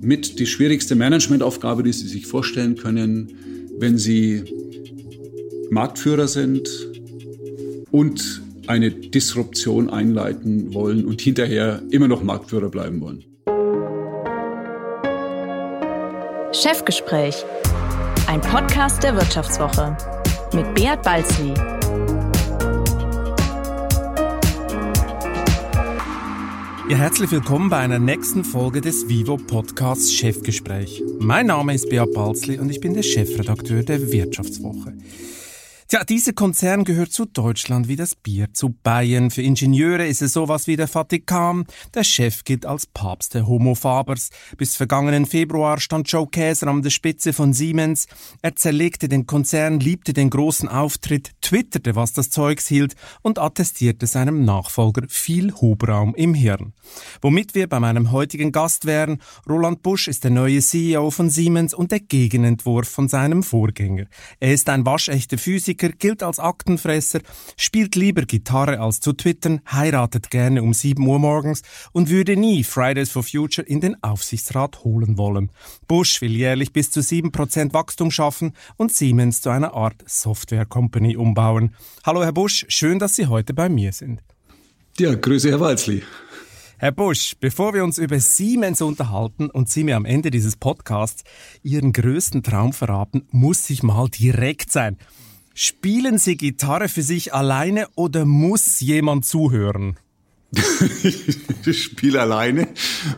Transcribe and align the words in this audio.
mit 0.00 0.38
die 0.38 0.46
schwierigste 0.46 0.94
Managementaufgabe, 0.94 1.82
die 1.82 1.92
Sie 1.92 2.08
sich 2.08 2.26
vorstellen 2.26 2.76
können, 2.76 3.32
wenn 3.78 3.98
Sie 3.98 4.44
Marktführer 5.70 6.28
sind 6.28 6.68
und 7.90 8.42
eine 8.66 8.90
Disruption 8.90 9.90
einleiten 9.90 10.74
wollen 10.74 11.04
und 11.04 11.20
hinterher 11.20 11.82
immer 11.90 12.08
noch 12.08 12.22
Marktführer 12.22 12.68
bleiben 12.68 13.00
wollen. 13.00 13.24
Chefgespräch, 16.52 17.44
ein 18.26 18.40
Podcast 18.40 19.02
der 19.02 19.14
Wirtschaftswoche 19.14 19.96
mit 20.54 20.74
Beat 20.74 21.02
Balzli. 21.02 21.75
Ja, 26.88 26.98
herzlich 26.98 27.32
willkommen 27.32 27.68
bei 27.68 27.78
einer 27.78 27.98
nächsten 27.98 28.44
Folge 28.44 28.80
des 28.80 29.08
Vivo 29.08 29.36
Podcasts 29.36 30.12
Chefgespräch. 30.12 31.02
Mein 31.18 31.46
Name 31.46 31.74
ist 31.74 31.88
Beat 31.90 32.12
Balzli 32.12 32.60
und 32.60 32.70
ich 32.70 32.78
bin 32.80 32.94
der 32.94 33.02
Chefredakteur 33.02 33.82
der 33.82 34.12
Wirtschaftswoche. 34.12 34.94
Tja, 35.96 36.04
dieser 36.04 36.34
Konzern 36.34 36.84
gehört 36.84 37.10
zu 37.10 37.24
Deutschland 37.24 37.88
wie 37.88 37.96
das 37.96 38.14
Bier 38.14 38.52
zu 38.52 38.68
Bayern. 38.68 39.30
Für 39.30 39.40
Ingenieure 39.40 40.06
ist 40.06 40.20
es 40.20 40.34
sowas 40.34 40.66
wie 40.66 40.76
der 40.76 40.88
Vatikan. 40.88 41.64
Der 41.94 42.04
Chef 42.04 42.44
gilt 42.44 42.66
als 42.66 42.84
Papst 42.84 43.32
der 43.32 43.46
Homo 43.46 43.74
Fabers. 43.74 44.28
Bis 44.58 44.76
vergangenen 44.76 45.24
Februar 45.24 45.80
stand 45.80 46.12
Joe 46.12 46.26
Käser 46.26 46.66
an 46.66 46.82
der 46.82 46.90
Spitze 46.90 47.32
von 47.32 47.54
Siemens. 47.54 48.08
Er 48.42 48.54
zerlegte 48.56 49.08
den 49.08 49.26
Konzern, 49.26 49.80
liebte 49.80 50.12
den 50.12 50.28
großen 50.28 50.68
Auftritt, 50.68 51.30
twitterte, 51.40 51.96
was 51.96 52.12
das 52.12 52.28
Zeugs 52.28 52.66
hielt 52.66 52.94
und 53.22 53.38
attestierte 53.38 54.06
seinem 54.06 54.44
Nachfolger 54.44 55.06
viel 55.08 55.54
Hubraum 55.54 56.14
im 56.14 56.34
Hirn. 56.34 56.74
Womit 57.22 57.54
wir 57.54 57.70
bei 57.70 57.80
meinem 57.80 58.12
heutigen 58.12 58.52
Gast 58.52 58.84
wären, 58.84 59.22
Roland 59.48 59.82
Busch 59.82 60.08
ist 60.08 60.24
der 60.24 60.30
neue 60.30 60.60
CEO 60.60 61.10
von 61.10 61.30
Siemens 61.30 61.72
und 61.72 61.90
der 61.90 62.00
Gegenentwurf 62.00 62.86
von 62.86 63.08
seinem 63.08 63.42
Vorgänger. 63.42 64.04
Er 64.40 64.52
ist 64.52 64.68
ein 64.68 64.84
waschechter 64.84 65.38
Physiker, 65.38 65.85
Musiker, 65.86 65.96
gilt 65.98 66.22
als 66.22 66.38
Aktenfresser, 66.38 67.20
spielt 67.56 67.94
lieber 67.94 68.22
Gitarre 68.22 68.80
als 68.80 69.00
zu 69.00 69.12
twittern, 69.12 69.60
heiratet 69.70 70.30
gerne 70.30 70.62
um 70.62 70.72
7 70.72 71.06
Uhr 71.06 71.18
morgens 71.18 71.62
und 71.92 72.10
würde 72.10 72.36
nie 72.36 72.64
Fridays 72.64 73.10
for 73.10 73.22
Future 73.22 73.66
in 73.66 73.80
den 73.80 74.02
Aufsichtsrat 74.02 74.84
holen 74.84 75.18
wollen. 75.18 75.50
Bush 75.88 76.20
will 76.20 76.32
jährlich 76.32 76.72
bis 76.72 76.90
zu 76.90 77.00
7% 77.00 77.72
Wachstum 77.72 78.10
schaffen 78.10 78.52
und 78.76 78.92
Siemens 78.92 79.40
zu 79.40 79.50
einer 79.50 79.74
Art 79.74 80.02
Software-Company 80.06 81.16
umbauen. 81.16 81.74
Hallo 82.04 82.22
Herr 82.22 82.32
Busch, 82.32 82.64
schön, 82.68 82.98
dass 82.98 83.16
Sie 83.16 83.26
heute 83.26 83.54
bei 83.54 83.68
mir 83.68 83.92
sind. 83.92 84.22
Ja, 84.98 85.14
Grüße 85.14 85.50
Herr 85.50 85.60
Walzli. 85.60 86.02
Herr 86.78 86.92
Busch, 86.92 87.36
bevor 87.40 87.72
wir 87.72 87.82
uns 87.84 87.96
über 87.96 88.20
Siemens 88.20 88.82
unterhalten 88.82 89.48
und 89.48 89.70
Sie 89.70 89.82
mir 89.82 89.96
am 89.96 90.04
Ende 90.04 90.30
dieses 90.30 90.56
Podcasts 90.56 91.24
Ihren 91.62 91.94
größten 91.94 92.42
Traum 92.42 92.74
verraten, 92.74 93.26
muss 93.30 93.70
ich 93.70 93.82
mal 93.82 94.08
direkt 94.10 94.70
sein. 94.70 94.98
Spielen 95.58 96.18
Sie 96.18 96.36
Gitarre 96.36 96.86
für 96.86 97.00
sich 97.00 97.32
alleine 97.32 97.88
oder 97.94 98.26
muss 98.26 98.78
jemand 98.80 99.24
zuhören? 99.24 99.96
ich 101.64 101.82
spiele 101.82 102.20
alleine 102.20 102.68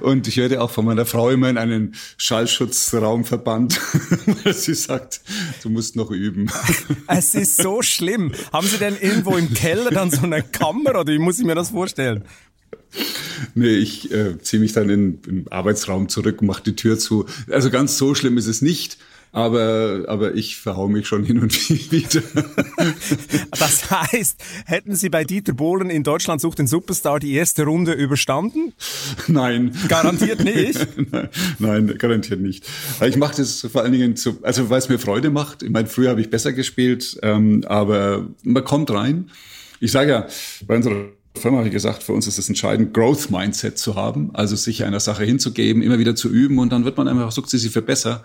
und 0.03 0.29
ich 0.29 0.37
werde 0.37 0.63
auch 0.63 0.71
von 0.71 0.85
meiner 0.85 1.05
Frau 1.05 1.31
immer 1.31 1.51
in 1.51 1.59
einen 1.59 1.97
Schallschutzraum 2.17 3.25
verbannt, 3.25 3.81
weil 4.45 4.55
sie 4.55 4.75
sagt, 4.75 5.21
du 5.65 5.71
musst 5.71 5.97
noch 5.97 6.13
üben. 6.13 6.49
Es 7.09 7.35
ist 7.35 7.57
so 7.61 7.83
schlimm. 7.83 8.31
Haben 8.53 8.69
Sie 8.69 8.79
denn 8.79 8.97
irgendwo 8.97 9.37
im 9.37 9.53
Keller 9.53 9.91
dann 9.91 10.13
so 10.13 10.23
eine 10.23 10.45
Kammer 10.45 10.91
oder 10.91 11.13
wie 11.13 11.19
muss 11.19 11.41
ich 11.41 11.45
mir 11.45 11.57
das 11.57 11.71
vorstellen? 11.71 12.25
Nee, 13.57 13.75
ich 13.75 14.13
äh, 14.13 14.39
ziehe 14.41 14.61
mich 14.61 14.75
dann 14.75 14.89
in, 14.91 15.21
in 15.27 15.43
den 15.43 15.49
Arbeitsraum 15.51 16.09
zurück, 16.09 16.41
mache 16.43 16.63
die 16.63 16.77
Tür 16.77 17.01
zu. 17.01 17.27
Also 17.51 17.71
ganz 17.71 17.99
so 17.99 18.15
schlimm 18.15 18.39
ist 18.39 18.47
es 18.47 18.63
nicht 18.63 18.97
aber, 19.33 20.05
aber 20.09 20.35
ich 20.35 20.57
verhau 20.57 20.89
mich 20.89 21.07
schon 21.07 21.25
hin 21.25 21.41
und 21.41 21.53
wieder. 21.93 22.23
das 23.51 23.91
heißt, 23.91 24.43
hätten 24.67 24.95
Sie 24.95 25.09
bei 25.09 25.25
Dieter 25.25 25.53
Bohlen 25.53 25.91
in 25.91 26.03
Deutschland 26.03 26.41
sucht 26.41 26.59
den 26.59 26.67
Superstar 26.67 27.21
die 27.21 27.35
erste 27.35 27.65
Runde 27.65 27.93
überstanden? 27.93 28.73
Nein. 29.27 29.75
Garantiert 29.89 30.43
nicht? 30.45 30.87
Nein, 31.59 31.95
garantiert 31.99 32.41
nicht. 32.41 32.65
Ich 33.05 33.17
mache 33.17 33.37
das 33.37 33.67
vor 33.71 33.83
allen 33.83 33.93
Dingen, 33.93 34.17
zu, 34.17 34.39
also 34.43 34.71
weil 34.71 34.79
es 34.79 34.89
mir 34.89 34.99
Freude 34.99 35.31
macht. 35.31 35.63
Ich 35.63 35.71
meine, 35.71 35.89
früher 35.89 36.11
habe 36.11 36.21
ich 36.21 36.31
besser 36.31 36.53
gespielt, 36.53 37.19
ähm, 37.23 37.65
aber 37.67 38.27
man 38.43 38.65
kommt 38.65 38.91
rein. 38.91 39.31
Ich 39.81 39.93
sage 39.93 40.11
ja, 40.11 40.27
bei 40.67 40.77
unserer 40.77 41.07
Firma 41.39 41.59
habe 41.59 41.69
ich 41.69 41.73
gesagt, 41.73 42.03
für 42.03 42.13
uns 42.13 42.27
ist 42.27 42.39
es 42.39 42.49
entscheidend, 42.49 42.93
Growth 42.93 43.31
Mindset 43.31 43.79
zu 43.79 43.95
haben, 43.95 44.31
also 44.35 44.57
sich 44.57 44.85
einer 44.85 45.01
Sache 45.01 45.25
hinzugeben, 45.25 45.83
immer 45.83 45.99
wieder 45.99 46.15
zu 46.17 46.29
üben 46.29 46.59
und 46.59 46.73
dann 46.73 46.85
wird 46.85 46.97
man 46.97 47.09
einfach 47.09 47.31
sukzessive 47.33 47.81
besser. 47.83 48.25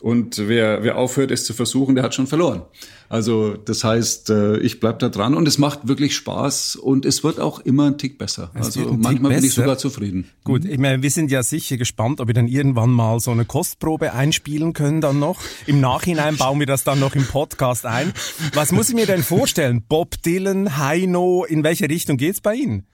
Und 0.00 0.48
wer, 0.48 0.82
wer 0.82 0.98
aufhört, 0.98 1.30
es 1.30 1.44
zu 1.44 1.54
versuchen, 1.54 1.94
der 1.94 2.04
hat 2.04 2.14
schon 2.14 2.26
verloren. 2.26 2.62
Also 3.08 3.54
das 3.54 3.82
heißt, 3.82 4.30
äh, 4.30 4.58
ich 4.58 4.78
bleib 4.78 4.98
da 4.98 5.08
dran 5.08 5.34
und 5.34 5.48
es 5.48 5.58
macht 5.58 5.88
wirklich 5.88 6.14
Spaß 6.14 6.76
und 6.76 7.06
es 7.06 7.24
wird 7.24 7.40
auch 7.40 7.60
immer 7.60 7.86
ein 7.86 7.98
Tick 7.98 8.18
besser. 8.18 8.50
Es 8.54 8.66
also 8.66 8.92
manchmal 8.92 9.34
bin 9.34 9.44
ich 9.44 9.54
sogar 9.54 9.78
zufrieden. 9.78 10.28
Gut, 10.44 10.64
mhm. 10.64 10.70
ich 10.70 10.78
meine, 10.78 11.02
wir 11.02 11.10
sind 11.10 11.30
ja 11.30 11.42
sicher 11.42 11.76
gespannt, 11.76 12.20
ob 12.20 12.26
wir 12.26 12.34
dann 12.34 12.48
irgendwann 12.48 12.90
mal 12.90 13.20
so 13.20 13.30
eine 13.30 13.46
Kostprobe 13.46 14.12
einspielen 14.12 14.74
können 14.74 15.00
dann 15.00 15.18
noch. 15.18 15.40
Im 15.66 15.80
Nachhinein 15.80 16.36
bauen 16.38 16.58
wir 16.58 16.66
das 16.66 16.84
dann 16.84 17.00
noch 17.00 17.14
im 17.14 17.24
Podcast 17.24 17.86
ein. 17.86 18.12
Was 18.54 18.72
muss 18.72 18.90
ich 18.90 18.94
mir 18.94 19.06
denn 19.06 19.22
vorstellen? 19.22 19.82
Bob 19.88 20.22
Dylan, 20.22 20.76
Heino, 20.78 21.44
in 21.44 21.64
welche 21.64 21.88
Richtung 21.88 22.16
geht's 22.18 22.40
bei 22.40 22.54
Ihnen? 22.54 22.86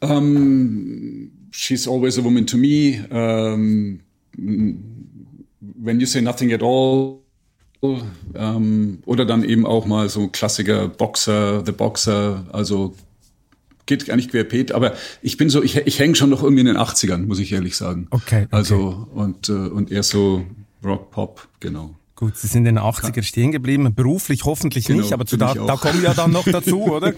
Um, 0.00 0.10
ähm, 0.10 1.30
she's 1.50 1.88
always 1.88 2.18
a 2.18 2.24
woman 2.24 2.46
to 2.46 2.56
me. 2.56 3.06
Um, 3.10 4.00
ähm, 4.38 5.05
When 5.86 6.00
You 6.00 6.06
Say 6.06 6.20
Nothing 6.20 6.52
at 6.52 6.62
All 6.62 7.20
ähm, 8.34 8.98
oder 9.06 9.24
dann 9.24 9.44
eben 9.44 9.64
auch 9.64 9.86
mal 9.86 10.08
so 10.08 10.28
Klassiker 10.28 10.88
Boxer, 10.88 11.64
The 11.64 11.72
Boxer, 11.72 12.44
also 12.52 12.94
geht 13.86 14.04
gar 14.06 14.16
nicht 14.16 14.32
querbeet, 14.32 14.72
aber 14.72 14.94
ich 15.22 15.36
bin 15.36 15.48
so, 15.48 15.62
ich, 15.62 15.76
ich 15.76 15.98
hänge 16.00 16.16
schon 16.16 16.30
noch 16.30 16.42
irgendwie 16.42 16.62
in 16.62 16.66
den 16.66 16.76
80ern, 16.76 17.26
muss 17.26 17.38
ich 17.38 17.52
ehrlich 17.52 17.76
sagen. 17.76 18.08
Okay. 18.10 18.42
okay. 18.44 18.46
Also 18.50 19.06
und, 19.14 19.48
äh, 19.48 19.52
und 19.52 19.92
eher 19.92 20.02
so 20.02 20.44
Rock, 20.84 21.12
Pop, 21.12 21.48
genau. 21.60 21.94
Gut, 22.16 22.34
Sie 22.38 22.46
sind 22.46 22.64
in 22.64 22.76
den 22.76 22.82
80er 22.82 23.22
stehen 23.22 23.52
geblieben, 23.52 23.94
beruflich 23.94 24.46
hoffentlich 24.46 24.86
genau, 24.86 25.02
nicht, 25.02 25.12
aber 25.12 25.26
zu 25.26 25.36
da, 25.36 25.52
da 25.52 25.76
kommen 25.76 26.00
wir 26.00 26.14
dann 26.14 26.32
noch 26.32 26.46
dazu, 26.46 26.84
oder? 26.90 27.12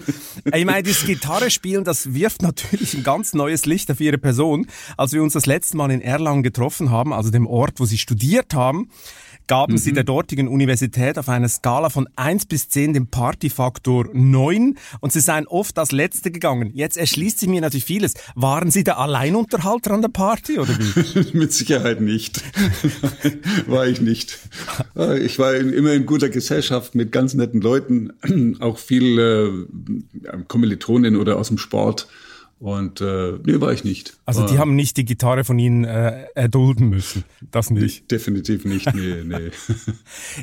Ich 0.53 0.65
meine, 0.65 0.83
das 0.83 1.05
Gitarre 1.05 1.49
spielen, 1.51 1.85
das 1.85 2.13
wirft 2.13 2.41
natürlich 2.41 2.95
ein 2.95 3.03
ganz 3.03 3.33
neues 3.33 3.65
Licht 3.65 3.89
auf 3.89 4.01
Ihre 4.01 4.17
Person. 4.17 4.67
Als 4.97 5.13
wir 5.13 5.23
uns 5.23 5.31
das 5.31 5.45
letzte 5.45 5.77
Mal 5.77 5.89
in 5.91 6.01
Erlangen 6.01 6.43
getroffen 6.43 6.91
haben, 6.91 7.13
also 7.13 7.31
dem 7.31 7.47
Ort, 7.47 7.79
wo 7.79 7.85
Sie 7.85 7.97
studiert 7.97 8.53
haben, 8.53 8.89
gaben 9.49 9.73
mhm. 9.73 9.77
sie 9.77 9.91
der 9.91 10.05
dortigen 10.05 10.47
Universität 10.47 11.17
auf 11.17 11.27
einer 11.27 11.49
Skala 11.49 11.89
von 11.89 12.07
1 12.15 12.45
bis 12.45 12.69
10 12.69 12.93
den 12.93 13.07
Partyfaktor 13.07 14.07
9 14.13 14.77
und 15.01 15.11
sie 15.11 15.19
seien 15.19 15.47
oft 15.47 15.77
als 15.77 15.91
Letzte 15.91 16.31
gegangen. 16.31 16.71
Jetzt 16.73 16.95
erschließt 16.95 17.39
sich 17.39 17.49
mir 17.49 17.59
natürlich 17.59 17.83
vieles. 17.83 18.13
Waren 18.35 18.71
Sie 18.71 18.83
der 18.83 18.99
Alleinunterhalter 18.99 19.91
an 19.91 20.01
der 20.01 20.09
Party 20.09 20.59
oder 20.59 20.69
wie? 20.69 21.33
Mit 21.37 21.51
Sicherheit 21.51 21.99
nicht. 21.99 22.41
war 23.67 23.87
ich 23.87 23.99
nicht. 23.99 24.37
Ich 25.21 25.39
war 25.39 25.55
immer 25.55 25.93
in 25.93 26.05
guter 26.05 26.29
Gesellschaft 26.29 26.93
mit 26.93 27.11
ganz 27.11 27.33
netten 27.33 27.59
Leuten, 27.59 28.13
auch 28.59 28.77
viele 28.77 29.67
äh, 30.23 30.37
Kommilitonen 30.47 31.15
oder 31.15 31.37
aus 31.37 31.47
dem 31.47 31.57
Sport. 31.57 32.07
Und 32.59 32.99
äh, 32.99 33.39
nee, 33.45 33.61
war 33.61 33.71
ich 33.71 33.85
nicht. 33.85 34.17
Also 34.25 34.45
die 34.45 34.59
haben 34.59 34.75
nicht 34.75 34.97
die 34.97 35.05
Gitarre 35.05 35.45
von 35.45 35.57
Ihnen 35.57 35.85
äh, 35.85 36.25
erdulden 36.35 36.89
müssen. 36.89 37.23
Das 37.51 37.69
nicht. 37.69 38.11
Definitiv 38.11 38.65
nicht, 38.65 38.93
nee, 38.93 39.23
nee. 39.25 39.51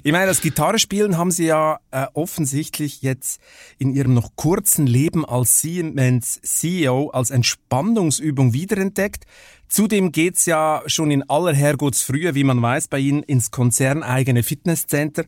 ich 0.02 0.12
meine, 0.12 0.26
das 0.26 0.40
Gitarrespielen 0.40 1.18
haben 1.18 1.30
Sie 1.30 1.44
ja 1.44 1.78
äh, 1.90 2.06
offensichtlich 2.14 3.02
jetzt 3.02 3.38
in 3.76 3.90
Ihrem 3.90 4.14
noch 4.14 4.34
kurzen 4.34 4.86
Leben 4.86 5.26
als 5.26 5.60
Siemens 5.60 6.40
CEO 6.42 7.10
als 7.10 7.30
Entspannungsübung 7.30 8.54
wiederentdeckt. 8.54 9.24
Zudem 9.68 10.10
geht's 10.10 10.46
ja 10.46 10.82
schon 10.86 11.10
in 11.10 11.28
aller 11.28 11.52
Herrgottsfrühe, 11.52 12.34
wie 12.34 12.44
man 12.44 12.62
weiß, 12.62 12.88
bei 12.88 12.98
Ihnen 12.98 13.24
ins 13.24 13.50
konzerneigene 13.50 14.42
Fitnesscenter. 14.42 15.26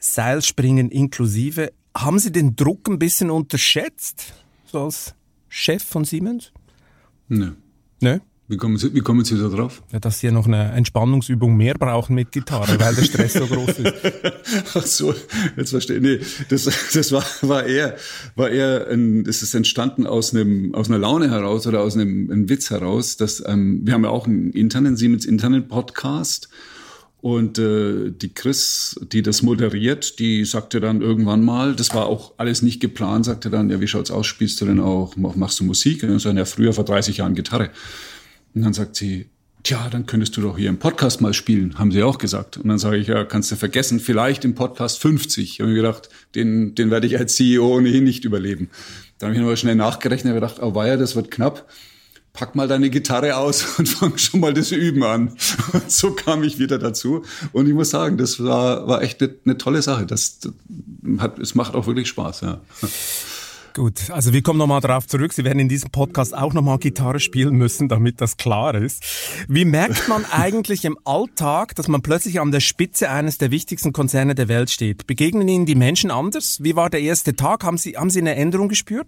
Seilspringen 0.00 0.90
inklusive. 0.90 1.72
Haben 1.96 2.18
Sie 2.18 2.32
den 2.32 2.56
Druck 2.56 2.88
ein 2.88 2.98
bisschen 2.98 3.30
unterschätzt? 3.30 4.32
So 4.64 4.84
als 4.84 5.14
Chef 5.54 5.82
von 5.82 6.04
Siemens? 6.06 6.50
Ne. 7.28 7.56
Ne? 8.00 8.22
Wie 8.48 8.56
kommen, 8.56 8.78
Sie, 8.78 8.94
wie 8.94 9.00
kommen 9.00 9.22
Sie 9.22 9.36
da 9.36 9.48
drauf? 9.48 9.82
Ja, 9.92 10.00
dass 10.00 10.18
Sie 10.18 10.26
ja 10.26 10.32
noch 10.32 10.46
eine 10.46 10.72
Entspannungsübung 10.72 11.54
mehr 11.54 11.74
brauchen 11.74 12.14
mit 12.14 12.32
Gitarre, 12.32 12.80
weil 12.80 12.94
der 12.94 13.02
Stress 13.02 13.34
so 13.34 13.46
groß 13.46 13.68
ist. 13.80 13.92
Ach 14.74 14.86
so, 14.86 15.14
jetzt 15.58 15.70
verstehe 15.70 15.98
ich. 15.98 16.02
Nee, 16.02 16.20
das, 16.48 16.64
das 16.94 17.12
war, 17.12 17.22
war 17.42 17.66
eher, 17.66 17.96
war 18.34 18.48
eher 18.48 18.88
ein, 18.88 19.24
das 19.24 19.42
ist 19.42 19.52
entstanden 19.54 20.06
aus 20.06 20.34
einem, 20.34 20.74
aus 20.74 20.88
einer 20.88 20.98
Laune 20.98 21.30
heraus 21.30 21.66
oder 21.66 21.80
aus 21.80 21.96
einem, 21.96 22.30
einem 22.30 22.48
Witz 22.48 22.70
heraus, 22.70 23.18
dass, 23.18 23.42
ähm, 23.46 23.82
wir 23.84 23.92
haben 23.92 24.04
ja 24.04 24.10
auch 24.10 24.26
einen 24.26 24.52
internen, 24.52 24.96
Siemens 24.96 25.26
internen 25.26 25.68
Podcast 25.68 26.48
und 27.22 27.56
äh, 27.56 28.10
die 28.10 28.34
Chris, 28.34 28.98
die 29.12 29.22
das 29.22 29.42
moderiert, 29.42 30.18
die 30.18 30.44
sagte 30.44 30.80
dann 30.80 31.00
irgendwann 31.02 31.44
mal, 31.44 31.76
das 31.76 31.94
war 31.94 32.06
auch 32.06 32.32
alles 32.36 32.62
nicht 32.62 32.80
geplant, 32.80 33.26
sagte 33.26 33.48
dann, 33.48 33.70
ja, 33.70 33.80
wie 33.80 33.86
schaut's 33.86 34.10
aus, 34.10 34.26
spielst 34.26 34.60
du 34.60 34.64
denn 34.64 34.80
auch, 34.80 35.16
machst 35.16 35.60
du 35.60 35.64
Musik? 35.64 36.02
Und 36.02 36.08
dann 36.08 36.18
sagen, 36.18 36.36
ja, 36.36 36.44
früher 36.44 36.72
vor 36.72 36.84
30 36.84 37.18
Jahren 37.18 37.36
Gitarre. 37.36 37.70
Und 38.56 38.62
dann 38.62 38.72
sagt 38.72 38.96
sie, 38.96 39.26
tja, 39.62 39.88
dann 39.88 40.06
könntest 40.06 40.36
du 40.36 40.40
doch 40.40 40.58
hier 40.58 40.68
im 40.68 40.80
Podcast 40.80 41.20
mal 41.20 41.32
spielen, 41.32 41.78
haben 41.78 41.92
sie 41.92 42.02
auch 42.02 42.18
gesagt. 42.18 42.56
Und 42.56 42.66
dann 42.66 42.80
sage 42.80 42.96
ich, 42.96 43.06
ja, 43.06 43.24
kannst 43.24 43.52
du 43.52 43.54
vergessen, 43.54 44.00
vielleicht 44.00 44.44
im 44.44 44.56
Podcast 44.56 44.98
50. 44.98 45.44
Ich 45.44 45.60
habe 45.60 45.70
mir 45.70 45.76
gedacht, 45.76 46.08
den, 46.34 46.74
den 46.74 46.90
werde 46.90 47.06
ich 47.06 47.16
als 47.18 47.36
CEO 47.36 47.76
ohnehin 47.76 48.02
nicht 48.02 48.24
überleben. 48.24 48.68
Dann 49.18 49.28
habe 49.28 49.34
ich 49.34 49.40
nochmal 49.40 49.56
schnell 49.56 49.76
nachgerechnet 49.76 50.32
und 50.32 50.40
gedacht, 50.40 50.56
oh 50.60 50.74
weia, 50.74 50.96
das 50.96 51.14
wird 51.14 51.30
knapp. 51.30 51.70
Pack 52.32 52.54
mal 52.54 52.66
deine 52.66 52.88
Gitarre 52.88 53.36
aus 53.36 53.64
und 53.78 53.88
fang 53.88 54.16
schon 54.16 54.40
mal 54.40 54.54
das 54.54 54.72
Üben 54.72 55.02
an. 55.02 55.36
Und 55.72 55.90
so 55.90 56.12
kam 56.12 56.42
ich 56.42 56.58
wieder 56.58 56.78
dazu. 56.78 57.24
Und 57.52 57.68
ich 57.68 57.74
muss 57.74 57.90
sagen, 57.90 58.16
das 58.16 58.42
war, 58.42 58.86
war 58.88 59.02
echt 59.02 59.22
eine, 59.22 59.34
eine 59.44 59.58
tolle 59.58 59.82
Sache. 59.82 60.06
Das, 60.06 60.38
das 60.40 60.52
hat, 61.18 61.38
es 61.38 61.54
macht 61.54 61.74
auch 61.74 61.86
wirklich 61.86 62.08
Spaß, 62.08 62.40
ja. 62.42 62.60
Gut, 63.74 64.10
also 64.10 64.34
wir 64.34 64.42
kommen 64.42 64.58
nochmal 64.58 64.82
darauf 64.82 65.06
zurück. 65.06 65.32
Sie 65.32 65.44
werden 65.44 65.58
in 65.58 65.68
diesem 65.68 65.90
Podcast 65.90 66.36
auch 66.36 66.52
nochmal 66.52 66.78
Gitarre 66.78 67.20
spielen 67.20 67.54
müssen, 67.54 67.88
damit 67.88 68.20
das 68.20 68.36
klar 68.36 68.74
ist. 68.74 69.02
Wie 69.48 69.64
merkt 69.64 70.08
man 70.08 70.24
eigentlich 70.30 70.84
im 70.84 70.98
Alltag, 71.04 71.74
dass 71.74 71.88
man 71.88 72.02
plötzlich 72.02 72.40
an 72.40 72.50
der 72.50 72.60
Spitze 72.60 73.08
eines 73.08 73.38
der 73.38 73.50
wichtigsten 73.50 73.92
Konzerne 73.92 74.34
der 74.34 74.48
Welt 74.48 74.70
steht? 74.70 75.06
Begegnen 75.06 75.48
Ihnen 75.48 75.64
die 75.64 75.74
Menschen 75.74 76.10
anders? 76.10 76.58
Wie 76.62 76.76
war 76.76 76.90
der 76.90 77.00
erste 77.00 77.34
Tag? 77.34 77.64
Haben 77.64 77.78
Sie, 77.78 77.96
haben 77.96 78.10
Sie 78.10 78.20
eine 78.20 78.34
Änderung 78.34 78.68
gespürt? 78.68 79.06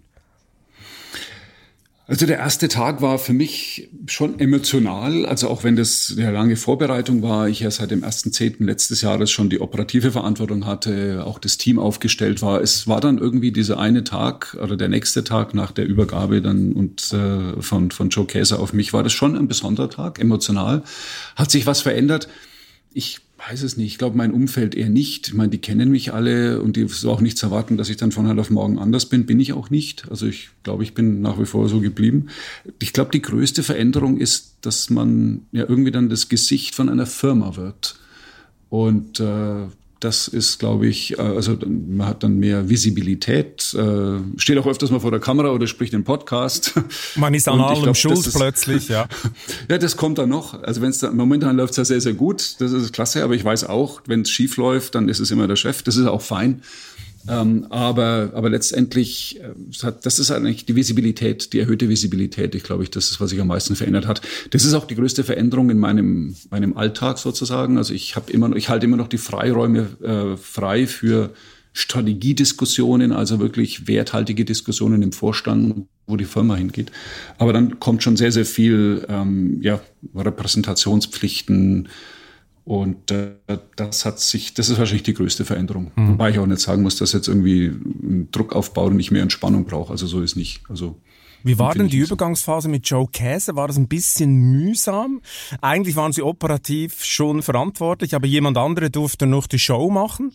Also 2.07 2.27
der 2.27 2.37
erste 2.37 2.67
Tag 2.67 3.01
war 3.01 3.17
für 3.17 3.33
mich 3.33 3.89
schon 4.05 4.39
emotional. 4.39 5.25
Also 5.25 5.49
auch 5.49 5.63
wenn 5.63 5.75
das 5.75 6.13
eine 6.15 6.31
lange 6.31 6.55
Vorbereitung 6.55 7.23
war, 7.23 7.49
ich 7.49 7.61
ja 7.61 7.71
seit 7.71 7.89
dem 7.89 8.03
1.10. 8.03 8.63
letztes 8.63 9.01
Jahres 9.01 9.31
schon 9.31 9.49
die 9.49 9.59
operative 9.59 10.11
Verantwortung 10.11 10.67
hatte, 10.67 11.23
auch 11.25 11.39
das 11.39 11.57
Team 11.57 11.79
aufgestellt 11.79 12.43
war. 12.43 12.61
Es 12.61 12.87
war 12.87 13.01
dann 13.01 13.17
irgendwie 13.17 13.51
dieser 13.51 13.79
eine 13.79 14.03
Tag 14.03 14.55
oder 14.61 14.77
der 14.77 14.87
nächste 14.87 15.23
Tag 15.23 15.55
nach 15.55 15.71
der 15.71 15.87
Übergabe 15.87 16.43
dann 16.43 16.73
und 16.73 17.11
äh, 17.11 17.59
von, 17.59 17.89
von 17.89 18.09
Joe 18.09 18.27
Käser 18.27 18.59
auf 18.59 18.71
mich 18.71 18.93
war 18.93 19.01
das 19.01 19.13
schon 19.13 19.35
ein 19.35 19.47
besonderer 19.47 19.89
Tag, 19.89 20.19
emotional. 20.19 20.83
Hat 21.35 21.49
sich 21.49 21.65
was 21.65 21.81
verändert? 21.81 22.27
Ich 22.93 23.24
weiß 23.37 23.63
es 23.63 23.77
nicht. 23.77 23.87
Ich 23.87 23.97
glaube, 23.97 24.17
mein 24.17 24.31
Umfeld 24.31 24.75
eher 24.75 24.89
nicht. 24.89 25.27
Ich 25.27 25.33
meine, 25.33 25.49
die 25.49 25.57
kennen 25.57 25.91
mich 25.91 26.13
alle 26.13 26.61
und 26.61 26.75
die 26.75 26.81
ist 26.81 27.05
auch 27.05 27.21
nicht 27.21 27.37
zu 27.37 27.47
erwarten, 27.47 27.77
dass 27.77 27.89
ich 27.89 27.97
dann 27.97 28.11
von 28.11 28.27
heute 28.27 28.39
auf 28.39 28.49
morgen 28.49 28.79
anders 28.79 29.07
bin. 29.07 29.25
Bin 29.25 29.39
ich 29.39 29.53
auch 29.53 29.69
nicht. 29.69 30.09
Also 30.09 30.25
ich 30.25 30.49
glaube, 30.63 30.83
ich 30.83 30.93
bin 30.93 31.21
nach 31.21 31.39
wie 31.39 31.45
vor 31.45 31.67
so 31.67 31.81
geblieben. 31.81 32.27
Ich 32.79 32.93
glaube, 32.93 33.11
die 33.11 33.21
größte 33.21 33.63
Veränderung 33.63 34.17
ist, 34.17 34.55
dass 34.61 34.89
man 34.89 35.45
ja 35.51 35.65
irgendwie 35.67 35.91
dann 35.91 36.09
das 36.09 36.29
Gesicht 36.29 36.75
von 36.75 36.89
einer 36.89 37.05
Firma 37.05 37.55
wird. 37.55 37.99
Und 38.69 39.19
äh, 39.19 39.67
das 39.99 40.27
ist, 40.27 40.59
glaube 40.59 40.87
ich, 40.87 41.17
äh, 41.17 41.21
also 41.21 41.57
man 41.65 42.07
hat 42.07 42.23
dann 42.23 42.37
mehr 42.37 42.69
Visibilität, 42.69 43.73
äh, 43.73 44.19
steht 44.37 44.57
auch 44.57 44.67
öfters 44.67 44.91
mal 44.91 44.99
vor 44.99 45.11
der 45.11 45.19
Kamera 45.19 45.49
oder 45.51 45.67
spricht 45.67 45.93
im 45.93 46.03
Podcast. 46.03 46.73
Man 47.15 47.33
ist 47.33 47.47
an 47.47 47.61
allem 47.61 47.83
glaub, 47.83 47.95
schuld 47.95 48.29
plötzlich, 48.33 48.89
ja. 48.89 49.07
ja, 49.69 49.77
das 49.77 49.97
kommt 49.97 50.17
dann 50.17 50.29
noch. 50.29 50.61
Also 50.63 50.81
wenn 50.81 50.89
es 50.89 51.01
momentan 51.01 51.55
läuft 51.57 51.71
es 51.71 51.77
ja 51.77 51.85
sehr, 51.85 52.01
sehr 52.01 52.13
gut, 52.13 52.55
das 52.59 52.71
ist 52.71 52.93
klasse, 52.93 53.23
aber 53.23 53.35
ich 53.35 53.43
weiß 53.43 53.65
auch, 53.65 54.01
wenn 54.05 54.21
es 54.21 54.29
schief 54.29 54.57
läuft, 54.57 54.95
dann 54.95 55.09
ist 55.09 55.19
es 55.19 55.31
immer 55.31 55.47
der 55.47 55.55
Chef, 55.55 55.81
das 55.81 55.97
ist 55.97 56.07
auch 56.07 56.21
fein. 56.21 56.61
Ähm, 57.27 57.65
aber, 57.69 58.31
aber 58.33 58.49
letztendlich, 58.49 59.39
äh, 59.41 59.91
das 60.01 60.19
ist 60.19 60.31
eigentlich 60.31 60.65
die 60.65 60.75
Visibilität, 60.75 61.53
die 61.53 61.59
erhöhte 61.59 61.89
Visibilität. 61.89 62.53
Ich 62.55 62.63
glaube, 62.63 62.83
ich, 62.83 62.91
das 62.91 63.09
ist, 63.11 63.19
was 63.19 63.31
sich 63.31 63.41
am 63.41 63.47
meisten 63.47 63.75
verändert 63.75 64.07
hat. 64.07 64.21
Das 64.51 64.63
ist 64.63 64.73
auch 64.73 64.85
die 64.85 64.95
größte 64.95 65.23
Veränderung 65.23 65.69
in 65.69 65.79
meinem, 65.79 66.35
meinem 66.51 66.77
Alltag 66.77 67.17
sozusagen. 67.17 67.77
Also 67.77 67.93
ich 67.93 68.15
habe 68.15 68.31
immer, 68.31 68.55
ich 68.55 68.69
halte 68.69 68.85
immer 68.85 68.97
noch 68.97 69.07
die 69.07 69.17
Freiräume 69.17 69.87
äh, 70.03 70.37
frei 70.37 70.87
für 70.87 71.31
Strategiediskussionen, 71.73 73.11
also 73.11 73.39
wirklich 73.39 73.87
werthaltige 73.87 74.45
Diskussionen 74.45 75.01
im 75.01 75.11
Vorstand, 75.11 75.87
wo 76.07 76.15
die 76.15 76.25
Firma 76.25 76.55
hingeht. 76.55 76.91
Aber 77.37 77.51
dann 77.51 77.81
kommt 77.81 78.01
schon 78.01 78.15
sehr, 78.15 78.31
sehr 78.31 78.45
viel 78.45 79.05
ähm, 79.09 79.59
ja, 79.61 79.81
Repräsentationspflichten, 80.15 81.89
und 82.65 83.11
äh, 83.11 83.35
das 83.75 84.05
hat 84.05 84.19
sich, 84.19 84.55
das 84.55 84.69
ist 84.69 84.79
wahrscheinlich 84.79 85.03
die 85.03 85.13
größte 85.13 85.45
Veränderung. 85.45 85.91
Mhm. 85.95 86.13
Wobei 86.13 86.31
ich 86.31 86.39
auch 86.39 86.47
nicht 86.47 86.61
sagen 86.61 86.81
muss, 86.81 86.97
dass 86.97 87.13
jetzt 87.13 87.27
irgendwie 87.27 87.67
ein 87.67 88.29
Druck 88.31 88.53
aufbaut 88.53 88.91
und 88.91 88.99
ich 88.99 89.11
mehr 89.11 89.21
Entspannung 89.21 89.65
brauche. 89.65 89.91
Also 89.91 90.07
so 90.07 90.19
ist 90.21 90.35
nicht. 90.35 90.61
Also 90.67 90.99
wie 91.43 91.59
war 91.59 91.75
denn 91.75 91.89
die 91.89 91.99
Übergangsphase 91.99 92.67
mit 92.67 92.89
Joe 92.89 93.07
Käse? 93.07 93.55
War 93.55 93.67
das 93.67 93.77
ein 93.77 93.87
bisschen 93.87 94.33
mühsam? 94.33 95.21
Eigentlich 95.61 95.95
waren 95.95 96.11
Sie 96.11 96.23
operativ 96.23 97.05
schon 97.05 97.43
verantwortlich, 97.43 98.15
aber 98.15 98.25
jemand 98.25 98.57
andere 98.57 98.89
durfte 98.89 99.27
noch 99.27 99.45
die 99.45 99.59
Show 99.59 99.91
machen? 99.91 100.33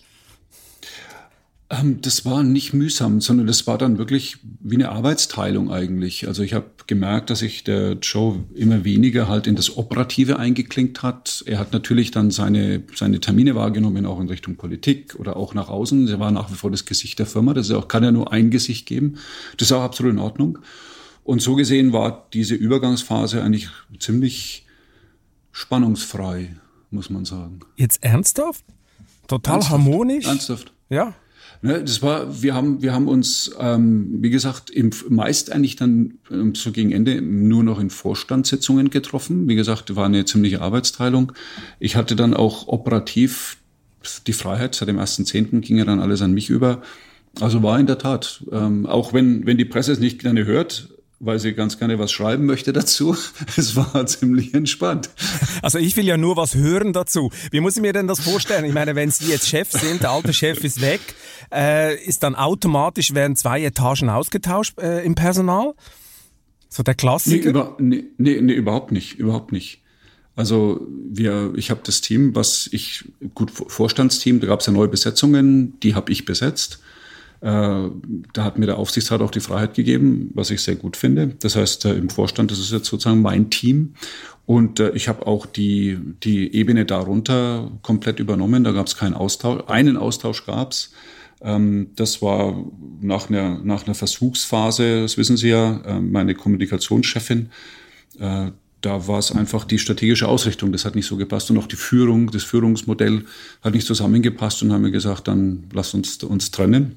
Ähm, 1.71 2.01
das 2.01 2.25
war 2.25 2.43
nicht 2.43 2.75
mühsam, 2.75 3.21
sondern 3.21 3.47
das 3.47 3.67
war 3.69 3.79
dann 3.79 3.97
wirklich 3.97 4.39
wie 4.61 4.75
eine 4.75 4.91
Arbeitsteilung 4.91 5.71
eigentlich. 5.71 6.27
Also 6.27 6.43
ich 6.43 6.53
habe 6.53 6.67
gemerkt, 6.89 7.31
dass 7.31 7.39
sich 7.39 7.63
der 7.63 7.93
Joe 8.03 8.45
immer 8.55 8.85
weniger 8.85 9.29
halt 9.29 9.47
in 9.47 9.55
das 9.55 9.77
Operative 9.77 10.39
eingeklinkt 10.39 11.03
hat. 11.05 11.45
Er 11.47 11.61
hat 11.61 11.73
natürlich 11.73 12.11
dann 12.11 12.33
seine, 12.33 12.83
seine 12.97 13.21
Termine 13.21 13.55
wahrgenommen, 13.55 14.05
auch 14.05 14.19
in 14.21 14.29
Richtung 14.29 14.57
Politik 14.57 15.15
oder 15.15 15.37
auch 15.37 15.55
nach 15.55 15.69
außen. 15.69 16.09
Er 16.09 16.19
war 16.19 16.33
nach 16.33 16.51
wie 16.51 16.57
vor 16.57 16.73
das 16.73 16.85
Gesicht 16.85 17.21
der 17.21 17.27
Firma. 17.27 17.55
Das 17.55 17.71
auch, 17.71 17.87
kann 17.87 18.03
ja 18.03 18.11
nur 18.11 18.33
ein 18.33 18.51
Gesicht 18.51 18.87
geben. 18.87 19.15
Das 19.57 19.69
ist 19.69 19.73
auch 19.73 19.83
absolut 19.83 20.13
in 20.13 20.19
Ordnung. 20.19 20.59
Und 21.23 21.41
so 21.41 21.55
gesehen 21.55 21.93
war 21.93 22.27
diese 22.33 22.57
Übergangsphase 22.57 23.43
eigentlich 23.43 23.69
ziemlich 24.01 24.67
spannungsfrei, 25.53 26.57
muss 26.91 27.11
man 27.11 27.25
sagen. 27.25 27.61
Jetzt 27.77 28.03
ernsthaft? 28.03 28.65
Total 29.29 29.55
ernsthaft, 29.55 29.73
harmonisch? 29.73 30.27
Ernsthaft. 30.27 30.73
Ja. 30.89 31.15
Ne, 31.63 31.85
das 31.85 32.01
war, 32.01 32.43
wir 32.43 32.55
haben, 32.55 32.81
wir 32.81 32.95
haben 32.95 33.07
uns, 33.07 33.55
ähm, 33.59 34.23
wie 34.23 34.31
gesagt, 34.31 34.71
im, 34.71 34.91
meist 35.11 35.53
eigentlich 35.53 35.77
dann 35.77 36.15
ähm, 36.31 36.55
so 36.55 36.73
gegen 36.73 36.91
Ende 36.91 37.21
nur 37.21 37.63
noch 37.63 37.79
in 37.79 37.91
Vorstandssitzungen 37.91 38.89
getroffen. 38.89 39.47
Wie 39.47 39.57
gesagt, 39.57 39.95
war 39.95 40.07
eine 40.07 40.25
ziemliche 40.25 40.63
Arbeitsteilung. 40.63 41.33
Ich 41.79 41.97
hatte 41.97 42.17
dann 42.17 42.33
auch 42.33 42.69
operativ 42.69 43.59
die 44.27 44.33
Freiheit. 44.33 44.75
Seit 44.75 44.89
dem 44.89 44.99
1.10. 44.99 45.61
ging 45.61 45.77
ja 45.77 45.85
dann 45.85 46.01
alles 46.01 46.23
an 46.23 46.33
mich 46.33 46.49
über. 46.49 46.81
Also 47.41 47.63
war 47.63 47.79
in 47.79 47.87
der 47.87 47.99
Tat, 47.99 48.43
ähm, 48.51 48.87
auch 48.87 49.13
wenn, 49.13 49.45
wenn 49.45 49.59
die 49.59 49.67
Presse 49.67 49.93
es 49.93 50.01
nicht 50.01 50.21
gerne 50.21 50.47
hört, 50.47 50.89
weil 51.21 51.39
sie 51.39 51.53
ganz 51.53 51.79
gerne 51.79 51.99
was 51.99 52.11
schreiben 52.11 52.47
möchte 52.47 52.73
dazu. 52.73 53.15
Es 53.57 53.77
war 53.77 54.07
ziemlich 54.07 54.55
entspannt. 54.55 55.11
Also 55.63 55.79
ich 55.79 55.97
will 55.97 56.07
ja 56.07 56.17
nur 56.17 56.37
was 56.37 56.55
hören 56.55 56.93
dazu. 56.93 57.31
Wie 57.51 57.61
muss 57.61 57.77
ich 57.77 57.83
mir 57.83 57.93
denn 57.93 58.09
das 58.09 58.21
vorstellen? 58.21 58.65
Ich 58.65 58.73
meine, 58.73 58.95
wenn 58.95 59.11
Sie 59.11 59.31
jetzt 59.31 59.47
Chef 59.47 59.71
sind, 59.71 60.03
der 60.03 60.11
alte 60.11 60.33
Chef 60.33 60.65
ist 60.65 60.81
weg, 60.81 61.01
äh, 61.53 62.03
ist 62.03 62.23
dann 62.23 62.35
automatisch, 62.35 63.13
werden 63.13 63.37
zwei 63.37 63.63
Etagen 63.63 64.09
ausgetauscht 64.09 64.79
äh, 64.79 65.05
im 65.05 65.15
Personal? 65.15 65.75
So 66.71 66.83
der 66.83 66.95
Klassiker? 66.95 67.45
Nee, 67.45 67.51
über, 67.51 67.77
nee, 67.79 68.05
nee, 68.17 68.41
nee, 68.41 68.55
überhaupt 68.55 68.91
nicht, 68.91 69.19
überhaupt 69.19 69.53
nicht. 69.53 69.83
Also 70.37 70.87
wir, 70.89 71.53
ich 71.57 71.71
habe 71.71 71.81
das 71.85 72.01
Team, 72.01 72.35
was 72.35 72.69
ich, 72.73 73.05
gut, 73.35 73.51
Vorstandsteam, 73.51 74.41
da 74.41 74.47
gab 74.47 74.61
es 74.61 74.67
ja 74.67 74.73
neue 74.73 74.89
Besetzungen, 74.89 75.79
die 75.81 75.95
habe 75.95 76.11
ich 76.13 76.25
besetzt. 76.25 76.81
Äh, 77.41 77.89
da 78.33 78.45
hat 78.45 78.59
mir 78.59 78.67
der 78.67 78.79
Aufsichtsrat 78.79 79.23
auch 79.23 79.31
die 79.31 79.41
Freiheit 79.41 79.75
gegeben, 79.75 80.31
was 80.35 80.51
ich 80.51 80.61
sehr 80.61 80.77
gut 80.77 80.97
finde. 80.97 81.29
Das 81.41 81.57
heißt, 81.57 81.87
äh, 81.87 81.95
im 81.95 82.11
Vorstand, 82.11 82.51
das 82.51 82.59
ist 82.59 82.71
jetzt 82.71 82.87
sozusagen 82.87 83.23
mein 83.23 83.51
Team. 83.51 83.95
Und 84.45 84.79
äh, 84.79 84.91
ich 84.91 85.09
habe 85.09 85.27
auch 85.27 85.47
die, 85.47 85.99
die 86.23 86.55
Ebene 86.55 86.85
darunter 86.85 87.71
komplett 87.83 88.21
übernommen. 88.21 88.65
Da 88.65 88.73
gab 88.73 88.87
es 88.87 88.97
keinen 88.97 89.15
Austausch. 89.15 89.63
Einen 89.69 89.97
Austausch 89.97 90.45
gab 90.45 90.73
es. 90.73 90.93
Ähm, 91.41 91.91
das 91.97 92.21
war 92.21 92.63
nach 93.01 93.31
einer, 93.31 93.59
nach 93.65 93.87
einer 93.87 93.95
Versuchsphase, 93.95 95.03
das 95.03 95.17
wissen 95.17 95.39
Sie 95.39 95.49
ja, 95.49 96.01
meine 96.01 96.35
Kommunikationschefin 96.35 97.49
da 98.81 99.07
war 99.07 99.19
es 99.19 99.33
einfach 99.33 99.65
die 99.65 99.79
strategische 99.79 100.29
Ausrichtung, 100.29 100.73
das 100.73 100.85
hat 100.85 100.95
nicht 100.95 101.07
so 101.07 101.17
gepasst 101.17 101.51
und 101.51 101.59
auch 101.59 101.67
die 101.67 101.77
Führung, 101.77 102.31
das 102.31 102.45
Führungsmodell 102.45 103.25
hat 103.63 103.75
nicht 103.75 103.87
zusammengepasst 103.87 104.63
und 104.63 104.73
haben 104.73 104.85
wir 104.85 104.91
gesagt, 104.91 105.29
dann 105.29 105.65
lass 105.73 105.95
uns 105.95 106.23
uns 106.23 106.51
trennen. 106.51 106.97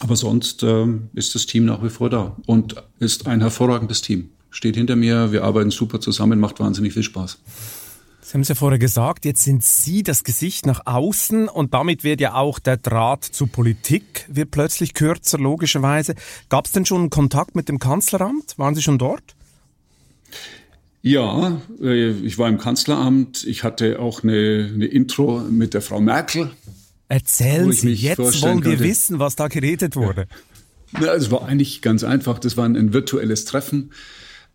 Aber 0.00 0.16
sonst 0.16 0.62
äh, 0.62 0.86
ist 1.14 1.34
das 1.34 1.46
Team 1.46 1.64
nach 1.64 1.82
wie 1.82 1.88
vor 1.88 2.10
da 2.10 2.36
und 2.46 2.76
ist 2.98 3.26
ein 3.26 3.40
hervorragendes 3.40 4.02
Team. 4.02 4.30
Steht 4.50 4.76
hinter 4.76 4.96
mir, 4.96 5.32
wir 5.32 5.44
arbeiten 5.44 5.70
super 5.70 6.00
zusammen, 6.00 6.38
macht 6.38 6.60
wahnsinnig 6.60 6.92
viel 6.92 7.02
Spaß. 7.02 7.38
Sie 8.26 8.34
haben 8.34 8.40
es 8.40 8.48
ja 8.48 8.56
vorher 8.56 8.80
gesagt, 8.80 9.24
jetzt 9.24 9.44
sind 9.44 9.62
Sie 9.62 10.02
das 10.02 10.24
Gesicht 10.24 10.66
nach 10.66 10.80
außen 10.84 11.48
und 11.48 11.74
damit 11.74 12.02
wird 12.02 12.20
ja 12.20 12.34
auch 12.34 12.58
der 12.58 12.76
Draht 12.76 13.24
zur 13.24 13.46
Politik 13.46 14.26
wird 14.28 14.50
plötzlich 14.50 14.94
kürzer, 14.94 15.38
logischerweise. 15.38 16.16
Gab 16.48 16.66
es 16.66 16.72
denn 16.72 16.84
schon 16.84 17.08
Kontakt 17.08 17.54
mit 17.54 17.68
dem 17.68 17.78
Kanzleramt? 17.78 18.58
Waren 18.58 18.74
Sie 18.74 18.82
schon 18.82 18.98
dort? 18.98 19.36
Ja, 21.02 21.62
äh, 21.80 22.10
ich 22.10 22.36
war 22.36 22.48
im 22.48 22.58
Kanzleramt. 22.58 23.44
Ich 23.44 23.62
hatte 23.62 24.00
auch 24.00 24.24
eine, 24.24 24.72
eine 24.74 24.86
Intro 24.86 25.38
mit 25.48 25.72
der 25.72 25.80
Frau 25.80 26.00
Merkel. 26.00 26.50
Erzählen 27.08 27.70
Sie, 27.72 27.92
jetzt 27.92 28.18
wollen 28.18 28.64
wir 28.64 28.72
könnte. 28.72 28.84
wissen, 28.84 29.18
was 29.18 29.36
da 29.36 29.48
geredet 29.48 29.96
wurde. 29.96 30.26
Ja, 31.00 31.14
es 31.14 31.30
war 31.30 31.46
eigentlich 31.46 31.82
ganz 31.82 32.04
einfach. 32.04 32.38
Das 32.38 32.56
war 32.56 32.64
ein 32.64 32.92
virtuelles 32.92 33.44
Treffen. 33.44 33.90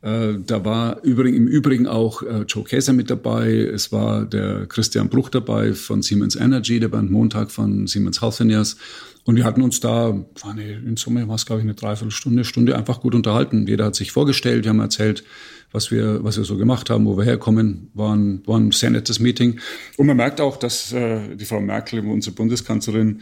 Äh, 0.02 0.34
da 0.46 0.66
war 0.66 1.04
übrigens, 1.04 1.38
im 1.38 1.48
Übrigen 1.48 1.88
auch 1.88 2.24
äh, 2.24 2.42
Joe 2.48 2.64
Käser 2.64 2.94
mit 2.94 3.10
dabei. 3.10 3.54
Es 3.54 3.92
war 3.92 4.26
der 4.26 4.66
Christian 4.66 5.10
Bruch 5.10 5.30
dabei 5.30 5.74
von 5.74 6.02
Siemens 6.02 6.36
Energy, 6.36 6.80
der 6.80 6.88
Band 6.88 7.12
Montag 7.12 7.52
von 7.52 7.88
Siemens 7.88 8.22
Healthineers. 8.22 8.78
Und 9.24 9.36
wir 9.36 9.44
hatten 9.44 9.62
uns 9.62 9.80
da, 9.80 10.16
war 10.42 10.52
eine, 10.52 10.72
in 10.72 10.98
Summe 10.98 11.28
war 11.28 11.36
es 11.36 11.46
glaube 11.46 11.62
ich 11.62 11.66
eine 11.66 11.76
Dreiviertelstunde, 11.76 12.44
Stunde 12.44 12.76
einfach 12.76 13.02
gut 13.02 13.14
unterhalten. 13.14 13.68
Jeder 13.68 13.86
hat 13.86 13.96
sich 13.96 14.12
vorgestellt, 14.12 14.64
wir 14.64 14.70
haben 14.70 14.80
erzählt, 14.80 15.24
was 15.72 15.92
wir, 15.92 16.24
was 16.24 16.38
wir 16.38 16.44
so 16.44 16.58
gemacht 16.58 16.90
haben, 16.90 17.06
wo 17.06 17.18
wir 17.18 17.24
herkommen, 17.24 17.90
war 17.94 18.16
ein, 18.16 18.42
war 18.46 18.60
ein 18.60 18.72
sehr 18.72 18.90
nettes 18.90 19.20
Meeting. 19.20 19.60
Und 19.98 20.08
man 20.08 20.18
merkt 20.18 20.42
auch, 20.42 20.58
dass 20.58 20.92
äh, 20.92 21.36
die 21.36 21.46
Frau 21.46 21.62
Merkel, 21.62 22.00
unsere 22.06 22.36
Bundeskanzlerin, 22.36 23.22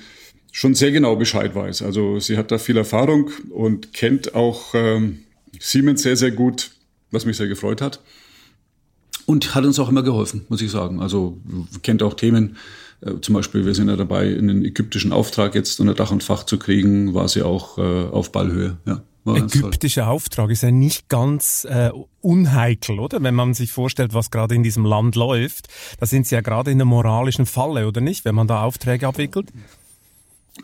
schon 0.52 0.74
sehr 0.74 0.92
genau 0.92 1.16
Bescheid 1.16 1.54
weiß. 1.54 1.84
Also 1.84 2.20
sie 2.20 2.38
hat 2.38 2.52
da 2.52 2.58
viel 2.58 2.78
Erfahrung 2.78 3.30
und 3.50 3.94
kennt 3.94 4.34
auch 4.34 4.74
ähm, 4.74 5.20
Siemens 5.60 6.02
sehr, 6.02 6.16
sehr 6.16 6.32
gut, 6.32 6.72
was 7.12 7.26
mich 7.26 7.38
sehr 7.38 7.48
gefreut 7.48 7.82
hat. 7.82 8.02
Und 9.26 9.54
hat 9.54 9.64
uns 9.64 9.78
auch 9.78 9.90
immer 9.90 10.02
geholfen, 10.02 10.46
muss 10.50 10.62
ich 10.62 10.72
sagen. 10.72 11.02
Also 11.02 11.40
kennt 11.84 12.02
auch 12.02 12.16
Themen, 12.16 12.58
äh, 13.02 13.20
zum 13.22 13.36
Beispiel, 13.36 13.66
wir 13.66 13.76
sind 13.76 13.90
ja 13.90 13.96
dabei, 13.96 14.36
einen 14.36 14.66
ägyptischen 14.66 15.12
Auftrag 15.12 15.56
jetzt 15.56 15.80
unter 15.80 15.94
Dach 15.94 16.12
und 16.12 16.24
Fach 16.24 16.44
zu 16.44 16.58
kriegen, 16.58 17.14
war 17.14 17.28
sie 17.28 17.44
auch 17.44 17.78
äh, 17.78 17.82
auf 17.82 18.32
Ballhöhe. 18.32 18.78
Ja, 18.86 19.04
Ägyptischer 19.36 20.10
Auftrag 20.10 20.50
ist 20.50 20.64
ja 20.64 20.72
nicht 20.72 21.10
ganz 21.10 21.66
äh, 21.70 21.92
unheikel, 22.22 23.00
oder? 23.00 23.22
Wenn 23.22 23.36
man 23.36 23.54
sich 23.54 23.72
vorstellt, 23.72 24.14
was 24.14 24.32
gerade 24.32 24.56
in 24.56 24.64
diesem 24.64 24.86
Land 24.86 25.16
läuft, 25.16 25.68
da 26.00 26.06
sind 26.06 26.28
sie 26.28 26.36
ja 26.36 26.42
gerade 26.42 26.72
in 26.72 26.78
einer 26.78 26.86
moralischen 26.86 27.46
Falle, 27.46 27.88
oder 27.88 28.02
nicht, 28.02 28.26
wenn 28.26 28.36
man 28.36 28.48
da 28.48 28.64
Aufträge 28.64 29.08
abwickelt? 29.08 29.50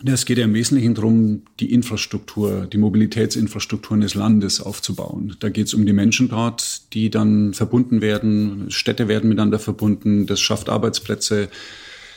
Es 0.04 0.26
geht 0.26 0.38
ja 0.38 0.44
im 0.44 0.54
Wesentlichen 0.54 0.94
darum, 0.94 1.44
die 1.60 1.72
Infrastruktur, 1.72 2.66
die 2.66 2.78
Mobilitätsinfrastruktur 2.78 3.98
des 3.98 4.14
Landes 4.14 4.60
aufzubauen. 4.60 5.38
Da 5.40 5.50
geht 5.50 5.68
es 5.68 5.74
um 5.74 5.86
die 5.86 5.94
Menschen 5.94 6.28
dort, 6.28 6.94
die 6.94 7.10
dann 7.10 7.54
verbunden 7.54 8.02
werden, 8.02 8.66
Städte 8.70 9.08
werden 9.08 9.30
miteinander 9.30 9.60
verbunden, 9.60 10.26
das 10.26 10.42
schafft 10.42 10.68
Arbeitsplätze, 10.70 11.50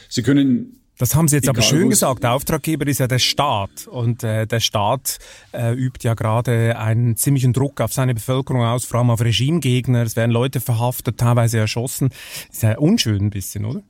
Sie 0.09 0.23
können 0.23 0.78
das 0.99 1.15
haben 1.15 1.29
Sie 1.29 1.37
jetzt 1.37 1.49
aber 1.49 1.63
schön 1.63 1.89
gesagt. 1.89 2.25
Der 2.25 2.33
Auftraggeber 2.33 2.87
ist 2.87 2.99
ja 2.99 3.07
der 3.07 3.21
Staat 3.21 3.87
und 3.87 4.25
äh, 4.25 4.47
der 4.47 4.61
Staat 4.61 5.19
äh, 5.53 5.73
übt 5.73 6.01
ja 6.03 6.15
gerade 6.15 6.77
einen 6.79 7.17
ziemlichen 7.17 7.53
Druck 7.53 7.81
auf 7.81 7.93
seine 7.93 8.15
Bevölkerung 8.15 8.63
aus, 8.63 8.85
vor 8.85 9.01
allem 9.01 9.11
auf 9.11 9.21
Regimegegner. 9.21 10.03
Es 10.03 10.17
werden 10.17 10.33
Leute 10.33 10.61
verhaftet, 10.61 11.19
teilweise 11.19 11.59
erschossen. 11.59 12.11
Ist 12.51 12.63
ja 12.63 12.77
unschön 12.79 13.27
ein 13.27 13.31
bisschen, 13.31 13.65
oder? 13.65 13.83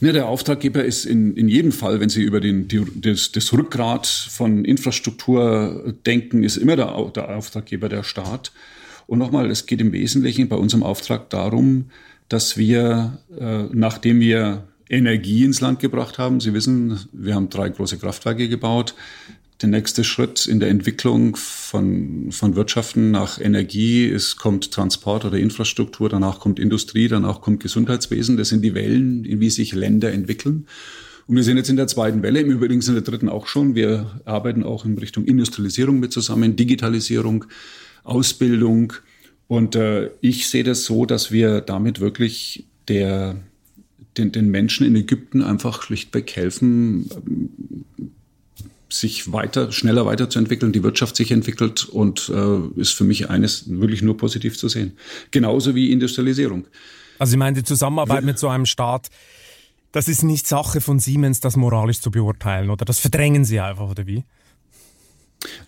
Ja, 0.00 0.12
der 0.12 0.26
Auftraggeber 0.28 0.84
ist 0.84 1.04
in, 1.04 1.36
in 1.36 1.48
jedem 1.48 1.70
Fall, 1.70 2.00
wenn 2.00 2.08
Sie 2.08 2.22
über 2.22 2.40
den, 2.40 2.66
die, 2.66 2.84
das, 2.96 3.30
das 3.32 3.52
Rückgrat 3.52 4.06
von 4.06 4.64
Infrastruktur 4.64 5.94
denken, 6.04 6.42
ist 6.42 6.56
immer 6.56 6.76
der, 6.76 7.10
der 7.14 7.36
Auftraggeber 7.36 7.88
der 7.88 8.02
Staat. 8.02 8.52
Und 9.06 9.18
nochmal, 9.18 9.50
es 9.50 9.66
geht 9.66 9.80
im 9.80 9.92
Wesentlichen 9.92 10.48
bei 10.48 10.56
unserem 10.56 10.82
Auftrag 10.82 11.30
darum, 11.30 11.90
dass 12.28 12.56
wir, 12.56 13.18
äh, 13.38 13.64
nachdem 13.72 14.18
wir 14.20 14.64
Energie 14.88 15.44
ins 15.44 15.60
Land 15.60 15.80
gebracht 15.80 16.18
haben. 16.18 16.40
Sie 16.40 16.52
wissen, 16.52 17.00
wir 17.12 17.34
haben 17.34 17.48
drei 17.48 17.68
große 17.68 17.98
Kraftwerke 17.98 18.48
gebaut. 18.48 18.94
Der 19.62 19.68
nächste 19.68 20.04
Schritt 20.04 20.46
in 20.46 20.60
der 20.60 20.68
Entwicklung 20.68 21.36
von, 21.36 22.32
von 22.32 22.56
Wirtschaften 22.56 23.10
nach 23.10 23.40
Energie 23.40 24.04
ist, 24.04 24.36
kommt 24.36 24.72
Transport 24.72 25.24
oder 25.24 25.38
Infrastruktur, 25.38 26.08
danach 26.08 26.40
kommt 26.40 26.58
Industrie, 26.58 27.08
danach 27.08 27.40
kommt 27.40 27.62
Gesundheitswesen. 27.62 28.36
Das 28.36 28.48
sind 28.48 28.62
die 28.62 28.74
Wellen, 28.74 29.24
in 29.24 29.40
wie 29.40 29.50
sich 29.50 29.72
Länder 29.72 30.12
entwickeln. 30.12 30.66
Und 31.26 31.36
wir 31.36 31.42
sind 31.44 31.56
jetzt 31.56 31.70
in 31.70 31.76
der 31.76 31.86
zweiten 31.86 32.22
Welle, 32.22 32.40
im 32.40 32.50
Übrigen 32.50 32.82
in 32.82 32.92
der 32.92 33.02
dritten 33.02 33.28
auch 33.28 33.46
schon. 33.46 33.74
Wir 33.74 34.20
arbeiten 34.24 34.62
auch 34.62 34.84
in 34.84 34.98
Richtung 34.98 35.24
Industrialisierung 35.24 35.98
mit 35.98 36.12
zusammen, 36.12 36.56
Digitalisierung, 36.56 37.46
Ausbildung. 38.02 38.92
Und 39.46 39.76
äh, 39.76 40.10
ich 40.20 40.48
sehe 40.48 40.64
das 40.64 40.84
so, 40.84 41.06
dass 41.06 41.30
wir 41.30 41.60
damit 41.60 42.00
wirklich 42.00 42.66
der 42.88 43.36
den, 44.16 44.32
den 44.32 44.50
Menschen 44.50 44.86
in 44.86 44.96
Ägypten 44.96 45.42
einfach 45.42 45.82
schlichtweg 45.82 46.34
helfen, 46.36 47.08
sich 48.88 49.32
weiter, 49.32 49.72
schneller 49.72 50.06
weiterzuentwickeln, 50.06 50.72
die 50.72 50.82
Wirtschaft 50.82 51.16
sich 51.16 51.30
entwickelt 51.32 51.84
und 51.84 52.30
äh, 52.32 52.80
ist 52.80 52.92
für 52.92 53.04
mich 53.04 53.28
eines 53.30 53.68
wirklich 53.68 54.02
nur 54.02 54.16
positiv 54.16 54.56
zu 54.56 54.68
sehen. 54.68 54.92
Genauso 55.30 55.74
wie 55.74 55.90
Industrialisierung. 55.90 56.66
Also 57.18 57.34
ich 57.34 57.38
meine, 57.38 57.56
die 57.56 57.64
Zusammenarbeit 57.64 58.24
mit 58.24 58.38
so 58.38 58.48
einem 58.48 58.66
Staat, 58.66 59.08
das 59.92 60.08
ist 60.08 60.22
nicht 60.22 60.46
Sache 60.46 60.80
von 60.80 60.98
Siemens, 60.98 61.40
das 61.40 61.56
moralisch 61.56 62.00
zu 62.00 62.10
beurteilen, 62.10 62.70
oder? 62.70 62.84
Das 62.84 62.98
verdrängen 62.98 63.44
sie 63.44 63.60
einfach, 63.60 63.88
oder 63.88 64.06
wie? 64.06 64.24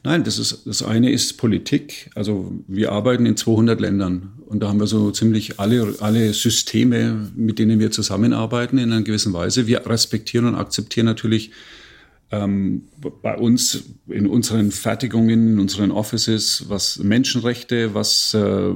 Nein, 0.02 0.24
das 0.24 0.38
ist 0.38 0.66
das 0.66 0.82
eine 0.82 1.10
ist 1.10 1.36
Politik. 1.38 2.10
Also 2.14 2.52
wir 2.66 2.92
arbeiten 2.92 3.26
in 3.26 3.36
200 3.36 3.80
Ländern 3.80 4.32
und 4.46 4.60
da 4.60 4.68
haben 4.68 4.80
wir 4.80 4.86
so 4.86 5.10
ziemlich 5.10 5.60
alle 5.60 5.96
alle 6.00 6.32
Systeme, 6.32 7.30
mit 7.34 7.58
denen 7.58 7.78
wir 7.80 7.90
zusammenarbeiten 7.90 8.78
in 8.78 8.92
einer 8.92 9.02
gewissen 9.02 9.32
Weise. 9.32 9.66
Wir 9.66 9.86
respektieren 9.86 10.46
und 10.46 10.54
akzeptieren 10.54 11.06
natürlich 11.06 11.50
ähm, 12.30 12.88
bei 13.22 13.36
uns 13.36 13.84
in 14.08 14.26
unseren 14.26 14.72
Fertigungen, 14.72 15.52
in 15.52 15.60
unseren 15.60 15.90
Offices, 15.90 16.64
was 16.68 16.98
Menschenrechte, 16.98 17.94
was 17.94 18.34
äh, 18.34 18.72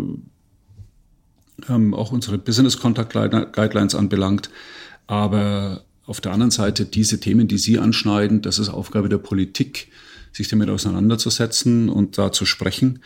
ähm, 1.68 1.94
auch 1.94 2.12
unsere 2.12 2.38
Business 2.38 2.78
Contact 2.78 3.12
Guidelines 3.12 3.94
anbelangt. 3.94 4.50
Aber 5.06 5.84
auf 6.06 6.20
der 6.20 6.32
anderen 6.32 6.50
Seite 6.50 6.84
diese 6.84 7.20
Themen, 7.20 7.48
die 7.48 7.58
Sie 7.58 7.78
anschneiden, 7.78 8.42
das 8.42 8.58
ist 8.58 8.68
Aufgabe 8.68 9.08
der 9.08 9.18
Politik 9.18 9.88
sich 10.32 10.48
damit 10.48 10.68
auseinanderzusetzen 10.68 11.88
und 11.88 12.18
da 12.18 12.32
zu 12.32 12.46
sprechen. 12.46 13.00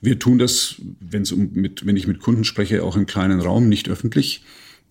Wir 0.00 0.18
tun 0.18 0.38
das, 0.38 0.76
wenn, 1.00 1.22
es 1.22 1.32
um 1.32 1.50
mit, 1.52 1.86
wenn 1.86 1.96
ich 1.96 2.06
mit 2.06 2.20
Kunden 2.20 2.44
spreche, 2.44 2.82
auch 2.82 2.96
im 2.96 3.06
kleinen 3.06 3.40
Raum, 3.40 3.68
nicht 3.68 3.88
öffentlich. 3.88 4.42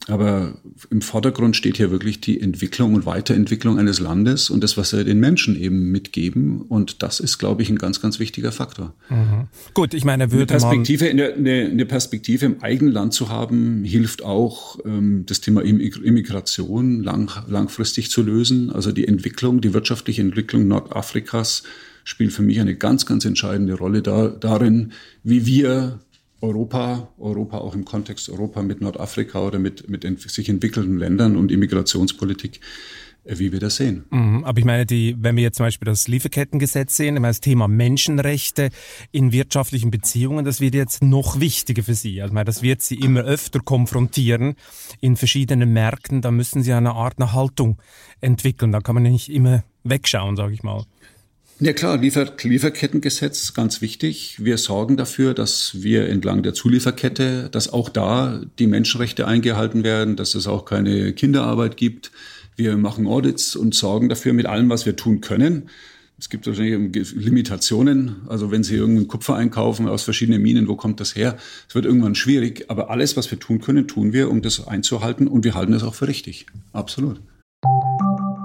Aber 0.08 0.54
im 0.92 1.02
Vordergrund 1.02 1.56
steht 1.56 1.78
hier 1.78 1.90
wirklich 1.90 2.22
die 2.22 2.40
Entwicklung 2.40 2.94
und 2.94 3.08
Weiterentwicklung 3.08 3.80
eines 3.80 4.00
Landes 4.00 4.52
und 4.52 4.64
das, 4.64 4.78
was 4.78 4.94
wir 4.94 5.04
den 5.04 5.20
Menschen 5.20 5.60
eben 5.60 5.92
mitgeben. 5.92 6.62
Und 6.62 7.02
das 7.02 7.20
ist, 7.20 7.40
glaube 7.40 7.64
ich, 7.64 7.70
ein 7.70 7.78
ganz, 7.78 8.02
ganz 8.02 8.20
wichtiger 8.20 8.52
Faktor. 8.52 8.94
Mhm. 9.10 9.48
Gut, 9.74 9.96
ich 9.96 10.06
meine, 10.06 10.32
würde 10.32 10.54
eine 10.54 10.60
Perspektive, 10.60 11.10
eine, 11.10 11.34
eine, 11.34 11.86
Perspektive 11.88 12.46
im 12.46 12.62
eigenen 12.62 12.94
Land 12.94 13.14
zu 13.14 13.30
haben, 13.30 13.84
hilft 13.84 14.24
auch, 14.24 14.78
ähm, 14.86 15.24
das 15.26 15.42
Thema 15.42 15.64
Immigration 15.64 17.02
lang, 17.02 17.32
langfristig 17.48 18.12
zu 18.12 18.22
lösen. 18.22 18.70
Also 18.70 18.92
die 18.92 19.08
Entwicklung, 19.08 19.60
die 19.60 19.74
wirtschaftliche 19.74 20.22
Entwicklung 20.22 20.68
Nordafrikas 20.68 21.64
spielt 22.04 22.32
für 22.32 22.44
mich 22.44 22.60
eine 22.60 22.76
ganz, 22.76 23.08
ganz 23.08 23.26
entscheidende 23.26 23.74
Rolle 23.74 24.04
da, 24.04 24.28
darin, 24.28 24.92
wie 25.24 25.48
wir 25.48 26.00
Europa, 26.46 27.10
Europa 27.18 27.58
auch 27.58 27.76
im 27.76 27.86
Kontext 27.86 28.30
Europa 28.30 28.62
mit 28.62 28.82
Nordafrika 28.82 29.46
oder 29.46 29.60
mit, 29.60 29.90
mit 29.90 30.04
sich 30.20 30.50
entwickelnden 30.50 30.98
Ländern 30.98 31.36
und 31.36 31.52
Immigrationspolitik, 31.52 32.60
äh, 33.24 33.40
wie 33.40 33.52
wir 33.52 33.60
das 33.60 33.78
sehen. 33.78 34.06
Mhm, 34.12 34.44
aber 34.44 34.60
ich 34.60 34.66
meine, 34.66 34.86
die, 34.86 35.16
wenn 35.20 35.36
wir 35.36 35.44
jetzt 35.44 35.58
zum 35.58 35.66
Beispiel 35.66 35.86
das 35.88 36.08
Lieferkettengesetz 36.08 36.96
sehen, 36.96 37.22
das 37.22 37.42
Thema 37.42 37.68
Menschenrechte 37.68 38.70
in 39.12 39.32
wirtschaftlichen 39.32 39.92
Beziehungen, 39.92 40.46
das 40.46 40.62
wird 40.62 40.76
jetzt 40.76 41.04
noch 41.04 41.40
wichtiger 41.40 41.84
für 41.84 41.96
Sie. 41.96 42.22
Also 42.22 42.34
meine, 42.34 42.46
das 42.46 42.62
wird 42.62 42.82
Sie 42.82 42.96
immer 42.96 43.22
öfter 43.22 43.60
konfrontieren 43.60 44.56
in 45.02 45.16
verschiedenen 45.16 45.74
Märkten. 45.74 46.22
Da 46.22 46.32
müssen 46.32 46.62
Sie 46.62 46.74
eine 46.74 46.94
Art 46.94 47.16
eine 47.18 47.34
Haltung 47.34 47.78
entwickeln. 48.22 48.72
Da 48.72 48.80
kann 48.80 48.96
man 48.96 49.04
nicht 49.04 49.30
immer 49.30 49.64
wegschauen, 49.84 50.36
sage 50.36 50.54
ich 50.54 50.64
mal. 50.64 50.86
Ja 51.62 51.72
klar, 51.72 51.98
Liefer 51.98 52.34
Lieferkettengesetz, 52.42 53.54
ganz 53.54 53.80
wichtig. 53.80 54.44
Wir 54.44 54.58
sorgen 54.58 54.98
dafür, 54.98 55.34
dass 55.34 55.82
wir 55.82 56.10
entlang 56.10 56.44
der 56.44 56.54
Zulieferkette, 56.54 57.48
dass 57.50 57.72
auch 57.72 57.88
da 57.88 58.42
die 58.60 58.68
Menschenrechte 58.68 59.26
eingehalten 59.26 59.86
werden, 59.86 60.18
dass 60.18 60.36
es 60.36 60.48
auch 60.48 60.66
keine 60.66 61.14
Kinderarbeit 61.14 61.78
gibt. 61.78 62.12
Wir 62.58 62.76
machen 62.76 63.08
Audits 63.08 63.56
und 63.56 63.74
sorgen 63.74 64.10
dafür 64.10 64.34
mit 64.34 64.48
allem, 64.48 64.70
was 64.70 64.86
wir 64.86 64.98
tun 64.98 65.22
können. 65.22 65.70
Es 66.20 66.30
gibt 66.30 66.46
wahrscheinlich 66.46 67.14
Limitationen. 67.14 68.18
Also 68.28 68.52
wenn 68.52 68.64
Sie 68.64 68.76
irgendeinen 68.76 69.08
Kupfer 69.08 69.36
einkaufen 69.36 69.88
aus 69.88 70.04
verschiedenen 70.04 70.42
Minen, 70.42 70.68
wo 70.68 70.76
kommt 70.76 71.00
das 71.00 71.16
her? 71.16 71.38
Es 71.70 71.76
wird 71.76 71.86
irgendwann 71.86 72.16
schwierig. 72.16 72.66
Aber 72.70 72.90
alles, 72.90 73.16
was 73.16 73.32
wir 73.32 73.40
tun 73.40 73.62
können, 73.62 73.88
tun 73.88 74.12
wir, 74.12 74.30
um 74.30 74.42
das 74.42 74.68
einzuhalten. 74.68 75.28
Und 75.28 75.46
wir 75.46 75.56
halten 75.56 75.72
es 75.72 75.84
auch 75.84 75.96
für 75.96 76.10
richtig. 76.10 76.48
Absolut. 76.74 77.22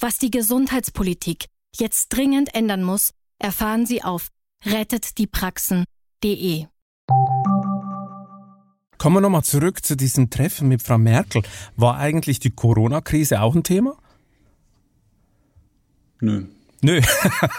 Was 0.00 0.18
die 0.18 0.30
Gesundheitspolitik 0.30 1.46
jetzt 1.74 2.10
dringend 2.10 2.54
ändern 2.54 2.84
muss, 2.84 3.10
erfahren 3.40 3.84
Sie 3.84 4.04
auf 4.04 4.28
rettetdiepraxen.de. 4.64 6.66
Kommen 8.96 9.16
wir 9.16 9.20
nochmal 9.20 9.42
zurück 9.42 9.84
zu 9.84 9.96
diesem 9.96 10.30
Treffen 10.30 10.68
mit 10.68 10.82
Frau 10.82 10.98
Merkel. 10.98 11.42
War 11.74 11.96
eigentlich 11.96 12.38
die 12.38 12.50
Corona-Krise 12.50 13.40
auch 13.40 13.56
ein 13.56 13.64
Thema? 13.64 13.96
Nö. 16.20 16.46
Nö, 16.80 17.00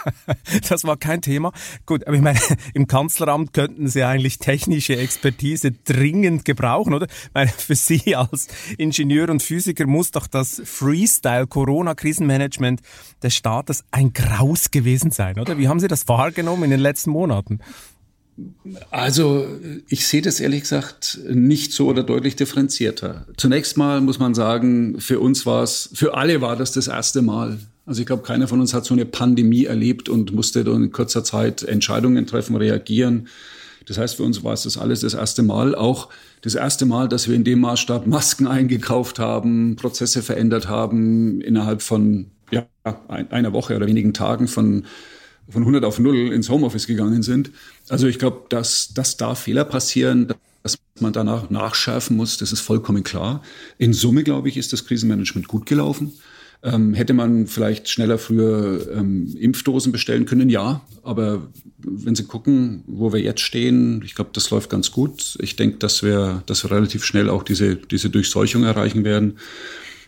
das 0.68 0.84
war 0.84 0.96
kein 0.96 1.20
Thema. 1.20 1.52
Gut, 1.84 2.06
aber 2.06 2.16
ich 2.16 2.22
meine, 2.22 2.40
im 2.74 2.86
Kanzleramt 2.86 3.52
könnten 3.52 3.86
Sie 3.88 4.02
eigentlich 4.02 4.38
technische 4.38 4.96
Expertise 4.96 5.72
dringend 5.72 6.46
gebrauchen, 6.46 6.94
oder? 6.94 7.06
Ich 7.06 7.34
meine, 7.34 7.50
für 7.50 7.74
Sie 7.74 8.16
als 8.16 8.48
Ingenieur 8.78 9.28
und 9.28 9.42
Physiker 9.42 9.86
muss 9.86 10.12
doch 10.12 10.26
das 10.26 10.62
Freestyle-Corona-Krisenmanagement 10.64 12.80
des 13.22 13.34
Staates 13.34 13.84
ein 13.90 14.14
Graus 14.14 14.70
gewesen 14.70 15.10
sein, 15.10 15.38
oder? 15.38 15.58
Wie 15.58 15.68
haben 15.68 15.80
Sie 15.80 15.88
das 15.88 16.08
wahrgenommen 16.08 16.64
in 16.64 16.70
den 16.70 16.80
letzten 16.80 17.10
Monaten? 17.10 17.60
Also 18.90 19.46
ich 19.88 20.06
sehe 20.06 20.22
das 20.22 20.40
ehrlich 20.40 20.62
gesagt 20.62 21.18
nicht 21.28 21.72
so 21.72 21.88
oder 21.88 22.02
deutlich 22.02 22.36
differenzierter. 22.36 23.26
Zunächst 23.36 23.76
mal 23.76 24.00
muss 24.00 24.18
man 24.18 24.34
sagen, 24.34 25.00
für 25.00 25.20
uns 25.20 25.46
war 25.46 25.62
es, 25.62 25.90
für 25.94 26.14
alle 26.14 26.40
war 26.40 26.56
das 26.56 26.72
das 26.72 26.88
erste 26.88 27.22
Mal. 27.22 27.58
Also 27.86 28.00
ich 28.00 28.06
glaube, 28.06 28.22
keiner 28.22 28.46
von 28.46 28.60
uns 28.60 28.72
hat 28.72 28.84
so 28.84 28.94
eine 28.94 29.06
Pandemie 29.06 29.64
erlebt 29.64 30.08
und 30.08 30.32
musste 30.32 30.64
dann 30.64 30.84
in 30.84 30.92
kurzer 30.92 31.24
Zeit 31.24 31.62
Entscheidungen 31.62 32.26
treffen, 32.26 32.56
reagieren. 32.56 33.28
Das 33.86 33.98
heißt, 33.98 34.16
für 34.16 34.22
uns 34.22 34.44
war 34.44 34.52
es 34.52 34.62
das 34.62 34.78
alles 34.78 35.00
das 35.00 35.14
erste 35.14 35.42
Mal. 35.42 35.74
Auch 35.74 36.08
das 36.42 36.54
erste 36.54 36.86
Mal, 36.86 37.08
dass 37.08 37.28
wir 37.28 37.34
in 37.34 37.44
dem 37.44 37.60
Maßstab 37.60 38.06
Masken 38.06 38.46
eingekauft 38.46 39.18
haben, 39.18 39.74
Prozesse 39.76 40.22
verändert 40.22 40.68
haben, 40.68 41.40
innerhalb 41.40 41.82
von 41.82 42.26
ja, 42.52 42.66
einer 43.08 43.52
Woche 43.52 43.74
oder 43.74 43.86
wenigen 43.86 44.14
Tagen 44.14 44.46
von 44.46 44.84
von 45.50 45.62
100 45.62 45.84
auf 45.84 45.98
0 45.98 46.32
ins 46.32 46.48
Homeoffice 46.48 46.86
gegangen 46.86 47.22
sind. 47.22 47.50
Also 47.88 48.06
ich 48.06 48.18
glaube, 48.18 48.42
dass, 48.48 48.94
dass 48.94 49.16
da 49.16 49.34
Fehler 49.34 49.64
passieren, 49.64 50.32
dass 50.62 50.78
man 51.00 51.12
danach 51.12 51.50
nachschärfen 51.50 52.16
muss, 52.16 52.36
das 52.36 52.52
ist 52.52 52.60
vollkommen 52.60 53.02
klar. 53.02 53.42
In 53.78 53.92
Summe, 53.92 54.24
glaube 54.24 54.48
ich, 54.48 54.56
ist 54.56 54.72
das 54.72 54.84
Krisenmanagement 54.86 55.48
gut 55.48 55.66
gelaufen. 55.66 56.12
Ähm, 56.62 56.92
hätte 56.92 57.14
man 57.14 57.46
vielleicht 57.46 57.88
schneller 57.88 58.18
früher 58.18 58.86
ähm, 58.94 59.34
Impfdosen 59.38 59.92
bestellen 59.92 60.26
können? 60.26 60.50
Ja, 60.50 60.82
aber 61.02 61.48
wenn 61.78 62.14
Sie 62.14 62.24
gucken, 62.24 62.84
wo 62.86 63.14
wir 63.14 63.20
jetzt 63.20 63.40
stehen, 63.40 64.02
ich 64.04 64.14
glaube, 64.14 64.30
das 64.34 64.50
läuft 64.50 64.68
ganz 64.68 64.90
gut. 64.90 65.38
Ich 65.40 65.56
denke, 65.56 65.78
dass 65.78 66.02
wir, 66.02 66.42
dass 66.44 66.62
wir 66.62 66.70
relativ 66.70 67.04
schnell 67.04 67.30
auch 67.30 67.44
diese, 67.44 67.76
diese 67.76 68.10
Durchseuchung 68.10 68.64
erreichen 68.64 69.04
werden. 69.04 69.38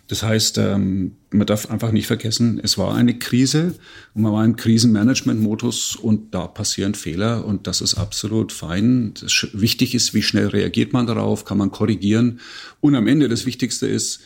Das 0.09 0.23
heißt, 0.23 0.59
ähm, 0.59 1.17
man 1.31 1.47
darf 1.47 1.71
einfach 1.71 1.93
nicht 1.93 2.07
vergessen, 2.07 2.61
es 2.63 2.77
war 2.77 2.95
eine 2.95 3.19
Krise 3.19 3.75
und 4.15 4.23
man 4.23 4.33
war 4.33 4.45
im 4.45 4.57
Krisenmanagement-Modus 4.57 5.97
und 5.97 6.35
da 6.35 6.47
passieren 6.47 6.95
Fehler 6.95 7.45
und 7.45 7.67
das 7.67 7.81
ist 7.81 7.95
absolut 7.95 8.53
fein. 8.53 9.15
Das 9.21 9.49
wichtig 9.53 9.95
ist, 9.95 10.13
wie 10.13 10.23
schnell 10.23 10.49
reagiert 10.49 10.93
man 10.93 11.07
darauf, 11.07 11.45
kann 11.45 11.59
man 11.59 11.71
korrigieren 11.71 12.41
und 12.81 12.95
am 12.95 13.07
Ende 13.07 13.29
das 13.29 13.47
Wichtigste 13.47 13.87
ist, 13.87 14.21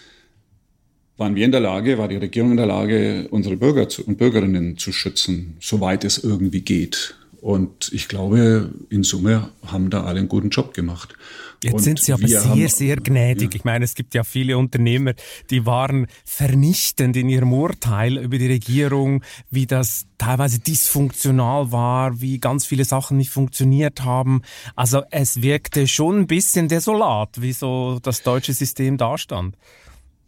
waren 1.16 1.34
wir 1.34 1.44
in 1.44 1.52
der 1.52 1.60
Lage, 1.60 1.98
war 1.98 2.08
die 2.08 2.16
Regierung 2.16 2.50
in 2.50 2.56
der 2.56 2.66
Lage, 2.66 3.28
unsere 3.30 3.56
Bürger 3.56 3.88
und 4.06 4.18
Bürgerinnen 4.18 4.76
zu 4.76 4.92
schützen, 4.92 5.56
soweit 5.60 6.04
es 6.04 6.18
irgendwie 6.18 6.60
geht. 6.60 7.14
Und 7.40 7.90
ich 7.92 8.08
glaube, 8.08 8.72
in 8.90 9.02
Summe 9.02 9.50
haben 9.64 9.88
da 9.88 10.04
alle 10.04 10.18
einen 10.18 10.28
guten 10.28 10.50
Job 10.50 10.74
gemacht. 10.74 11.14
Jetzt 11.62 11.72
und 11.74 11.80
sind 11.80 12.00
Sie 12.00 12.12
aber 12.12 12.28
sehr, 12.28 12.68
sehr 12.68 12.96
gnädig. 12.96 13.52
Ja. 13.52 13.56
Ich 13.56 13.64
meine, 13.64 13.84
es 13.84 13.94
gibt 13.94 14.14
ja 14.14 14.24
viele 14.24 14.58
Unternehmer, 14.58 15.14
die 15.50 15.66
waren 15.66 16.06
vernichtend 16.24 17.16
in 17.16 17.28
ihrem 17.28 17.52
Urteil 17.52 18.18
über 18.18 18.38
die 18.38 18.46
Regierung, 18.46 19.22
wie 19.50 19.66
das 19.66 20.06
teilweise 20.18 20.58
dysfunktional 20.58 21.72
war, 21.72 22.20
wie 22.20 22.38
ganz 22.38 22.66
viele 22.66 22.84
Sachen 22.84 23.16
nicht 23.16 23.30
funktioniert 23.30 24.04
haben. 24.04 24.42
Also 24.74 25.02
es 25.10 25.42
wirkte 25.42 25.86
schon 25.86 26.20
ein 26.20 26.26
bisschen 26.26 26.68
desolat, 26.68 27.40
wie 27.40 27.52
so 27.52 27.98
das 28.02 28.22
deutsche 28.22 28.52
System 28.52 28.96
dastand. 28.96 29.56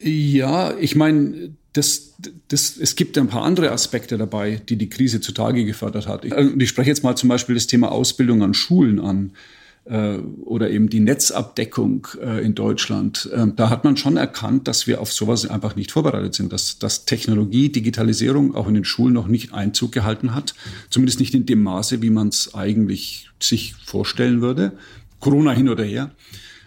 Ja, 0.01 0.77
ich 0.79 0.95
meine, 0.95 1.51
das, 1.73 2.15
das, 2.49 2.77
es 2.77 2.97
gibt 2.97 3.19
ein 3.19 3.29
paar 3.29 3.43
andere 3.43 3.73
Aspekte 3.73 4.17
dabei, 4.17 4.61
die 4.69 4.77
die 4.77 4.89
Krise 4.89 5.21
zutage 5.21 5.65
gefördert 5.65 6.07
hat. 6.07 6.25
Ich, 6.25 6.33
ich 6.33 6.69
spreche 6.69 6.91
jetzt 6.91 7.03
mal 7.03 7.17
zum 7.17 7.29
Beispiel 7.29 7.55
das 7.55 7.67
Thema 7.67 7.91
Ausbildung 7.91 8.43
an 8.43 8.55
Schulen 8.55 9.01
an 9.01 9.31
äh, 9.31 9.58
oder 9.89 10.71
eben 10.71 10.89
die 10.89 11.01
Netzabdeckung 11.01 12.07
äh, 12.21 12.45
in 12.45 12.55
Deutschland. 12.55 13.29
Ähm, 13.35 13.55
da 13.57 13.71
hat 13.71 13.85
man 13.85 13.97
schon 13.97 14.17
erkannt, 14.17 14.69
dass 14.69 14.87
wir 14.87 15.01
auf 15.01 15.13
sowas 15.13 15.49
einfach 15.49 15.77
nicht 15.77 15.93
vorbereitet 15.93 16.35
sind, 16.35 16.53
dass, 16.53 16.79
dass 16.79 17.07
Technologie, 17.07 17.71
Digitalisierung 17.71 18.55
auch 18.55 18.69
in 18.69 18.75
den 18.75 18.85
Schulen 18.85 19.15
noch 19.15 19.29
nicht 19.29 19.55
Einzug 19.55 19.93
gehalten 19.93 20.35
hat, 20.35 20.55
zumindest 20.91 21.21
nicht 21.21 21.35
in 21.35 21.47
dem 21.47 21.63
Maße, 21.63 22.03
wie 22.03 22.11
man 22.11 22.29
es 22.29 22.55
eigentlich 22.55 23.31
sich 23.41 23.75
vorstellen 23.85 24.43
würde. 24.43 24.73
Corona 25.21 25.53
hin 25.53 25.69
oder 25.69 25.85
her. 25.85 26.11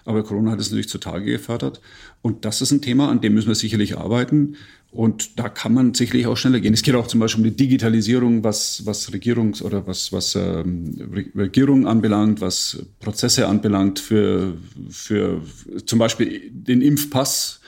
Aber 0.04 0.24
Corona 0.24 0.52
hat 0.52 0.60
es 0.60 0.70
natürlich 0.70 0.90
zutage 0.90 1.26
gefördert. 1.26 1.80
Und 2.22 2.46
das 2.46 2.62
ist 2.62 2.72
ein 2.72 2.82
Thema, 2.82 3.10
an 3.10 3.22
dem 3.22 3.34
müssen 3.34 3.48
wir 3.48 3.56
sicherlich 3.56 3.98
arbeiten. 3.98 4.56
Und 4.92 5.40
da 5.40 5.48
kann 5.48 5.74
man 5.74 5.94
sicherlich 5.94 6.28
auch 6.28 6.36
schneller 6.36 6.60
gehen. 6.60 6.74
Es 6.74 6.82
geht 6.82 6.96
auch 6.96 7.08
zum 7.08 7.22
Beispiel 7.22 7.46
um 7.46 7.50
die 7.50 7.56
Digitalisierung, 7.56 8.44
was, 8.44 8.86
was 8.86 9.10
Regierungs- 9.14 9.64
oder 9.64 9.88
was, 9.88 10.12
was 10.12 10.36
ähm, 10.36 11.30
Regierung 11.34 11.88
anbelangt, 11.88 12.42
was 12.42 12.86
Prozesse 13.00 13.48
anbelangt 13.48 14.00
für, 14.00 14.58
für 14.90 15.42
zum 15.86 15.98
Beispiel 15.98 16.52
den 16.52 16.82
Impfpass. 16.82 17.62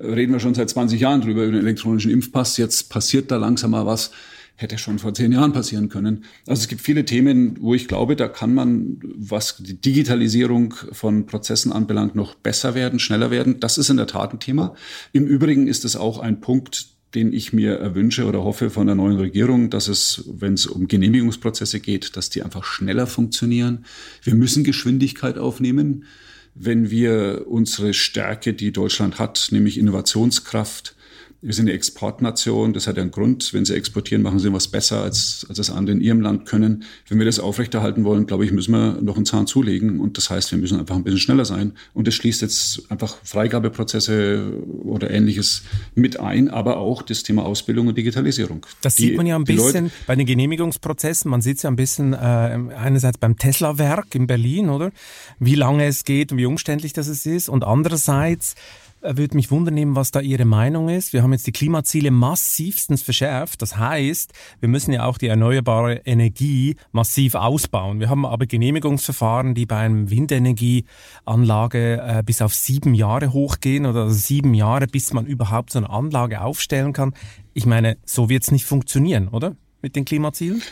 Reden 0.00 0.32
wir 0.32 0.40
schon 0.40 0.54
seit 0.54 0.70
20 0.70 0.98
Jahren 0.98 1.20
drüber, 1.20 1.42
über 1.44 1.52
den 1.52 1.60
elektronischen 1.60 2.10
Impfpass. 2.10 2.56
Jetzt 2.56 2.88
passiert 2.88 3.30
da 3.30 3.36
langsam 3.36 3.72
mal 3.72 3.84
was 3.84 4.10
hätte 4.56 4.78
schon 4.78 4.98
vor 4.98 5.14
zehn 5.14 5.32
Jahren 5.32 5.52
passieren 5.52 5.88
können. 5.88 6.24
Also 6.46 6.62
es 6.62 6.68
gibt 6.68 6.80
viele 6.80 7.04
Themen, 7.04 7.58
wo 7.60 7.74
ich 7.74 7.88
glaube, 7.88 8.16
da 8.16 8.26
kann 8.26 8.54
man, 8.54 8.98
was 9.16 9.56
die 9.58 9.80
Digitalisierung 9.80 10.74
von 10.92 11.26
Prozessen 11.26 11.72
anbelangt, 11.72 12.14
noch 12.14 12.34
besser 12.34 12.74
werden, 12.74 12.98
schneller 12.98 13.30
werden. 13.30 13.60
Das 13.60 13.78
ist 13.78 13.90
in 13.90 13.98
der 13.98 14.06
Tat 14.06 14.32
ein 14.32 14.40
Thema. 14.40 14.74
Im 15.12 15.26
Übrigen 15.26 15.68
ist 15.68 15.84
es 15.84 15.94
auch 15.94 16.18
ein 16.18 16.40
Punkt, 16.40 16.88
den 17.14 17.32
ich 17.32 17.52
mir 17.52 17.76
erwünsche 17.76 18.26
oder 18.26 18.42
hoffe 18.42 18.70
von 18.70 18.86
der 18.86 18.96
neuen 18.96 19.16
Regierung, 19.16 19.70
dass 19.70 19.88
es, 19.88 20.24
wenn 20.26 20.54
es 20.54 20.66
um 20.66 20.88
Genehmigungsprozesse 20.88 21.80
geht, 21.80 22.16
dass 22.16 22.30
die 22.30 22.42
einfach 22.42 22.64
schneller 22.64 23.06
funktionieren. 23.06 23.84
Wir 24.22 24.34
müssen 24.34 24.64
Geschwindigkeit 24.64 25.38
aufnehmen, 25.38 26.04
wenn 26.54 26.90
wir 26.90 27.44
unsere 27.48 27.94
Stärke, 27.94 28.54
die 28.54 28.72
Deutschland 28.72 29.18
hat, 29.18 29.48
nämlich 29.50 29.78
Innovationskraft, 29.78 30.96
wir 31.42 31.52
sind 31.52 31.66
eine 31.66 31.72
Exportnation, 31.72 32.72
das 32.72 32.86
hat 32.86 32.96
ja 32.96 33.02
einen 33.02 33.10
Grund. 33.10 33.52
Wenn 33.52 33.64
sie 33.64 33.74
exportieren, 33.74 34.22
machen 34.22 34.38
sie 34.38 34.52
was 34.52 34.68
besser, 34.68 35.02
als, 35.02 35.46
als 35.48 35.58
das 35.58 35.70
andere 35.70 35.96
in 35.96 36.00
ihrem 36.00 36.20
Land 36.20 36.46
können. 36.46 36.84
Wenn 37.08 37.18
wir 37.18 37.26
das 37.26 37.38
aufrechterhalten 37.38 38.04
wollen, 38.04 38.26
glaube 38.26 38.44
ich, 38.44 38.52
müssen 38.52 38.72
wir 38.72 39.00
noch 39.02 39.16
einen 39.16 39.26
Zahn 39.26 39.46
zulegen. 39.46 40.00
Und 40.00 40.16
das 40.16 40.30
heißt, 40.30 40.50
wir 40.50 40.58
müssen 40.58 40.78
einfach 40.78 40.96
ein 40.96 41.04
bisschen 41.04 41.20
schneller 41.20 41.44
sein. 41.44 41.72
Und 41.94 42.06
das 42.06 42.14
schließt 42.14 42.42
jetzt 42.42 42.90
einfach 42.90 43.18
Freigabeprozesse 43.22 44.52
oder 44.84 45.10
ähnliches 45.10 45.62
mit 45.94 46.18
ein, 46.18 46.48
aber 46.48 46.78
auch 46.78 47.02
das 47.02 47.22
Thema 47.22 47.44
Ausbildung 47.44 47.88
und 47.88 47.98
Digitalisierung. 47.98 48.64
Das 48.80 48.94
die, 48.94 49.08
sieht 49.08 49.16
man 49.16 49.26
ja 49.26 49.36
ein 49.36 49.44
bisschen 49.44 49.84
Leute, 49.84 49.94
bei 50.06 50.16
den 50.16 50.26
Genehmigungsprozessen. 50.26 51.30
Man 51.30 51.42
sieht 51.42 51.58
es 51.58 51.62
ja 51.64 51.70
ein 51.70 51.76
bisschen 51.76 52.12
äh, 52.12 52.16
einerseits 52.16 53.18
beim 53.18 53.36
Tesla-Werk 53.36 54.14
in 54.14 54.26
Berlin, 54.26 54.70
oder? 54.70 54.90
Wie 55.38 55.54
lange 55.54 55.84
es 55.86 56.04
geht 56.04 56.32
und 56.32 56.38
wie 56.38 56.46
umständlich 56.46 56.92
das 56.92 57.08
ist. 57.08 57.48
Und 57.48 57.62
andererseits 57.62 58.54
würde 59.14 59.36
mich 59.36 59.50
wundern 59.50 59.94
was 59.94 60.10
da 60.10 60.20
Ihre 60.20 60.44
Meinung 60.44 60.88
ist. 60.88 61.12
Wir 61.12 61.22
haben 61.22 61.32
jetzt 61.32 61.46
die 61.46 61.52
Klimaziele 61.52 62.10
massivstens 62.10 63.02
verschärft. 63.02 63.62
Das 63.62 63.76
heißt, 63.76 64.32
wir 64.60 64.68
müssen 64.68 64.92
ja 64.92 65.04
auch 65.04 65.18
die 65.18 65.26
erneuerbare 65.26 66.02
Energie 66.04 66.76
massiv 66.92 67.34
ausbauen. 67.34 68.00
Wir 68.00 68.08
haben 68.08 68.24
aber 68.24 68.46
Genehmigungsverfahren, 68.46 69.54
die 69.54 69.66
bei 69.66 69.78
einem 69.78 70.10
Windenergieanlage 70.10 72.02
äh, 72.02 72.22
bis 72.24 72.42
auf 72.42 72.54
sieben 72.54 72.94
Jahre 72.94 73.32
hochgehen 73.32 73.86
oder 73.86 74.10
sieben 74.10 74.54
Jahre, 74.54 74.86
bis 74.86 75.12
man 75.12 75.26
überhaupt 75.26 75.72
so 75.72 75.78
eine 75.78 75.90
Anlage 75.90 76.40
aufstellen 76.40 76.92
kann. 76.92 77.14
Ich 77.54 77.66
meine, 77.66 77.96
so 78.04 78.28
wird 78.28 78.42
es 78.42 78.50
nicht 78.50 78.64
funktionieren, 78.64 79.28
oder? 79.28 79.56
Mit 79.82 79.96
den 79.96 80.04
Klimazielen? 80.04 80.62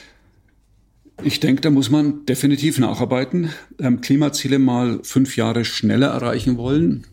Ich 1.22 1.40
denke, 1.40 1.60
da 1.60 1.70
muss 1.70 1.90
man 1.90 2.26
definitiv 2.26 2.78
nacharbeiten. 2.78 3.50
Ähm, 3.78 4.00
Klimaziele 4.00 4.58
mal 4.58 5.00
fünf 5.04 5.36
Jahre 5.36 5.64
schneller 5.64 6.08
erreichen 6.08 6.56
wollen, 6.56 7.06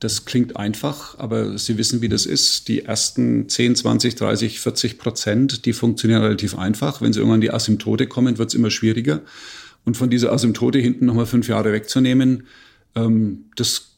das 0.00 0.24
klingt 0.24 0.56
einfach, 0.56 1.18
aber 1.18 1.58
Sie 1.58 1.76
wissen, 1.76 2.00
wie 2.00 2.08
das 2.08 2.24
ist. 2.24 2.68
Die 2.68 2.86
ersten 2.86 3.48
10, 3.50 3.76
20, 3.76 4.14
30, 4.14 4.58
40 4.58 4.98
Prozent, 4.98 5.66
die 5.66 5.74
funktionieren 5.74 6.22
relativ 6.22 6.56
einfach. 6.56 7.02
Wenn 7.02 7.12
Sie 7.12 7.18
irgendwann 7.20 7.42
die 7.42 7.52
Asymptote 7.52 8.06
kommen, 8.06 8.38
wird 8.38 8.48
es 8.48 8.54
immer 8.54 8.70
schwieriger. 8.70 9.20
Und 9.84 9.98
von 9.98 10.08
dieser 10.08 10.32
Asymptote 10.32 10.78
hinten 10.78 11.04
nochmal 11.04 11.26
fünf 11.26 11.48
Jahre 11.48 11.72
wegzunehmen, 11.72 12.46
ähm, 12.94 13.44
das 13.56 13.90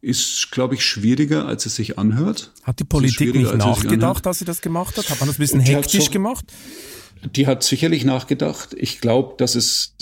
ist, 0.00 0.50
glaube 0.52 0.76
ich, 0.76 0.84
schwieriger, 0.84 1.46
als 1.46 1.66
es 1.66 1.74
sich 1.74 1.98
anhört. 1.98 2.52
Hat 2.62 2.78
die 2.78 2.84
Politik 2.84 3.34
nicht 3.34 3.54
nachgedacht, 3.56 4.26
als 4.26 4.38
sie 4.38 4.44
das 4.44 4.60
gemacht 4.60 4.96
hat? 4.96 5.10
Hat 5.10 5.20
man 5.20 5.28
das 5.28 5.38
ein 5.38 5.40
bisschen 5.40 5.60
hektisch 5.60 6.06
so, 6.06 6.10
gemacht? 6.10 6.44
Die 7.24 7.46
hat 7.46 7.62
sicherlich 7.62 8.04
nachgedacht. 8.04 8.74
Ich 8.76 9.00
glaube, 9.00 9.34
dass 9.36 9.54
es, 9.54 9.94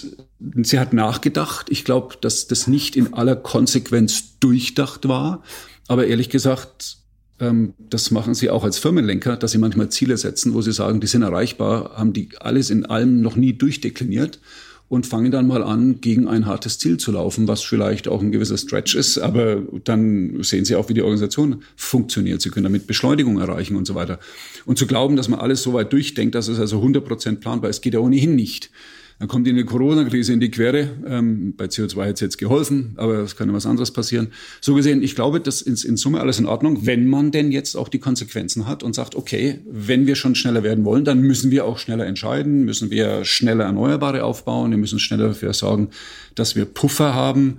sie 0.63 0.79
hat 0.79 0.93
nachgedacht. 0.93 1.67
Ich 1.71 1.85
glaube, 1.85 2.17
dass 2.21 2.47
das 2.47 2.67
nicht 2.67 2.97
in 2.97 3.15
aller 3.15 3.37
Konsequenz 3.37 4.39
durchdacht 4.39 5.09
war. 5.09 5.43
Aber 5.89 6.07
ehrlich 6.07 6.31
gesagt, 6.31 6.99
ähm, 7.41 7.75
das 7.79 8.11
machen 8.11 8.35
sie 8.35 8.51
auch 8.51 8.65
als 8.65 8.79
Firmenlenker, 8.79 9.37
dass 9.37 9.53
sie 9.53 9.59
manchmal 9.59 9.89
Ziele 9.89 10.17
setzen, 10.17 10.55
wo 10.55 10.63
sie 10.63 10.73
sagen, 10.73 11.01
die 11.01 11.07
sind 11.07 11.23
erreichbar, 11.23 11.97
haben 11.97 12.13
die 12.13 12.31
alles 12.41 12.71
in 12.71 12.87
allem 12.87 13.21
noch 13.21 13.37
nie 13.37 13.53
durchdekliniert. 13.53 14.39
Und 14.89 15.07
fangen 15.07 15.31
dann 15.31 15.47
mal 15.47 15.63
an, 15.63 16.01
gegen 16.01 16.27
ein 16.29 16.47
hartes 16.47 16.79
Ziel 16.79 16.97
zu 16.97 17.13
laufen, 17.13 17.47
was 17.47 17.63
vielleicht 17.63 18.09
auch 18.09 18.23
ein 18.23 18.33
gewisser 18.33 18.57
Stretch 18.57 18.95
ist, 18.95 19.19
aber 19.19 19.63
dann 19.85 20.43
sehen 20.43 20.65
sie 20.65 20.77
auch, 20.77 20.89
wie 20.89 20.95
die 20.95 21.03
Organisation 21.03 21.63
funktioniert. 21.77 22.41
Sie 22.41 22.51
können 22.51 22.65
damit 22.65 22.87
Beschleunigung 22.87 23.39
erreichen 23.39 23.77
und 23.77 23.87
so 23.87 23.95
weiter. 23.95 24.19
Und 24.65 24.79
zu 24.79 24.87
glauben, 24.87 25.17
dass 25.17 25.29
man 25.29 25.41
alles 25.41 25.63
so 25.63 25.75
weit 25.75 25.93
durchdenkt, 25.93 26.35
dass 26.35 26.49
es 26.49 26.59
also 26.59 26.77
100 26.77 27.05
Prozent 27.05 27.41
planbar 27.41 27.69
ist, 27.69 27.83
geht 27.83 27.95
ja 27.95 28.01
ohnehin 28.01 28.35
nicht. 28.35 28.71
Dann 29.19 29.27
kommt 29.27 29.49
Ihnen 29.49 29.57
die 29.57 29.65
Corona-Krise 29.65 30.33
in 30.33 30.39
die 30.39 30.51
Quere. 30.51 30.91
Ähm, 31.07 31.55
bei 31.57 31.65
CO2 31.65 32.07
hat 32.07 32.15
es 32.15 32.21
jetzt 32.21 32.39
geholfen, 32.39 32.93
aber 32.97 33.19
es 33.19 33.35
kann 33.35 33.49
ja 33.49 33.55
was 33.55 33.67
anderes 33.67 33.91
passieren. 33.91 34.29
So 34.61 34.75
gesehen, 34.75 35.03
ich 35.03 35.17
glaube, 35.17 35.41
das 35.41 35.61
ist 35.61 35.85
in 35.85 35.97
Summe 35.97 36.21
alles 36.21 36.39
in 36.39 36.47
Ordnung, 36.47 36.87
wenn 36.87 37.07
man 37.09 37.33
denn 37.33 37.51
jetzt 37.51 37.75
auch 37.75 37.89
die 37.89 37.99
Konsequenzen 37.99 38.69
hat 38.69 38.85
und 38.85 38.95
sagt, 38.95 39.17
okay, 39.17 39.59
wenn 39.69 40.07
wir 40.07 40.15
schon 40.15 40.37
schneller 40.37 40.63
werden 40.63 40.85
wollen, 40.85 41.05
dann 41.05 41.21
müssen 41.21 41.51
wir 41.51 41.65
auch 41.65 41.79
schneller 41.79 42.07
entscheiden, 42.07 42.65
müssen 42.65 42.91
wir 42.91 43.25
schneller 43.25 43.65
Erneuerbare 43.65 44.23
aufbauen, 44.23 44.71
wir 44.71 44.79
müssen 44.79 45.01
schneller 45.01 45.29
dafür 45.29 45.53
sorgen, 45.53 45.89
dass 46.37 46.55
wir 46.55 46.65
Puffer 46.65 47.13
haben, 47.13 47.59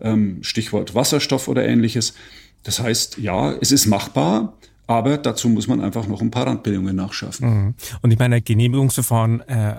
ähm, 0.00 0.38
Stichwort 0.42 0.96
Wasserstoff 0.96 1.46
oder 1.46 1.64
ähnliches. 1.64 2.14
Das 2.64 2.80
heißt, 2.80 3.18
ja, 3.18 3.52
es 3.60 3.70
ist 3.70 3.86
machbar, 3.86 4.58
aber 4.88 5.16
dazu 5.16 5.48
muss 5.48 5.68
man 5.68 5.80
einfach 5.80 6.08
noch 6.08 6.22
ein 6.22 6.32
paar 6.32 6.48
Randbedingungen 6.48 6.96
nachschaffen. 6.96 7.48
Mhm. 7.48 7.74
Und 8.02 8.10
ich 8.10 8.18
meine, 8.18 8.42
Genehmigungsverfahren 8.42 9.40
äh, 9.42 9.74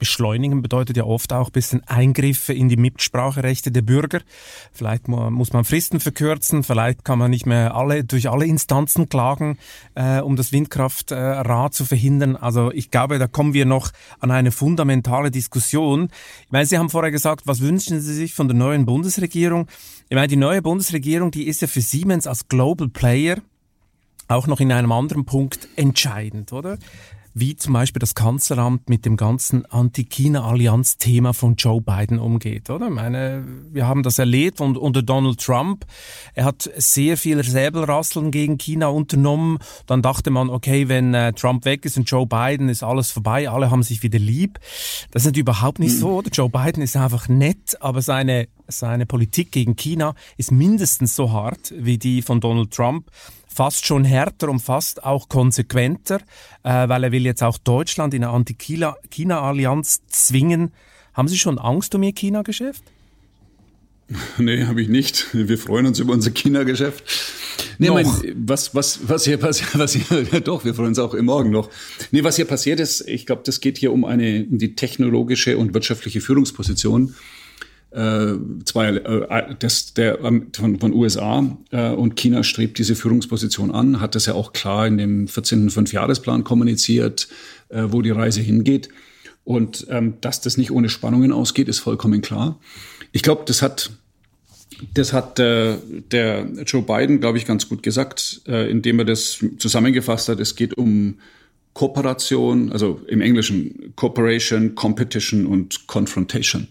beschleunigen 0.00 0.62
bedeutet 0.62 0.96
ja 0.96 1.04
oft 1.04 1.32
auch 1.32 1.50
ein 1.50 1.52
bisschen 1.52 1.84
Eingriffe 1.86 2.52
in 2.52 2.68
die 2.68 2.76
Mitspracherechte 2.76 3.70
der 3.70 3.82
Bürger. 3.82 4.22
Vielleicht 4.72 5.06
muss 5.06 5.52
man 5.52 5.64
Fristen 5.64 6.00
verkürzen, 6.00 6.64
vielleicht 6.64 7.04
kann 7.04 7.20
man 7.20 7.30
nicht 7.30 7.46
mehr 7.46 7.76
alle 7.76 8.02
durch 8.02 8.28
alle 8.28 8.46
Instanzen 8.46 9.08
klagen, 9.08 9.58
äh, 9.94 10.18
um 10.20 10.34
das 10.34 10.50
Windkraftrad 10.50 11.72
zu 11.72 11.84
verhindern. 11.84 12.34
Also 12.34 12.72
ich 12.72 12.90
glaube, 12.90 13.20
da 13.20 13.28
kommen 13.28 13.54
wir 13.54 13.66
noch 13.66 13.92
an 14.18 14.32
eine 14.32 14.50
fundamentale 14.50 15.30
Diskussion. 15.30 16.08
Ich 16.46 16.50
meine, 16.50 16.66
Sie 16.66 16.78
haben 16.78 16.90
vorher 16.90 17.12
gesagt, 17.12 17.46
was 17.46 17.60
wünschen 17.60 18.00
Sie 18.00 18.14
sich 18.14 18.34
von 18.34 18.48
der 18.48 18.56
neuen 18.56 18.86
Bundesregierung? 18.86 19.68
Ich 20.08 20.16
meine, 20.16 20.26
die 20.26 20.36
neue 20.36 20.62
Bundesregierung, 20.62 21.30
die 21.30 21.46
ist 21.46 21.60
ja 21.60 21.68
für 21.68 21.82
Siemens 21.82 22.26
als 22.26 22.48
Global 22.48 22.88
Player 22.88 23.36
auch 24.28 24.46
noch 24.46 24.60
in 24.60 24.72
einem 24.72 24.92
anderen 24.92 25.24
Punkt 25.24 25.68
entscheidend, 25.76 26.52
oder? 26.52 26.78
Wie 27.34 27.56
zum 27.56 27.72
Beispiel 27.72 28.00
das 28.00 28.14
Kanzleramt 28.14 28.88
mit 28.88 29.04
dem 29.04 29.16
ganzen 29.16 29.64
Anti-China-Allianz-Thema 29.66 31.32
von 31.32 31.54
Joe 31.56 31.80
Biden 31.80 32.18
umgeht, 32.18 32.70
oder? 32.70 32.88
Ich 32.88 32.94
meine, 32.94 33.44
wir 33.70 33.86
haben 33.86 34.02
das 34.02 34.18
erlebt 34.18 34.60
und 34.60 34.76
unter 34.76 35.02
Donald 35.02 35.40
Trump. 35.40 35.84
Er 36.34 36.44
hat 36.44 36.70
sehr 36.76 37.16
viel 37.16 37.42
Säbelrasseln 37.42 38.30
gegen 38.30 38.58
China 38.58 38.88
unternommen. 38.88 39.58
Dann 39.86 40.02
dachte 40.02 40.30
man, 40.30 40.50
okay, 40.50 40.88
wenn 40.88 41.14
äh, 41.14 41.32
Trump 41.32 41.64
weg 41.64 41.84
ist 41.84 41.96
und 41.96 42.10
Joe 42.10 42.26
Biden 42.26 42.68
ist 42.68 42.82
alles 42.82 43.10
vorbei, 43.10 43.48
alle 43.48 43.70
haben 43.70 43.82
sich 43.82 44.02
wieder 44.02 44.18
lieb. 44.18 44.58
Das 45.10 45.26
ist 45.26 45.36
überhaupt 45.36 45.78
nicht 45.78 45.96
so, 45.96 46.18
oder? 46.18 46.30
Joe 46.30 46.48
Biden 46.48 46.82
ist 46.82 46.96
einfach 46.96 47.28
nett, 47.28 47.76
aber 47.80 48.02
seine 48.02 48.48
seine 48.72 49.06
Politik 49.06 49.50
gegen 49.52 49.76
China 49.76 50.14
ist 50.36 50.52
mindestens 50.52 51.16
so 51.16 51.32
hart 51.32 51.74
wie 51.76 51.98
die 51.98 52.22
von 52.22 52.40
Donald 52.40 52.70
Trump 52.70 53.10
fast 53.52 53.86
schon 53.86 54.04
härter 54.04 54.48
und 54.48 54.60
fast 54.60 55.04
auch 55.04 55.28
konsequenter, 55.28 56.20
äh, 56.62 56.88
weil 56.88 57.04
er 57.04 57.12
will 57.12 57.24
jetzt 57.24 57.42
auch 57.42 57.58
Deutschland 57.58 58.14
in 58.14 58.24
eine 58.24 58.32
Anti-China-Allianz 58.32 60.02
zwingen. 60.08 60.72
Haben 61.14 61.28
Sie 61.28 61.38
schon 61.38 61.58
Angst 61.58 61.94
um 61.94 62.02
Ihr 62.02 62.12
China-Geschäft? 62.12 62.82
Nee, 64.38 64.64
habe 64.64 64.82
ich 64.82 64.88
nicht. 64.88 65.28
Wir 65.32 65.56
freuen 65.56 65.86
uns 65.86 66.00
über 66.00 66.12
unser 66.12 66.32
China-Geschäft. 66.32 67.04
Nee, 67.78 67.90
mein, 67.90 68.06
was, 68.34 68.74
was, 68.74 69.08
was 69.08 69.24
hier 69.24 69.36
passiert, 69.36 69.70
was 69.78 69.92
hier, 69.92 70.26
ja 70.32 70.40
doch, 70.40 70.64
wir 70.64 70.74
freuen 70.74 70.88
uns 70.88 70.98
auch 70.98 71.14
im 71.14 71.26
Morgen 71.26 71.50
noch. 71.50 71.70
Nee, 72.10 72.24
was 72.24 72.36
hier 72.36 72.44
passiert 72.44 72.80
ist, 72.80 73.06
ich 73.08 73.24
glaube, 73.24 73.42
das 73.44 73.60
geht 73.60 73.78
hier 73.78 73.92
um 73.92 74.04
eine, 74.04 74.46
um 74.50 74.58
die 74.58 74.74
technologische 74.74 75.56
und 75.58 75.74
wirtschaftliche 75.74 76.20
Führungsposition 76.20 77.14
äh, 77.90 78.34
zwei, 78.64 78.88
äh, 78.88 79.54
das, 79.58 79.94
der, 79.94 80.20
ähm, 80.20 80.48
von, 80.54 80.78
von 80.78 80.92
USA 80.92 81.56
äh, 81.70 81.90
und 81.90 82.16
China 82.16 82.42
strebt 82.42 82.78
diese 82.78 82.94
Führungsposition 82.94 83.70
an, 83.70 84.00
hat 84.00 84.14
das 84.14 84.26
ja 84.26 84.34
auch 84.34 84.52
klar 84.52 84.86
in 84.86 84.98
dem 84.98 85.28
14. 85.28 85.70
Fünfjahresplan 85.70 86.44
kommuniziert, 86.44 87.28
äh, 87.68 87.84
wo 87.88 88.02
die 88.02 88.10
Reise 88.10 88.40
hingeht. 88.40 88.88
Und 89.44 89.86
ähm, 89.90 90.14
dass 90.20 90.40
das 90.40 90.56
nicht 90.56 90.70
ohne 90.70 90.88
Spannungen 90.88 91.32
ausgeht, 91.32 91.68
ist 91.68 91.80
vollkommen 91.80 92.22
klar. 92.22 92.60
Ich 93.12 93.22
glaube, 93.22 93.42
das 93.46 93.62
hat 93.62 93.90
das 94.94 95.12
hat 95.12 95.38
äh, 95.38 95.76
der 96.10 96.46
Joe 96.66 96.82
Biden, 96.82 97.20
glaube 97.20 97.38
ich, 97.38 97.44
ganz 97.44 97.68
gut 97.68 97.82
gesagt, 97.82 98.42
äh, 98.46 98.70
indem 98.70 99.00
er 99.00 99.04
das 99.04 99.44
zusammengefasst 99.58 100.28
hat. 100.28 100.40
Es 100.40 100.56
geht 100.56 100.74
um 100.78 101.18
Kooperation, 101.74 102.72
also 102.72 103.00
im 103.06 103.20
Englischen 103.20 103.92
Cooperation, 103.96 104.74
Competition 104.74 105.46
und 105.46 105.86
Confrontation. 105.86 106.68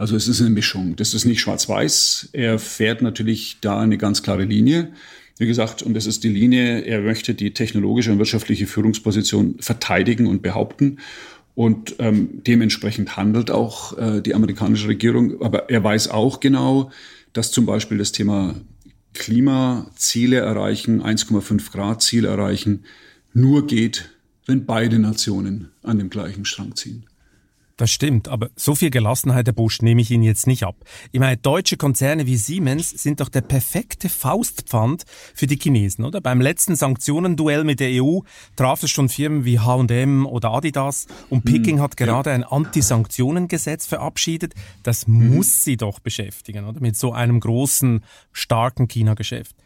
Also 0.00 0.16
es 0.16 0.28
ist 0.28 0.40
eine 0.40 0.48
Mischung. 0.48 0.96
Das 0.96 1.12
ist 1.12 1.26
nicht 1.26 1.42
schwarz-weiß. 1.42 2.30
Er 2.32 2.58
fährt 2.58 3.02
natürlich 3.02 3.58
da 3.60 3.78
eine 3.78 3.98
ganz 3.98 4.22
klare 4.22 4.44
Linie. 4.44 4.94
Wie 5.36 5.46
gesagt, 5.46 5.82
und 5.82 5.92
das 5.92 6.06
ist 6.06 6.24
die 6.24 6.30
Linie, 6.30 6.80
er 6.86 7.02
möchte 7.02 7.34
die 7.34 7.52
technologische 7.52 8.10
und 8.10 8.16
wirtschaftliche 8.16 8.66
Führungsposition 8.66 9.56
verteidigen 9.60 10.26
und 10.26 10.40
behaupten. 10.40 11.00
Und 11.54 11.96
ähm, 11.98 12.40
dementsprechend 12.46 13.18
handelt 13.18 13.50
auch 13.50 13.98
äh, 13.98 14.22
die 14.22 14.34
amerikanische 14.34 14.88
Regierung. 14.88 15.42
Aber 15.42 15.68
er 15.68 15.84
weiß 15.84 16.08
auch 16.08 16.40
genau, 16.40 16.90
dass 17.34 17.52
zum 17.52 17.66
Beispiel 17.66 17.98
das 17.98 18.12
Thema 18.12 18.54
Klimaziele 19.12 20.38
erreichen, 20.38 21.02
1,5 21.02 21.72
Grad 21.72 22.00
Ziel 22.00 22.24
erreichen, 22.24 22.84
nur 23.34 23.66
geht, 23.66 24.08
wenn 24.46 24.64
beide 24.64 24.98
Nationen 24.98 25.72
an 25.82 25.98
dem 25.98 26.08
gleichen 26.08 26.46
Strang 26.46 26.74
ziehen. 26.74 27.04
Das 27.80 27.90
stimmt, 27.90 28.28
aber 28.28 28.50
so 28.56 28.74
viel 28.74 28.90
Gelassenheit, 28.90 29.46
Herr 29.46 29.54
Busch, 29.54 29.80
nehme 29.80 30.02
ich 30.02 30.10
Ihnen 30.10 30.22
jetzt 30.22 30.46
nicht 30.46 30.64
ab. 30.64 30.76
Ich 31.12 31.18
meine, 31.18 31.38
deutsche 31.38 31.78
Konzerne 31.78 32.26
wie 32.26 32.36
Siemens 32.36 32.90
sind 32.90 33.20
doch 33.20 33.30
der 33.30 33.40
perfekte 33.40 34.10
Faustpfand 34.10 35.04
für 35.34 35.46
die 35.46 35.56
Chinesen, 35.56 36.04
oder? 36.04 36.20
Beim 36.20 36.42
letzten 36.42 36.76
Sanktionenduell 36.76 37.64
mit 37.64 37.80
der 37.80 38.04
EU 38.04 38.18
traf 38.54 38.82
es 38.82 38.90
schon 38.90 39.08
Firmen 39.08 39.46
wie 39.46 39.60
H&M 39.60 40.26
oder 40.26 40.50
Adidas 40.50 41.06
und 41.30 41.46
Peking 41.46 41.76
hm, 41.76 41.82
hat 41.82 41.96
gerade 41.96 42.28
ja. 42.28 42.36
ein 42.36 42.44
Anti-Sanktionen-Gesetz 42.44 43.86
verabschiedet. 43.86 44.52
Das 44.82 45.06
hm. 45.06 45.36
muss 45.36 45.64
sie 45.64 45.78
doch 45.78 46.00
beschäftigen, 46.00 46.66
oder? 46.66 46.82
Mit 46.82 46.96
so 46.96 47.14
einem 47.14 47.40
großen, 47.40 48.04
starken 48.34 48.88
China-Geschäft. 48.88 49.56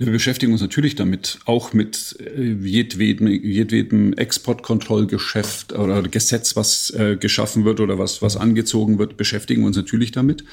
Wir 0.00 0.12
beschäftigen 0.12 0.52
uns 0.52 0.60
natürlich 0.60 0.94
damit, 0.94 1.40
auch 1.44 1.72
mit 1.72 2.16
äh, 2.20 2.52
jedwedem, 2.52 3.26
jedwedem 3.26 4.12
Exportkontrollgeschäft 4.12 5.72
oder 5.72 6.02
Gesetz, 6.02 6.54
was 6.54 6.90
äh, 6.90 7.16
geschaffen 7.16 7.64
wird 7.64 7.80
oder 7.80 7.98
was, 7.98 8.22
was 8.22 8.36
angezogen 8.36 9.00
wird, 9.00 9.16
beschäftigen 9.16 9.62
wir 9.62 9.66
uns 9.66 9.76
natürlich 9.76 10.12
damit. 10.12 10.44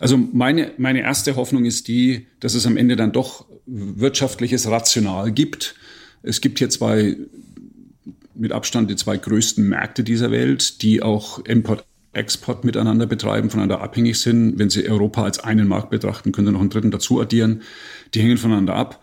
Also 0.00 0.16
meine, 0.16 0.72
meine 0.76 1.02
erste 1.02 1.36
Hoffnung 1.36 1.66
ist 1.66 1.86
die, 1.86 2.26
dass 2.40 2.54
es 2.54 2.66
am 2.66 2.76
Ende 2.76 2.96
dann 2.96 3.12
doch 3.12 3.46
wirtschaftliches 3.66 4.68
Rational 4.68 5.30
gibt. 5.30 5.76
Es 6.24 6.40
gibt 6.40 6.58
hier 6.58 6.68
zwei, 6.68 7.16
mit 8.34 8.50
Abstand 8.50 8.90
die 8.90 8.96
zwei 8.96 9.16
größten 9.16 9.68
Märkte 9.68 10.02
dieser 10.02 10.32
Welt, 10.32 10.82
die 10.82 11.00
auch 11.00 11.44
Import 11.44 11.84
Export 12.12 12.64
miteinander 12.64 13.06
betreiben, 13.06 13.50
voneinander 13.50 13.80
abhängig 13.80 14.18
sind. 14.20 14.58
Wenn 14.58 14.70
Sie 14.70 14.88
Europa 14.88 15.22
als 15.22 15.38
einen 15.38 15.68
Markt 15.68 15.90
betrachten, 15.90 16.32
können 16.32 16.48
Sie 16.48 16.52
noch 16.52 16.60
einen 16.60 16.70
dritten 16.70 16.90
dazu 16.90 17.20
addieren. 17.20 17.62
Die 18.14 18.20
hängen 18.20 18.36
voneinander 18.36 18.74
ab. 18.74 19.00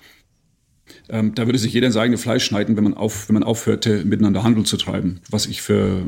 Ähm, 1.10 1.36
da 1.36 1.46
würde 1.46 1.58
sich 1.58 1.74
jeder 1.74 1.88
ins 1.88 1.96
eigene 1.96 2.18
Fleisch 2.18 2.44
schneiden, 2.44 2.76
wenn 2.76 2.84
man, 2.84 2.94
auf, 2.94 3.30
wenn 3.30 3.36
man 3.36 3.44
aufhörte, 3.44 4.04
miteinander 4.04 4.44
Handel 4.44 4.66
zu 4.66 4.78
treiben. 4.78 5.22
Was 5.30 5.46
ich 5.46 5.62
für 5.62 6.02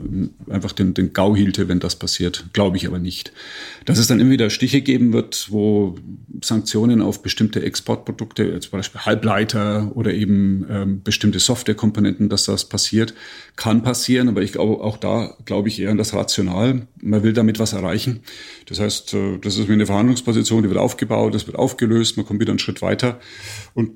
äh, 0.48 0.52
einfach 0.52 0.74
den, 0.74 0.94
den 0.94 1.14
GAU 1.14 1.36
hielte, 1.36 1.68
wenn 1.68 1.80
das 1.80 1.96
passiert. 1.96 2.46
Glaube 2.54 2.78
ich 2.78 2.86
aber 2.86 3.00
nicht. 3.00 3.32
Dass 3.86 3.98
es 3.98 4.08
dann 4.08 4.20
immer 4.20 4.32
wieder 4.32 4.50
Stiche 4.50 4.82
geben 4.82 5.14
wird, 5.14 5.48
wo 5.50 5.96
Sanktionen 6.44 7.02
auf 7.02 7.22
bestimmte 7.22 7.64
Exportprodukte, 7.64 8.60
zum 8.60 8.72
Beispiel 8.72 9.02
Halbleiter 9.02 9.92
oder 9.96 10.14
eben 10.14 10.66
ähm, 10.70 11.04
bestimmte 11.04 11.40
Softwarekomponenten, 11.40 12.30
dass 12.30 12.46
das 12.46 12.66
passiert, 12.68 13.14
kann 13.56 13.84
passieren. 13.84 14.28
Aber 14.28 14.42
ich 14.42 14.52
glaube, 14.52 14.84
auch 14.84 14.98
da 14.98 15.36
glaube 15.46 15.70
ich 15.70 15.80
eher 15.80 15.92
an 15.92 15.98
das 15.98 16.14
Rational. 16.14 16.88
Man 17.02 17.24
will 17.24 17.34
damit 17.34 17.60
was 17.60 17.74
erreichen. 17.74 18.22
Das 18.66 18.80
heißt, 18.80 19.14
äh, 19.14 19.38
das 19.40 19.58
ist 19.58 19.70
wie 19.70 19.74
eine 19.74 19.86
Verhandlungsposition, 19.86 20.64
die 20.64 20.70
wird 20.70 20.80
aufgebaut, 20.80 21.34
das 21.34 21.48
wird 21.48 21.58
aufgelöst, 21.58 22.18
man 22.18 22.26
kommt 22.26 22.42
wieder 22.42 22.52
einen 22.52 22.60
Schritt 22.60 22.82
weiter. 22.82 23.20
Und 23.74 23.92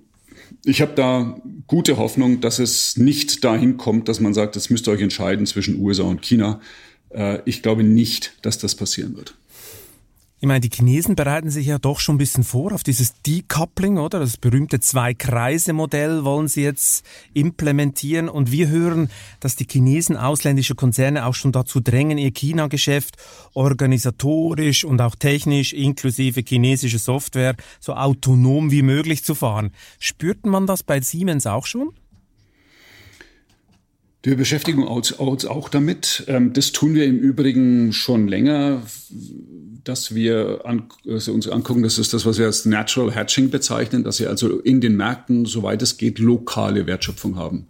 ich 0.66 0.82
habe 0.82 0.94
da 0.96 1.38
gute 1.68 1.98
Hoffnung, 1.98 2.42
dass 2.42 2.60
es 2.60 2.98
nicht 2.98 3.44
dahin 3.44 3.78
kommt, 3.78 4.08
dass 4.08 4.20
man 4.20 4.34
sagt, 4.34 4.56
jetzt 4.56 4.70
müsst 4.70 4.88
ihr 4.88 4.92
euch 4.92 5.02
entscheiden 5.02 5.46
zwischen 5.46 5.80
USA 5.80 6.04
und 6.04 6.22
China. 6.22 6.60
Äh, 7.10 7.40
ich 7.46 7.62
glaube 7.62 7.84
nicht, 7.84 8.34
dass 8.42 8.58
das 8.58 8.76
passieren 8.76 9.16
wird. 9.16 9.36
Ich 10.44 10.48
meine, 10.48 10.60
die 10.60 10.76
Chinesen 10.76 11.16
bereiten 11.16 11.50
sich 11.50 11.68
ja 11.68 11.80
doch 11.80 12.02
schon 12.02 12.16
ein 12.16 12.18
bisschen 12.18 12.44
vor 12.44 12.74
auf 12.74 12.84
dieses 12.84 13.14
Decoupling, 13.22 13.98
oder? 13.98 14.20
Das 14.20 14.36
berühmte 14.36 14.82
Zwei-Kreise-Modell 14.82 16.26
wollen 16.26 16.50
sie 16.50 16.64
jetzt 16.64 17.06
implementieren. 17.34 18.28
Und 18.28 18.52
wir 18.52 18.68
hören, 18.68 19.10
dass 19.40 19.56
die 19.56 19.66
Chinesen 19.66 20.18
ausländische 20.18 20.76
Konzerne 20.76 21.28
auch 21.28 21.34
schon 21.34 21.54
dazu 21.54 21.80
drängen, 21.80 22.18
ihr 22.18 22.32
China-Geschäft 22.32 23.16
organisatorisch 23.54 24.84
und 24.84 25.00
auch 25.00 25.16
technisch 25.16 25.72
inklusive 25.72 26.42
chinesische 26.46 27.00
Software 27.00 27.56
so 27.80 27.94
autonom 27.94 28.70
wie 28.70 28.82
möglich 28.82 29.24
zu 29.24 29.36
fahren. 29.36 29.72
Spürt 29.98 30.46
man 30.46 30.68
das 30.68 30.84
bei 30.84 31.00
Siemens 31.00 31.48
auch 31.48 31.66
schon? 31.66 31.94
Wir 34.26 34.38
beschäftigen 34.38 34.84
uns 34.84 35.20
auch 35.20 35.68
damit. 35.68 36.24
Ähm, 36.28 36.54
das 36.54 36.72
tun 36.72 36.96
wir 36.96 37.06
im 37.06 37.20
Übrigen 37.20 37.92
schon 37.92 38.30
länger, 38.30 38.82
dass 39.84 40.16
wir 40.16 40.62
also 41.08 41.34
uns 41.34 41.48
angucken, 41.48 41.84
das 41.84 41.98
ist 41.98 42.14
das, 42.14 42.26
was 42.26 42.38
wir 42.38 42.46
als 42.46 42.66
Natural 42.66 43.14
Hatching 43.14 43.50
bezeichnen, 43.50 44.04
dass 44.04 44.20
wir 44.20 44.30
also 44.30 44.60
in 44.60 44.82
den 44.82 44.96
Märkten, 44.96 45.46
soweit 45.46 45.82
es 45.82 45.98
geht, 45.98 46.20
lokale 46.20 46.88
Wertschöpfung 46.88 47.36
haben. 47.36 47.68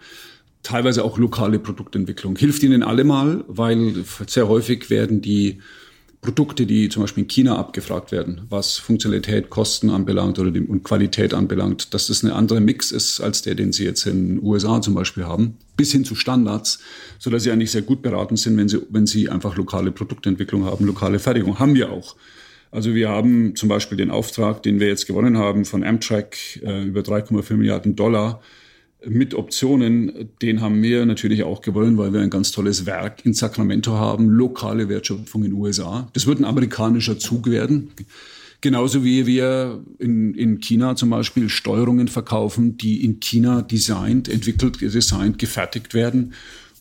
Teilweise 0.62 1.04
auch 1.04 1.17
lokale 1.17 1.60
Produktentwicklung. 1.60 2.38
Hilft 2.38 2.63
ihnen 2.63 2.84
allemal, 2.84 3.43
weil 3.47 4.06
sehr 4.28 4.47
häufig 4.47 4.89
werden 4.89 5.21
die 5.21 5.60
Produkte, 6.23 6.65
die 6.65 6.89
zum 6.89 7.03
Beispiel 7.03 7.23
in 7.23 7.27
China 7.27 7.57
abgefragt 7.57 8.12
werden, 8.12 8.41
was 8.49 8.77
Funktionalität, 8.77 9.49
Kosten 9.49 9.89
anbelangt 9.89 10.39
oder 10.39 10.49
die, 10.49 10.62
und 10.62 10.83
Qualität 10.83 11.33
anbelangt, 11.33 11.93
dass 11.93 12.07
das 12.07 12.23
ein 12.23 12.31
anderer 12.31 12.62
Mix 12.62 12.91
ist 12.91 13.19
als 13.19 13.43
der, 13.43 13.53
den 13.53 13.71
Sie 13.71 13.83
jetzt 13.83 14.07
in 14.07 14.27
den 14.38 14.43
USA 14.43 14.81
zum 14.81 14.95
Beispiel 14.95 15.25
haben, 15.25 15.57
bis 15.77 15.91
hin 15.91 16.05
zu 16.05 16.15
Standards, 16.15 16.79
so 17.19 17.29
dass 17.29 17.43
Sie 17.43 17.51
eigentlich 17.51 17.71
sehr 17.71 17.83
gut 17.83 18.01
beraten 18.01 18.38
sind, 18.38 18.57
wenn 18.57 18.69
Sie, 18.69 18.81
wenn 18.89 19.05
Sie 19.05 19.29
einfach 19.29 19.55
lokale 19.57 19.91
Produktentwicklung 19.91 20.65
haben, 20.65 20.86
lokale 20.86 21.19
Fertigung. 21.19 21.59
Haben 21.59 21.75
wir 21.75 21.91
auch. 21.91 22.15
Also 22.71 22.95
wir 22.95 23.09
haben 23.09 23.55
zum 23.55 23.69
Beispiel 23.69 23.97
den 23.97 24.09
Auftrag, 24.09 24.63
den 24.63 24.79
wir 24.79 24.88
jetzt 24.88 25.05
gewonnen 25.05 25.38
haben 25.38 25.63
von 25.63 25.83
Amtrak 25.83 26.38
äh, 26.63 26.83
über 26.83 27.01
3,4 27.01 27.53
Milliarden 27.55 27.95
Dollar, 27.95 28.41
mit 29.06 29.34
Optionen, 29.34 30.30
den 30.42 30.62
haben 30.62 30.82
wir 30.82 31.06
natürlich 31.06 31.44
auch 31.44 31.62
gewollt, 31.62 31.98
weil 31.98 32.13
wir 32.13 32.22
ein 32.22 32.30
ganz 32.30 32.52
tolles 32.52 32.86
Werk 32.86 33.26
in 33.26 33.34
Sacramento 33.34 33.94
haben, 33.94 34.30
lokale 34.30 34.89
Wertschöpfung 34.89 35.44
in 35.44 35.52
den 35.52 35.60
USA. 35.60 36.10
Das 36.13 36.28
wird 36.28 36.39
ein 36.39 36.46
amerikanischer 36.46 37.20
Zug 37.20 37.50
werden. 37.50 37.92
Genauso 38.62 39.04
wie 39.04 39.26
wir 39.26 39.84
in, 40.00 40.34
in 40.36 40.62
China 40.62 40.96
zum 40.96 41.10
Beispiel 41.10 41.50
Steuerungen 41.50 42.08
verkaufen, 42.08 42.78
die 42.78 43.04
in 43.04 43.20
China 43.20 43.62
designt, 43.62 44.30
entwickelt, 44.30 44.80
designt, 44.80 45.38
gefertigt 45.38 45.94
werden. 45.94 46.34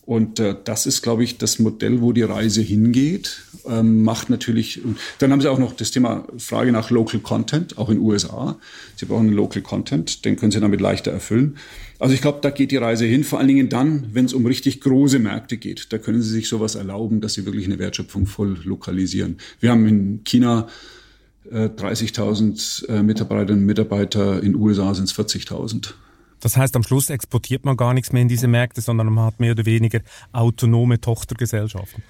Und 0.05 0.39
äh, 0.39 0.55
das 0.63 0.85
ist, 0.85 1.01
glaube 1.01 1.23
ich, 1.23 1.37
das 1.37 1.59
Modell, 1.59 2.01
wo 2.01 2.11
die 2.11 2.23
Reise 2.23 2.61
hingeht. 2.61 3.41
Ähm, 3.65 4.03
macht 4.03 4.29
natürlich. 4.29 4.81
Dann 5.19 5.31
haben 5.31 5.39
Sie 5.39 5.49
auch 5.49 5.59
noch 5.59 5.73
das 5.73 5.91
Thema 5.91 6.25
Frage 6.37 6.73
nach 6.73 6.89
Local 6.89 7.21
Content, 7.21 7.77
auch 7.77 7.89
in 7.89 7.99
USA. 7.99 8.57
Sie 8.97 9.05
brauchen 9.05 9.27
einen 9.27 9.35
Local 9.35 9.61
Content, 9.61 10.25
den 10.25 10.35
können 10.35 10.51
Sie 10.51 10.59
damit 10.59 10.81
leichter 10.81 11.11
erfüllen. 11.11 11.57
Also 11.99 12.13
ich 12.13 12.21
glaube, 12.21 12.39
da 12.41 12.49
geht 12.49 12.71
die 12.71 12.77
Reise 12.77 13.05
hin, 13.05 13.23
vor 13.23 13.39
allen 13.39 13.47
Dingen 13.47 13.69
dann, 13.69 14.09
wenn 14.11 14.25
es 14.25 14.33
um 14.33 14.45
richtig 14.45 14.81
große 14.81 15.19
Märkte 15.19 15.55
geht. 15.55 15.93
Da 15.93 15.97
können 15.97 16.21
Sie 16.21 16.31
sich 16.31 16.49
sowas 16.49 16.75
erlauben, 16.75 17.21
dass 17.21 17.35
Sie 17.35 17.45
wirklich 17.45 17.65
eine 17.65 17.79
Wertschöpfung 17.79 18.25
voll 18.25 18.57
lokalisieren. 18.65 19.37
Wir 19.61 19.71
haben 19.71 19.87
in 19.87 20.23
China 20.25 20.67
äh, 21.49 21.67
30.000 21.67 22.89
äh, 22.89 23.03
Mitarbeiterinnen 23.03 23.63
und 23.63 23.65
Mitarbeiter, 23.67 24.43
in 24.43 24.55
USA 24.55 24.93
sind 24.93 25.05
es 25.05 25.15
40.000. 25.15 25.93
Das 26.43 26.57
heißt, 26.57 26.75
am 26.75 26.83
Schluss 26.83 27.09
exportiert 27.09 27.63
man 27.63 27.77
gar 27.77 27.93
nichts 27.93 28.11
mehr 28.11 28.21
in 28.21 28.27
diese 28.27 28.47
Märkte, 28.47 28.81
sondern 28.81 29.07
man 29.07 29.25
hat 29.25 29.39
mehr 29.39 29.53
oder 29.53 29.65
weniger 29.65 30.01
autonome 30.33 30.99
Tochtergesellschaften. 30.99 32.03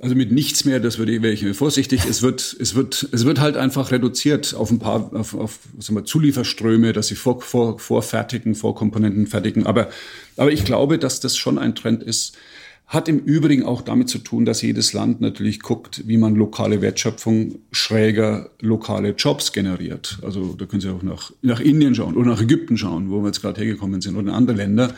Also 0.00 0.14
mit 0.14 0.32
nichts 0.32 0.64
mehr, 0.64 0.80
das 0.80 0.98
würde 0.98 1.22
wäre 1.22 1.32
ich 1.32 1.56
vorsichtig. 1.56 2.04
Es 2.08 2.22
wird, 2.22 2.56
es 2.60 2.74
wird, 2.74 3.08
es 3.12 3.24
wird 3.24 3.40
halt 3.40 3.56
einfach 3.56 3.90
reduziert 3.92 4.54
auf 4.54 4.70
ein 4.70 4.80
paar, 4.80 5.12
auf, 5.14 5.34
auf 5.34 5.60
sagen 5.78 5.96
wir, 5.96 6.04
Zulieferströme, 6.04 6.92
dass 6.92 7.08
sie 7.08 7.14
vor, 7.14 7.40
vor, 7.40 7.78
vorfertigen, 7.78 8.54
Vorkomponenten 8.56 9.26
fertigen. 9.26 9.66
Aber, 9.66 9.88
aber 10.36 10.52
ich 10.52 10.64
glaube, 10.64 10.98
dass 10.98 11.20
das 11.20 11.36
schon 11.36 11.58
ein 11.58 11.74
Trend 11.74 12.02
ist, 12.02 12.36
hat 12.88 13.06
im 13.06 13.18
Übrigen 13.18 13.64
auch 13.64 13.82
damit 13.82 14.08
zu 14.08 14.18
tun, 14.18 14.46
dass 14.46 14.62
jedes 14.62 14.94
Land 14.94 15.20
natürlich 15.20 15.60
guckt, 15.60 16.04
wie 16.06 16.16
man 16.16 16.34
lokale 16.34 16.80
Wertschöpfung 16.80 17.56
schräger 17.70 18.50
lokale 18.60 19.10
Jobs 19.10 19.52
generiert. 19.52 20.18
Also 20.22 20.54
da 20.54 20.64
können 20.64 20.80
Sie 20.80 20.88
auch 20.88 21.02
nach, 21.02 21.30
nach 21.42 21.60
Indien 21.60 21.94
schauen 21.94 22.16
oder 22.16 22.30
nach 22.30 22.40
Ägypten 22.40 22.78
schauen, 22.78 23.10
wo 23.10 23.20
wir 23.20 23.26
jetzt 23.26 23.42
gerade 23.42 23.60
hergekommen 23.60 24.00
sind, 24.00 24.16
oder 24.16 24.28
in 24.28 24.34
andere 24.34 24.56
Länder. 24.56 24.94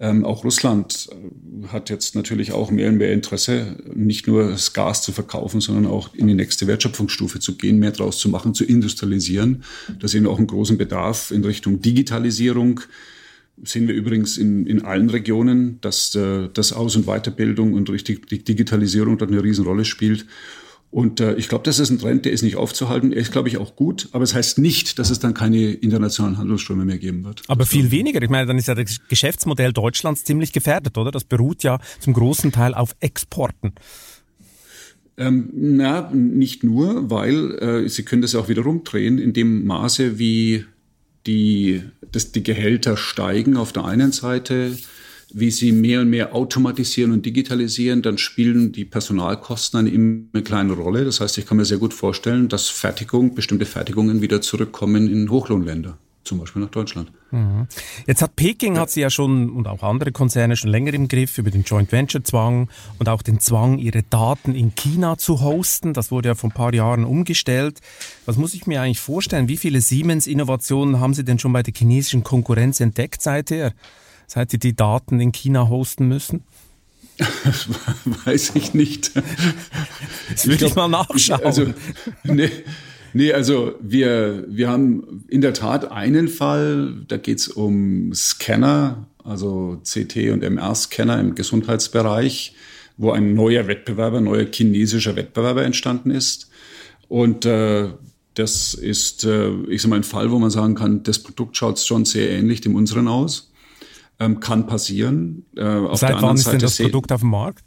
Ähm, 0.00 0.24
auch 0.24 0.42
Russland 0.42 1.08
äh, 1.12 1.66
hat 1.68 1.90
jetzt 1.90 2.16
natürlich 2.16 2.52
auch 2.52 2.70
mehr 2.70 2.88
und 2.88 2.96
mehr 2.96 3.12
Interesse, 3.12 3.76
nicht 3.94 4.26
nur 4.26 4.48
das 4.48 4.72
Gas 4.72 5.02
zu 5.02 5.12
verkaufen, 5.12 5.60
sondern 5.60 5.86
auch 5.86 6.14
in 6.14 6.26
die 6.26 6.34
nächste 6.34 6.66
Wertschöpfungsstufe 6.66 7.40
zu 7.40 7.58
gehen, 7.58 7.78
mehr 7.78 7.92
draus 7.92 8.18
zu 8.18 8.30
machen, 8.30 8.54
zu 8.54 8.64
industrialisieren. 8.64 9.64
Da 10.00 10.08
sehen 10.08 10.24
wir 10.24 10.30
auch 10.30 10.38
einen 10.38 10.46
großen 10.46 10.78
Bedarf 10.78 11.30
in 11.30 11.44
Richtung 11.44 11.82
Digitalisierung 11.82 12.80
sehen 13.62 13.88
wir 13.88 13.94
übrigens 13.94 14.36
in, 14.36 14.66
in 14.66 14.84
allen 14.84 15.10
Regionen, 15.10 15.80
dass 15.80 16.14
äh, 16.14 16.48
das 16.52 16.72
Aus- 16.72 16.96
und 16.96 17.06
Weiterbildung 17.06 17.72
und 17.74 17.88
richtig 17.90 18.28
die 18.28 18.42
Digitalisierung 18.42 19.18
dort 19.18 19.30
eine 19.30 19.42
Riesenrolle 19.42 19.84
spielt. 19.84 20.26
Und 20.90 21.18
äh, 21.18 21.34
ich 21.34 21.48
glaube, 21.48 21.64
das 21.64 21.80
ist 21.80 21.90
ein 21.90 21.98
Trend, 21.98 22.24
der 22.24 22.30
ist 22.30 22.42
nicht 22.42 22.54
aufzuhalten. 22.54 23.12
Er 23.12 23.20
ist, 23.20 23.32
glaube 23.32 23.48
ich, 23.48 23.58
auch 23.58 23.74
gut. 23.74 24.08
Aber 24.12 24.22
es 24.22 24.30
das 24.30 24.36
heißt 24.36 24.58
nicht, 24.58 25.00
dass 25.00 25.10
es 25.10 25.18
dann 25.18 25.34
keine 25.34 25.72
internationalen 25.72 26.38
Handelsströme 26.38 26.84
mehr 26.84 26.98
geben 26.98 27.24
wird. 27.24 27.42
Aber 27.48 27.66
viel 27.66 27.90
weniger. 27.90 28.22
Ich 28.22 28.30
meine, 28.30 28.46
dann 28.46 28.58
ist 28.58 28.68
ja 28.68 28.76
das 28.76 29.00
Geschäftsmodell 29.08 29.72
Deutschlands 29.72 30.22
ziemlich 30.22 30.52
gefährdet, 30.52 30.96
oder? 30.96 31.10
Das 31.10 31.24
beruht 31.24 31.64
ja 31.64 31.80
zum 31.98 32.12
großen 32.12 32.52
Teil 32.52 32.74
auf 32.74 32.94
Exporten. 33.00 33.72
Ähm, 35.16 35.50
na, 35.52 36.10
nicht 36.12 36.62
nur, 36.62 37.10
weil 37.10 37.58
äh, 37.58 37.88
Sie 37.88 38.04
können 38.04 38.22
das 38.22 38.32
ja 38.32 38.40
auch 38.40 38.48
wieder 38.48 38.62
rumdrehen, 38.62 39.18
in 39.18 39.32
dem 39.32 39.64
Maße, 39.64 40.18
wie 40.18 40.64
die, 41.26 41.82
dass 42.12 42.32
die 42.32 42.42
Gehälter 42.42 42.96
steigen 42.96 43.56
auf 43.56 43.72
der 43.72 43.84
einen 43.84 44.12
Seite, 44.12 44.76
wie 45.32 45.50
sie 45.50 45.72
mehr 45.72 46.02
und 46.02 46.10
mehr 46.10 46.34
automatisieren 46.34 47.12
und 47.12 47.26
digitalisieren, 47.26 48.02
dann 48.02 48.18
spielen 48.18 48.72
die 48.72 48.84
Personalkosten 48.84 49.80
eine 49.80 49.90
immer 49.90 50.42
kleine 50.42 50.74
Rolle. 50.74 51.04
Das 51.04 51.20
heißt, 51.20 51.38
ich 51.38 51.46
kann 51.46 51.56
mir 51.56 51.64
sehr 51.64 51.78
gut 51.78 51.92
vorstellen, 51.92 52.48
dass 52.48 52.68
Fertigung, 52.68 53.34
bestimmte 53.34 53.66
Fertigungen 53.66 54.22
wieder 54.22 54.40
zurückkommen 54.40 55.08
in 55.08 55.30
Hochlohnländer 55.30 55.98
zum 56.24 56.38
Beispiel 56.38 56.62
nach 56.62 56.70
Deutschland. 56.70 57.12
Mhm. 57.30 57.66
Jetzt 58.06 58.22
hat 58.22 58.36
Peking, 58.36 58.76
ja. 58.76 58.82
hat 58.82 58.90
sie 58.90 59.00
ja 59.00 59.10
schon 59.10 59.50
und 59.50 59.66
auch 59.66 59.82
andere 59.82 60.12
Konzerne 60.12 60.56
schon 60.56 60.70
länger 60.70 60.94
im 60.94 61.08
Griff 61.08 61.38
über 61.38 61.50
den 61.50 61.62
Joint 61.62 61.92
Venture 61.92 62.22
Zwang 62.22 62.68
und 62.98 63.08
auch 63.08 63.22
den 63.22 63.40
Zwang, 63.40 63.78
ihre 63.78 64.02
Daten 64.02 64.54
in 64.54 64.74
China 64.74 65.18
zu 65.18 65.40
hosten. 65.40 65.92
Das 65.92 66.10
wurde 66.10 66.28
ja 66.28 66.34
vor 66.34 66.50
ein 66.50 66.54
paar 66.54 66.74
Jahren 66.74 67.04
umgestellt. 67.04 67.80
Was 68.26 68.36
muss 68.36 68.54
ich 68.54 68.66
mir 68.66 68.80
eigentlich 68.80 69.00
vorstellen? 69.00 69.48
Wie 69.48 69.56
viele 69.56 69.80
Siemens-Innovationen 69.80 71.00
haben 71.00 71.14
Sie 71.14 71.24
denn 71.24 71.38
schon 71.38 71.52
bei 71.52 71.62
der 71.62 71.74
chinesischen 71.74 72.24
Konkurrenz 72.24 72.80
entdeckt 72.80 73.22
seither? 73.22 73.72
Seit 74.26 74.50
Sie 74.50 74.58
die 74.58 74.74
Daten 74.74 75.20
in 75.20 75.32
China 75.32 75.68
hosten 75.68 76.08
müssen? 76.08 76.44
Das 77.16 77.68
weiß 78.24 78.52
ich 78.54 78.74
nicht. 78.74 79.14
Das 79.14 80.46
würde 80.46 80.64
ich, 80.64 80.70
ich 80.70 80.74
mal 80.74 80.88
nachschauen. 80.88 81.44
Also, 81.44 81.66
nee, 82.24 82.50
Nee, 83.16 83.32
also 83.32 83.76
wir, 83.80 84.44
wir 84.48 84.68
haben 84.68 85.24
in 85.28 85.40
der 85.40 85.54
Tat 85.54 85.90
einen 85.90 86.26
Fall, 86.26 87.04
da 87.06 87.16
geht 87.16 87.38
es 87.38 87.48
um 87.48 88.12
Scanner, 88.12 89.06
also 89.22 89.80
CT- 89.84 90.32
und 90.32 90.42
MR-Scanner 90.42 91.20
im 91.20 91.36
Gesundheitsbereich, 91.36 92.56
wo 92.96 93.12
ein 93.12 93.34
neuer 93.34 93.68
Wettbewerber, 93.68 94.20
neuer 94.20 94.46
chinesischer 94.52 95.14
Wettbewerber 95.14 95.64
entstanden 95.64 96.10
ist. 96.10 96.50
Und 97.08 97.46
äh, 97.46 97.90
das 98.34 98.74
ist, 98.74 99.24
äh, 99.24 99.50
ich 99.68 99.82
sag 99.82 99.90
mal, 99.90 99.96
ein 99.96 100.02
Fall, 100.04 100.32
wo 100.32 100.40
man 100.40 100.50
sagen 100.50 100.74
kann, 100.74 101.04
das 101.04 101.20
Produkt 101.20 101.56
schaut 101.56 101.78
schon 101.78 102.04
sehr 102.04 102.30
ähnlich 102.30 102.62
dem 102.62 102.74
unseren 102.74 103.06
aus. 103.06 103.52
Ähm, 104.18 104.40
kann 104.40 104.66
passieren. 104.66 105.44
Äh, 105.56 105.96
Seit 105.96 106.20
wann 106.20 106.36
ist 106.36 106.50
denn 106.50 106.58
das 106.58 106.78
Produkt 106.78 107.12
auf 107.12 107.20
dem 107.20 107.30
Markt? 107.30 107.64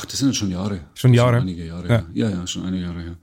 Ach, 0.00 0.04
das 0.04 0.20
sind 0.20 0.36
schon 0.36 0.52
Jahre. 0.52 0.82
Schon 0.94 1.12
Jahre? 1.12 1.38
Schon 1.38 1.48
einige 1.48 1.66
Jahre. 1.66 1.88
Ja. 1.88 2.06
ja, 2.14 2.30
ja, 2.30 2.46
schon 2.46 2.64
einige 2.64 2.84
Jahre. 2.84 3.16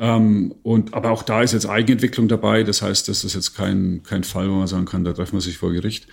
Ja. 0.00 0.16
Ähm, 0.16 0.52
und, 0.64 0.92
aber 0.92 1.12
auch 1.12 1.22
da 1.22 1.40
ist 1.40 1.52
jetzt 1.52 1.66
Eigenentwicklung 1.66 2.26
dabei. 2.26 2.64
Das 2.64 2.82
heißt, 2.82 3.06
das 3.06 3.22
ist 3.22 3.34
jetzt 3.34 3.54
kein, 3.54 4.02
kein 4.02 4.24
Fall, 4.24 4.50
wo 4.50 4.54
man 4.54 4.66
sagen 4.66 4.86
kann, 4.86 5.04
da 5.04 5.12
treffen 5.12 5.34
wir 5.34 5.40
sich 5.40 5.58
vor 5.58 5.72
Gericht. 5.72 6.08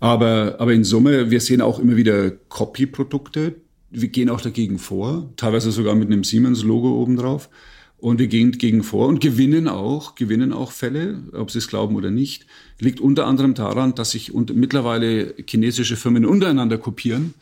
Aber, 0.00 0.56
aber 0.58 0.72
in 0.72 0.84
Summe, 0.84 1.30
wir 1.30 1.42
sehen 1.42 1.60
auch 1.60 1.78
immer 1.80 1.96
wieder 1.96 2.30
Copy-Produkte. 2.30 3.56
Wir 3.90 4.08
gehen 4.08 4.30
auch 4.30 4.40
dagegen 4.40 4.78
vor, 4.78 5.30
teilweise 5.36 5.70
sogar 5.70 5.94
mit 5.96 6.10
einem 6.10 6.24
Siemens-Logo 6.24 7.02
obendrauf. 7.02 7.50
Und 7.98 8.20
wir 8.20 8.28
gehen 8.28 8.52
dagegen 8.52 8.82
vor 8.82 9.06
und 9.06 9.20
gewinnen 9.20 9.68
auch, 9.68 10.14
gewinnen 10.14 10.54
auch 10.54 10.72
Fälle, 10.72 11.24
ob 11.34 11.50
Sie 11.50 11.58
es 11.58 11.68
glauben 11.68 11.94
oder 11.94 12.10
nicht. 12.10 12.46
Liegt 12.80 13.00
unter 13.00 13.26
anderem 13.26 13.52
daran, 13.52 13.94
dass 13.94 14.12
sich 14.12 14.32
mittlerweile 14.32 15.34
chinesische 15.46 15.96
Firmen 15.96 16.24
untereinander 16.24 16.78
kopieren 16.78 17.34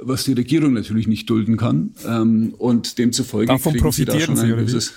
was 0.00 0.24
die 0.24 0.32
Regierung 0.32 0.72
natürlich 0.74 1.06
nicht 1.06 1.28
dulden 1.28 1.56
kann. 1.56 1.94
Ähm, 2.06 2.54
und 2.58 2.98
demzufolge 2.98 3.46
Davon 3.46 3.76
profitieren 3.76 4.36
sie, 4.36 4.42
da 4.42 4.54
ein 4.54 4.56
gewisses, 4.56 4.92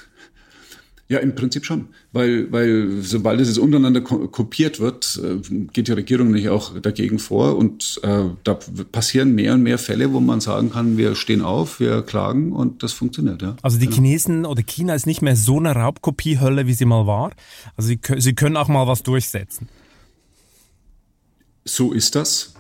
ja, 1.11 1.19
im 1.19 1.35
Prinzip 1.35 1.65
schon. 1.65 1.87
Weil, 2.13 2.49
weil 2.53 3.01
sobald 3.01 3.41
es 3.41 3.57
untereinander 3.57 3.99
kopiert 3.99 4.79
wird, 4.79 5.19
äh, 5.21 5.65
geht 5.73 5.89
die 5.89 5.91
Regierung 5.91 6.31
nicht 6.31 6.47
auch 6.47 6.79
dagegen 6.79 7.19
vor. 7.19 7.57
Und 7.57 7.99
äh, 8.03 8.29
da 8.45 8.53
passieren 8.93 9.35
mehr 9.35 9.53
und 9.55 9.61
mehr 9.61 9.77
Fälle, 9.77 10.13
wo 10.13 10.21
man 10.21 10.39
sagen 10.39 10.71
kann, 10.71 10.97
wir 10.97 11.15
stehen 11.15 11.41
auf, 11.41 11.81
wir 11.81 12.01
klagen 12.03 12.53
und 12.53 12.81
das 12.81 12.93
funktioniert. 12.93 13.41
Ja. 13.41 13.57
Also 13.61 13.77
die 13.77 13.87
genau. 13.87 13.95
Chinesen 13.95 14.45
oder 14.45 14.63
China 14.63 14.95
ist 14.95 15.05
nicht 15.05 15.21
mehr 15.21 15.35
so 15.35 15.59
eine 15.59 15.73
Raubkopiehölle, 15.73 16.65
wie 16.65 16.73
sie 16.73 16.85
mal 16.85 17.05
war. 17.07 17.31
Also 17.75 17.89
sie, 17.89 17.99
sie 18.17 18.33
können 18.33 18.55
auch 18.55 18.69
mal 18.69 18.87
was 18.87 19.03
durchsetzen. 19.03 19.67
So 21.65 21.91
ist 21.91 22.15
das. 22.15 22.53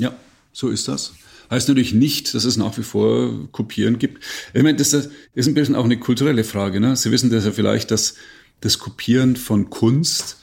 Ja, 0.00 0.14
so 0.52 0.70
ist 0.70 0.88
das. 0.88 1.12
Heißt 1.50 1.68
natürlich 1.68 1.92
nicht, 1.92 2.32
dass 2.32 2.44
es 2.44 2.56
nach 2.56 2.78
wie 2.78 2.82
vor 2.82 3.48
Kopieren 3.50 3.98
gibt. 3.98 4.22
Ich 4.54 4.62
meine, 4.62 4.78
das 4.78 4.92
ist 4.92 5.48
ein 5.48 5.54
bisschen 5.54 5.74
auch 5.74 5.84
eine 5.84 5.98
kulturelle 5.98 6.44
Frage. 6.44 6.80
Ne? 6.80 6.94
Sie 6.96 7.10
wissen 7.10 7.30
das 7.30 7.44
ja 7.44 7.50
vielleicht, 7.50 7.90
dass 7.90 8.14
das 8.60 8.78
Kopieren 8.78 9.36
von 9.36 9.68
Kunst 9.68 10.36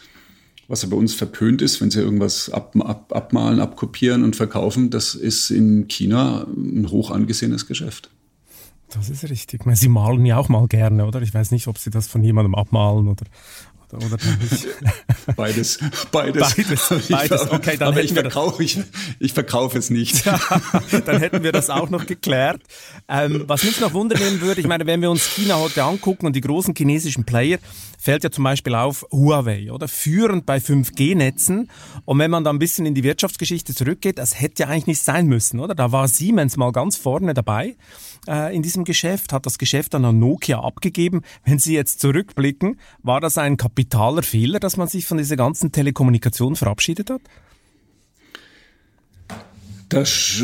was 0.68 0.82
ja 0.82 0.90
bei 0.90 0.98
uns 0.98 1.14
verpönt 1.14 1.62
ist, 1.62 1.82
wenn 1.82 1.92
sie 1.92 2.02
irgendwas 2.02 2.50
ab, 2.50 2.76
ab, 2.80 3.14
abmalen, 3.16 3.60
abkopieren 3.60 4.24
und 4.24 4.36
verkaufen, 4.36 4.90
das 4.90 5.16
ist 5.16 5.50
in 5.50 5.88
China 5.88 6.46
ein 6.46 6.90
hoch 6.90 7.12
angesehenes 7.12 7.68
Geschäft. 7.68 8.10
Das 8.90 9.10
ist 9.10 9.24
richtig. 9.30 9.64
Sie 9.74 9.90
malen 9.90 10.26
ja 10.26 10.38
auch 10.38 10.50
mal 10.50 10.68
gerne, 10.68 11.06
oder? 11.06 11.22
Ich 11.22 11.34
weiß 11.34 11.52
nicht, 11.52 11.68
ob 11.68 11.78
Sie 11.78 11.90
das 11.90 12.08
von 12.08 12.24
jemandem 12.24 12.56
abmalen 12.56 13.08
oder, 13.08 13.26
oder 13.94 14.18
beides, 15.36 15.80
beides. 16.12 16.56
Beides, 16.56 17.08
beides. 17.10 17.52
Okay, 17.52 17.78
dann 17.78 17.90
Aber 17.90 18.04
ich 18.04 18.14
verkaufe, 18.14 18.64
ich, 18.64 18.80
ich 19.20 19.34
verkaufe 19.34 19.78
es 19.78 19.90
nicht. 19.90 20.26
dann 21.06 21.20
hätten 21.20 21.44
wir 21.44 21.52
das 21.52 21.70
auch 21.70 21.90
noch 21.90 22.06
geklärt. 22.06 22.62
Ähm, 23.08 23.46
was 23.48 23.64
mich 23.64 23.80
noch 23.80 23.94
wundern 23.94 24.42
würde, 24.42 24.60
ich 24.60 24.68
meine, 24.68 24.86
wenn 24.86 25.02
wir 25.02 25.10
uns 25.10 25.26
China 25.26 25.56
heute 25.56 25.84
angucken 25.84 26.26
und 26.26 26.36
die 26.36 26.42
großen 26.42 26.76
chinesischen 26.76 27.24
Player, 27.24 27.60
fällt 27.98 28.24
ja 28.24 28.32
zum 28.32 28.44
Beispiel 28.44 28.76
auf 28.76 29.06
Huawei, 29.12 29.72
oder? 29.72 29.88
Führend 29.88 30.46
bei 30.46 30.58
5G-Netzen. 30.58 31.70
Und 32.06 32.20
wenn 32.20 32.32
man 32.32 32.44
da 32.44 32.52
ein 32.52 32.60
bisschen 32.60 32.86
in 32.86 32.94
die 32.94 33.04
Wirtschaftsgeschichte 33.04 33.74
zurückgeht, 33.74 34.18
das 34.18 34.40
hätte 34.40 34.64
ja 34.64 34.70
eigentlich 34.70 34.88
nicht 34.88 35.02
sein 35.02 35.28
müssen, 35.28 35.60
oder? 35.60 35.76
Da 35.76 35.92
war 35.92 36.08
Siemens 36.08 36.58
mal 36.58 36.72
ganz 36.72 36.98
vorne 36.98 37.34
dabei 37.34 37.76
äh, 38.28 38.56
in 38.56 38.62
diesem 38.62 38.84
Geschäft, 38.84 39.34
hat 39.34 39.46
das 39.46 39.58
Geschäft 39.58 39.94
dann 39.94 40.06
an 40.06 40.20
Nokia 40.20 40.60
abgegeben. 40.60 41.22
Wenn 41.44 41.60
Sie 41.60 41.74
jetzt 41.74 42.00
zurückblicken, 42.00 42.80
war 43.04 43.22
das 43.22 43.38
ein 43.38 43.58
kapitaler 43.58 44.24
Fehler, 44.24 44.60
dass 44.60 44.78
man 44.78 44.88
sich 44.88 45.06
von 45.06 45.18
dieser 45.18 45.36
ganzen 45.36 45.72
Telekommunikation 45.72 46.56
verabschiedet 46.56 47.10
hat? 47.10 47.22
Da 49.90 50.06
sch 50.06 50.44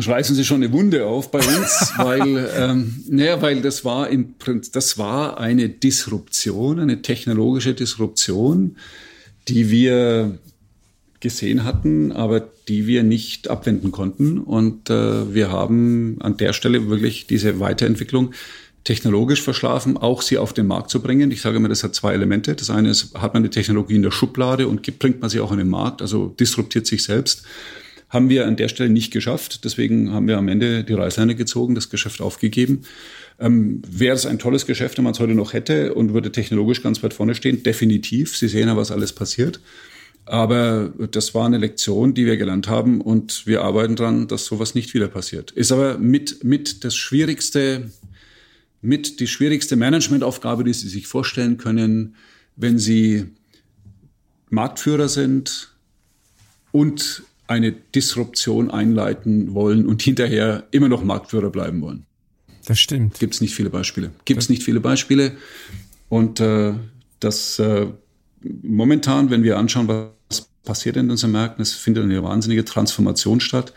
schreißen 0.00 0.36
Sie 0.36 0.44
schon 0.44 0.62
eine 0.62 0.72
Wunde 0.72 1.06
auf 1.06 1.30
bei 1.30 1.38
uns, 1.38 1.92
weil, 1.96 2.50
ähm, 2.56 3.02
naja, 3.08 3.40
weil 3.40 3.62
das 3.62 3.84
war 3.86 4.10
im 4.10 4.34
Prinzip, 4.34 4.74
das 4.74 4.98
war 4.98 5.38
eine 5.40 5.70
Disruption, 5.70 6.78
eine 6.78 7.00
technologische 7.00 7.72
Disruption, 7.72 8.76
die 9.48 9.70
wir 9.70 10.38
gesehen 11.20 11.64
hatten, 11.64 12.12
aber 12.12 12.40
die 12.68 12.86
wir 12.86 13.02
nicht 13.02 13.48
abwenden 13.50 13.90
konnten. 13.90 14.38
Und 14.38 14.90
äh, 14.90 15.34
wir 15.34 15.50
haben 15.50 16.16
an 16.20 16.36
der 16.36 16.52
Stelle 16.52 16.88
wirklich 16.88 17.26
diese 17.26 17.60
Weiterentwicklung 17.60 18.32
technologisch 18.84 19.42
verschlafen, 19.42 19.96
auch 19.96 20.22
sie 20.22 20.38
auf 20.38 20.52
den 20.52 20.66
Markt 20.66 20.90
zu 20.90 21.02
bringen. 21.02 21.30
Ich 21.30 21.42
sage 21.42 21.56
immer, 21.56 21.68
das 21.68 21.84
hat 21.84 21.94
zwei 21.94 22.14
Elemente. 22.14 22.54
Das 22.54 22.70
eine 22.70 22.90
ist, 22.90 23.14
hat 23.18 23.34
man 23.34 23.42
die 23.42 23.50
Technologie 23.50 23.96
in 23.96 24.02
der 24.02 24.10
Schublade 24.10 24.68
und 24.68 24.98
bringt 24.98 25.20
man 25.20 25.28
sie 25.28 25.40
auch 25.40 25.50
an 25.50 25.58
den 25.58 25.68
Markt, 25.68 26.00
also 26.00 26.34
disruptiert 26.40 26.86
sich 26.86 27.04
selbst. 27.04 27.42
Haben 28.08 28.30
wir 28.30 28.46
an 28.46 28.56
der 28.56 28.68
Stelle 28.68 28.88
nicht 28.88 29.12
geschafft. 29.12 29.64
Deswegen 29.64 30.12
haben 30.12 30.26
wir 30.26 30.38
am 30.38 30.48
Ende 30.48 30.84
die 30.84 30.94
Reißleine 30.94 31.34
gezogen, 31.34 31.74
das 31.74 31.90
Geschäft 31.90 32.22
aufgegeben. 32.22 32.82
Ähm, 33.38 33.82
Wäre 33.86 34.16
es 34.16 34.24
ein 34.24 34.38
tolles 34.38 34.64
Geschäft, 34.64 34.96
wenn 34.96 35.04
man 35.04 35.12
es 35.12 35.20
heute 35.20 35.34
noch 35.34 35.52
hätte 35.52 35.92
und 35.92 36.14
würde 36.14 36.32
technologisch 36.32 36.82
ganz 36.82 37.02
weit 37.02 37.12
vorne 37.12 37.34
stehen? 37.34 37.62
Definitiv. 37.62 38.36
Sie 38.36 38.48
sehen 38.48 38.68
ja, 38.68 38.76
was 38.78 38.90
alles 38.90 39.12
passiert. 39.12 39.60
Aber 40.28 40.92
das 41.10 41.34
war 41.34 41.46
eine 41.46 41.56
Lektion, 41.56 42.12
die 42.12 42.26
wir 42.26 42.36
gelernt 42.36 42.68
haben 42.68 43.00
und 43.00 43.46
wir 43.46 43.62
arbeiten 43.62 43.96
daran, 43.96 44.28
dass 44.28 44.44
sowas 44.44 44.74
nicht 44.74 44.92
wieder 44.92 45.08
passiert. 45.08 45.52
Ist 45.52 45.72
aber 45.72 45.96
mit, 45.96 46.44
mit 46.44 46.84
das 46.84 46.94
schwierigste, 46.94 47.90
mit 48.82 49.20
die 49.20 49.26
schwierigste 49.26 49.76
Managementaufgabe, 49.76 50.64
die 50.64 50.74
Sie 50.74 50.88
sich 50.88 51.06
vorstellen 51.06 51.56
können, 51.56 52.16
wenn 52.56 52.78
Sie 52.78 53.28
Marktführer 54.50 55.08
sind 55.08 55.74
und 56.72 57.22
eine 57.46 57.72
Disruption 57.72 58.70
einleiten 58.70 59.54
wollen 59.54 59.86
und 59.86 60.02
hinterher 60.02 60.66
immer 60.72 60.90
noch 60.90 61.02
Marktführer 61.02 61.48
bleiben 61.48 61.80
wollen. 61.80 62.04
Das 62.66 62.78
stimmt. 62.78 63.18
Gibt 63.18 63.32
es 63.32 63.40
nicht 63.40 63.54
viele 63.54 63.70
Beispiele. 63.70 64.10
Gibt 64.26 64.42
es 64.42 64.50
nicht 64.50 64.62
viele 64.62 64.80
Beispiele. 64.80 65.38
Und 66.10 66.38
äh, 66.40 66.74
das 67.18 67.58
äh, 67.58 67.86
momentan, 68.62 69.30
wenn 69.30 69.42
wir 69.42 69.58
anschauen, 69.58 69.88
was 69.88 70.50
passiert 70.64 70.96
in 70.96 71.10
unseren 71.10 71.32
Märkten. 71.32 71.62
Es 71.62 71.72
findet 71.72 72.04
eine 72.04 72.22
wahnsinnige 72.22 72.64
Transformation 72.64 73.40
statt. 73.40 73.72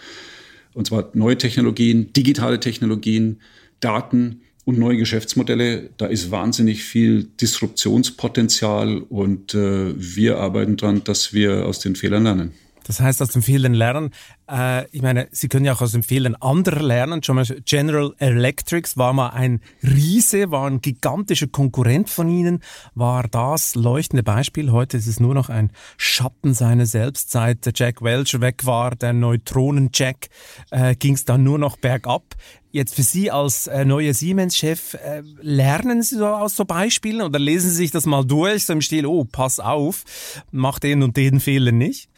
Und 0.74 0.88
zwar 0.88 1.10
neue 1.14 1.38
Technologien, 1.38 2.14
digitale 2.14 2.60
Technologien, 2.60 3.40
Daten 3.80 4.42
und 4.66 4.78
neue 4.78 4.98
Geschäftsmodelle. 4.98 5.90
Da 5.98 6.06
ist 6.06 6.32
wahnsinnig 6.32 6.84
viel 6.84 7.24
Disruptionspotenzial 7.24 9.00
und 9.00 9.54
äh, 9.54 9.94
wir 9.98 10.38
arbeiten 10.38 10.78
daran, 10.78 11.04
dass 11.04 11.34
wir 11.34 11.66
aus 11.66 11.80
den 11.80 11.96
Fehlern 11.96 12.24
lernen. 12.24 12.52
Das 12.92 13.00
heißt, 13.00 13.22
aus 13.22 13.30
den 13.30 13.42
Fehlern 13.42 13.74
lernen. 13.74 14.10
Äh, 14.52 14.86
ich 14.92 15.02
meine, 15.02 15.30
Sie 15.32 15.48
können 15.48 15.64
ja 15.64 15.72
auch 15.72 15.80
aus 15.82 15.94
den 15.94 16.04
Fehlern 16.04 16.36
anderer 16.36 16.84
lernen. 16.84 17.24
Schon 17.24 17.38
mal 17.38 17.46
General 17.64 18.14
Electrics 18.18 18.98
war 18.98 19.14
mal 19.14 19.30
ein 19.30 19.62
Riese, 19.82 20.52
war 20.52 20.68
ein 20.68 20.82
gigantischer 20.82 21.48
Konkurrent 21.48 22.10
von 22.10 22.28
Ihnen, 22.28 22.60
war 22.94 23.30
das 23.30 23.76
leuchtende 23.76 24.24
Beispiel. 24.24 24.74
Heute 24.74 24.98
ist 24.98 25.08
es 25.08 25.22
nur 25.22 25.34
noch 25.34 25.48
ein 25.48 25.72
Schatten 25.96 26.54
seiner 26.54 26.86
selbst. 26.86 27.32
Seit 27.32 27.80
Jack 27.80 28.02
Welch 28.02 28.42
weg 28.42 28.66
war, 28.66 28.94
der 28.94 29.14
Neutronen-Jack, 29.14 30.28
äh, 30.72 30.94
ging 30.96 31.14
es 31.14 31.24
dann 31.24 31.44
nur 31.44 31.60
noch 31.60 31.78
bergab. 31.78 32.36
Jetzt 32.72 32.96
für 32.96 33.04
Sie 33.04 33.32
als 33.32 33.68
äh, 33.68 33.86
neuer 33.86 34.14
Siemens-Chef, 34.14 34.96
äh, 34.96 35.24
lernen 35.40 36.04
Sie 36.04 36.18
so 36.18 36.28
aus 36.28 36.58
so 36.58 36.66
Beispielen 36.66 37.22
oder 37.22 37.40
lesen 37.40 37.70
Sie 37.70 37.78
sich 37.78 37.92
das 37.92 38.06
mal 38.06 38.26
durch, 38.26 38.66
so 38.66 38.74
im 38.74 38.82
Stil, 38.82 39.06
oh, 39.06 39.24
pass 39.24 39.62
auf, 39.62 40.04
mach 40.52 40.80
den 40.80 41.04
und 41.04 41.16
den 41.16 41.40
Fehler 41.40 41.72
nicht? 41.72 42.11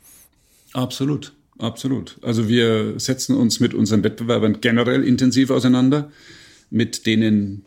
Absolut, 0.74 1.34
absolut. 1.60 2.18
Also 2.22 2.50
wir 2.50 3.00
setzen 3.00 3.36
uns 3.36 3.60
mit 3.60 3.74
unseren 3.74 4.04
Wettbewerbern 4.04 4.60
generell 4.60 5.04
intensiv 5.04 5.52
auseinander, 5.52 6.12
mit 6.70 7.06
denen, 7.06 7.66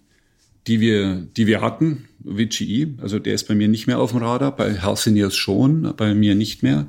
die 0.66 0.80
wir, 0.80 1.26
die 1.36 1.46
wir 1.46 1.60
hatten, 1.60 2.08
GE. 2.24 2.88
Also 3.00 3.20
der 3.20 3.34
ist 3.34 3.46
bei 3.46 3.54
mir 3.54 3.68
nicht 3.68 3.86
mehr 3.86 4.00
auf 4.00 4.10
dem 4.10 4.20
Radar, 4.22 4.54
bei 4.54 4.74
Healthineers 4.74 5.36
schon, 5.36 5.94
bei 5.96 6.14
mir 6.14 6.34
nicht 6.34 6.64
mehr. 6.64 6.86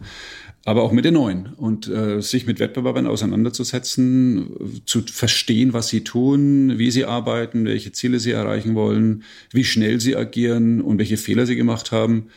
Aber 0.66 0.84
auch 0.84 0.92
mit 0.92 1.06
den 1.06 1.14
neuen 1.14 1.54
und 1.56 1.88
äh, 1.88 2.20
sich 2.22 2.46
mit 2.46 2.60
Wettbewerbern 2.60 3.08
auseinanderzusetzen, 3.08 4.82
zu 4.86 5.02
verstehen, 5.04 5.72
was 5.72 5.88
sie 5.88 6.04
tun, 6.04 6.78
wie 6.78 6.92
sie 6.92 7.06
arbeiten, 7.06 7.64
welche 7.66 7.94
Ziele 7.94 8.20
sie 8.20 8.32
erreichen 8.32 8.76
wollen, 8.76 9.24
wie 9.52 9.64
schnell 9.64 10.02
sie 10.02 10.18
agieren 10.18 10.82
und 10.82 10.98
welche 10.98 11.16
Fehler 11.16 11.46
sie 11.46 11.56
gemacht 11.56 11.94
haben 11.94 12.28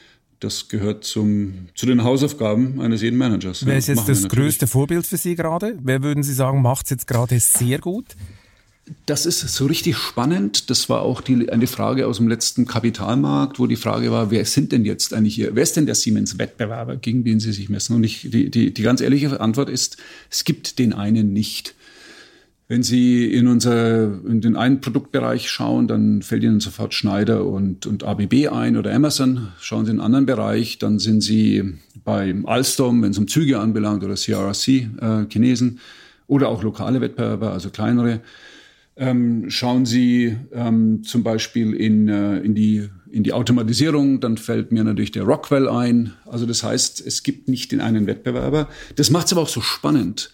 das 0.41 0.69
gehört 0.69 1.05
zum, 1.05 1.69
zu 1.75 1.87
den 1.87 2.03
Hausaufgaben 2.03 2.81
eines 2.81 3.03
jeden 3.03 3.19
Managers. 3.19 3.65
Wer 3.67 3.77
ist 3.77 3.89
jetzt 3.89 4.09
das 4.09 4.27
größte 4.27 4.67
Vorbild 4.67 5.07
für 5.07 5.19
Sie 5.19 5.35
gerade? 5.37 5.79
Wer 5.83 6.03
würden 6.03 6.23
Sie 6.23 6.33
sagen, 6.33 6.63
macht 6.63 6.87
es 6.87 6.91
jetzt 6.91 7.07
gerade 7.07 7.39
sehr 7.39 7.79
gut? 7.79 8.07
Das 9.07 9.27
ist 9.27 9.41
so 9.41 9.67
richtig 9.67 9.97
spannend. 9.97 10.71
Das 10.71 10.89
war 10.89 11.03
auch 11.03 11.21
die, 11.21 11.51
eine 11.51 11.67
Frage 11.67 12.07
aus 12.07 12.17
dem 12.17 12.27
letzten 12.27 12.67
Kapitalmarkt, 12.67 13.61
wo 13.61 13.67
die 13.67 13.77
Frage 13.77 14.11
war, 14.11 14.31
wer 14.31 14.45
sind 14.47 14.73
denn 14.73 14.85
jetzt 14.85 15.15
eigentlich 15.15 15.35
hier? 15.35 15.55
Wer 15.55 15.63
ist 15.63 15.77
denn 15.77 15.87
der 15.87 15.95
Siemens-Wettbewerber, 15.95 16.97
gegen 16.97 17.23
den 17.23 17.39
Sie 17.39 17.53
sich 17.53 17.69
messen? 17.69 17.95
Und 17.95 18.05
ich, 18.05 18.29
die, 18.31 18.51
die, 18.51 18.75
die 18.75 18.83
ganz 18.83 19.01
ehrliche 19.01 19.41
Antwort 19.41 19.69
ist, 19.69 19.99
es 20.31 20.45
gibt 20.45 20.79
den 20.79 20.93
einen 20.93 21.33
nicht. 21.33 21.75
Wenn 22.71 22.85
Sie 22.85 23.25
in, 23.25 23.49
unser, 23.49 24.25
in 24.25 24.41
den 24.41 24.55
einen 24.55 24.81
Produktbereich 24.81 25.51
schauen, 25.51 25.89
dann 25.89 26.23
fällt 26.23 26.45
Ihnen 26.45 26.61
sofort 26.61 26.95
Schneider 26.95 27.45
und, 27.45 27.85
und 27.85 28.05
ABB 28.05 28.47
ein 28.47 28.77
oder 28.77 28.95
Amazon. 28.95 29.49
Schauen 29.59 29.87
Sie 29.87 29.91
in 29.91 29.99
einen 29.99 30.07
anderen 30.07 30.27
Bereich, 30.27 30.79
dann 30.79 31.01
sind 31.01 31.21
Sie 31.21 31.65
bei 32.05 32.33
Alstom, 32.45 33.03
wenn 33.03 33.11
es 33.11 33.19
um 33.19 33.27
Züge 33.27 33.59
anbelangt, 33.59 34.05
oder 34.05 34.15
CRRC, 34.15 34.69
äh, 34.69 35.27
Chinesen, 35.29 35.81
oder 36.29 36.49
auch 36.49 36.63
lokale 36.63 37.01
Wettbewerber, 37.01 37.53
also 37.53 37.71
kleinere. 37.71 38.21
Ähm, 38.97 39.51
schauen 39.51 39.85
Sie 39.85 40.37
ähm, 40.53 41.03
zum 41.03 41.25
Beispiel 41.25 41.75
in, 41.75 42.07
äh, 42.07 42.39
in, 42.39 42.55
die, 42.55 42.89
in 43.11 43.25
die 43.25 43.33
Automatisierung, 43.33 44.21
dann 44.21 44.37
fällt 44.37 44.71
mir 44.71 44.85
natürlich 44.85 45.11
der 45.11 45.25
Rockwell 45.25 45.69
ein. 45.69 46.13
Also 46.25 46.47
das 46.47 46.63
heißt, 46.63 47.05
es 47.05 47.25
gibt 47.25 47.49
nicht 47.49 47.73
den 47.73 47.81
einen 47.81 48.07
Wettbewerber. 48.07 48.69
Das 48.95 49.11
macht 49.11 49.27
es 49.27 49.33
aber 49.33 49.43
auch 49.43 49.49
so 49.49 49.61
spannend 49.61 50.31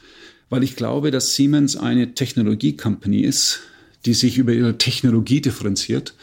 weil 0.50 0.62
ich 0.62 0.76
glaube, 0.76 1.10
dass 1.10 1.34
Siemens 1.34 1.76
eine 1.76 2.14
Technologie-Company 2.14 3.20
ist, 3.20 3.60
die 4.04 4.14
sich 4.14 4.38
über 4.38 4.52
ihre 4.52 4.78
Technologie 4.78 5.40
differenziert 5.40 6.14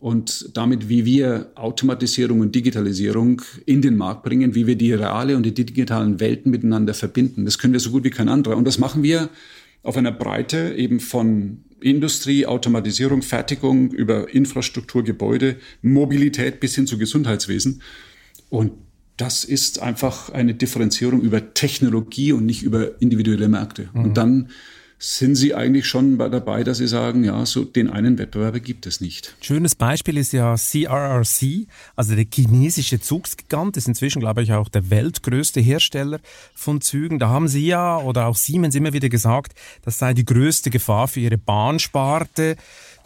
und 0.00 0.56
damit, 0.56 0.88
wie 0.88 1.04
wir 1.04 1.50
Automatisierung 1.56 2.40
und 2.40 2.54
Digitalisierung 2.54 3.42
in 3.66 3.82
den 3.82 3.96
Markt 3.96 4.22
bringen, 4.22 4.54
wie 4.54 4.66
wir 4.66 4.76
die 4.76 4.94
reale 4.94 5.36
und 5.36 5.44
die 5.44 5.52
digitalen 5.52 6.20
Welten 6.20 6.50
miteinander 6.50 6.94
verbinden. 6.94 7.44
Das 7.44 7.58
können 7.58 7.74
wir 7.74 7.80
so 7.80 7.90
gut 7.90 8.04
wie 8.04 8.10
kein 8.10 8.30
anderer. 8.30 8.56
Und 8.56 8.64
das 8.64 8.78
machen 8.78 9.02
wir 9.02 9.28
auf 9.82 9.98
einer 9.98 10.12
Breite 10.12 10.74
eben 10.74 11.00
von 11.00 11.64
Industrie, 11.82 12.46
Automatisierung, 12.46 13.20
Fertigung 13.20 13.90
über 13.90 14.32
Infrastruktur, 14.32 15.04
Gebäude, 15.04 15.56
Mobilität 15.82 16.60
bis 16.60 16.74
hin 16.74 16.86
zu 16.86 16.96
Gesundheitswesen. 16.96 17.82
Und 18.48 18.72
das 19.20 19.44
ist 19.44 19.80
einfach 19.80 20.30
eine 20.30 20.54
Differenzierung 20.54 21.20
über 21.20 21.52
Technologie 21.52 22.32
und 22.32 22.46
nicht 22.46 22.62
über 22.62 23.00
individuelle 23.02 23.48
Märkte. 23.48 23.90
Mhm. 23.92 24.04
Und 24.04 24.16
dann 24.16 24.48
sind 25.02 25.34
Sie 25.34 25.54
eigentlich 25.54 25.86
schon 25.86 26.18
dabei, 26.18 26.62
dass 26.62 26.76
Sie 26.76 26.86
sagen, 26.86 27.24
ja, 27.24 27.46
so 27.46 27.64
den 27.64 27.88
einen 27.88 28.18
Wettbewerber 28.18 28.60
gibt 28.60 28.86
es 28.86 29.00
nicht. 29.00 29.34
Schönes 29.40 29.74
Beispiel 29.74 30.18
ist 30.18 30.32
ja 30.32 30.56
CRRC, 30.56 31.66
also 31.96 32.14
der 32.14 32.26
chinesische 32.32 33.00
Zugsgigant, 33.00 33.78
ist 33.78 33.88
inzwischen, 33.88 34.20
glaube 34.20 34.42
ich, 34.42 34.52
auch 34.52 34.68
der 34.68 34.90
weltgrößte 34.90 35.60
Hersteller 35.60 36.20
von 36.54 36.82
Zügen. 36.82 37.18
Da 37.18 37.30
haben 37.30 37.48
Sie 37.48 37.66
ja 37.66 37.98
oder 37.98 38.26
auch 38.26 38.36
Siemens 38.36 38.74
immer 38.74 38.92
wieder 38.92 39.08
gesagt, 39.08 39.54
das 39.82 39.98
sei 39.98 40.12
die 40.12 40.26
größte 40.26 40.68
Gefahr 40.68 41.08
für 41.08 41.20
Ihre 41.20 41.38
Bahnsparte, 41.38 42.56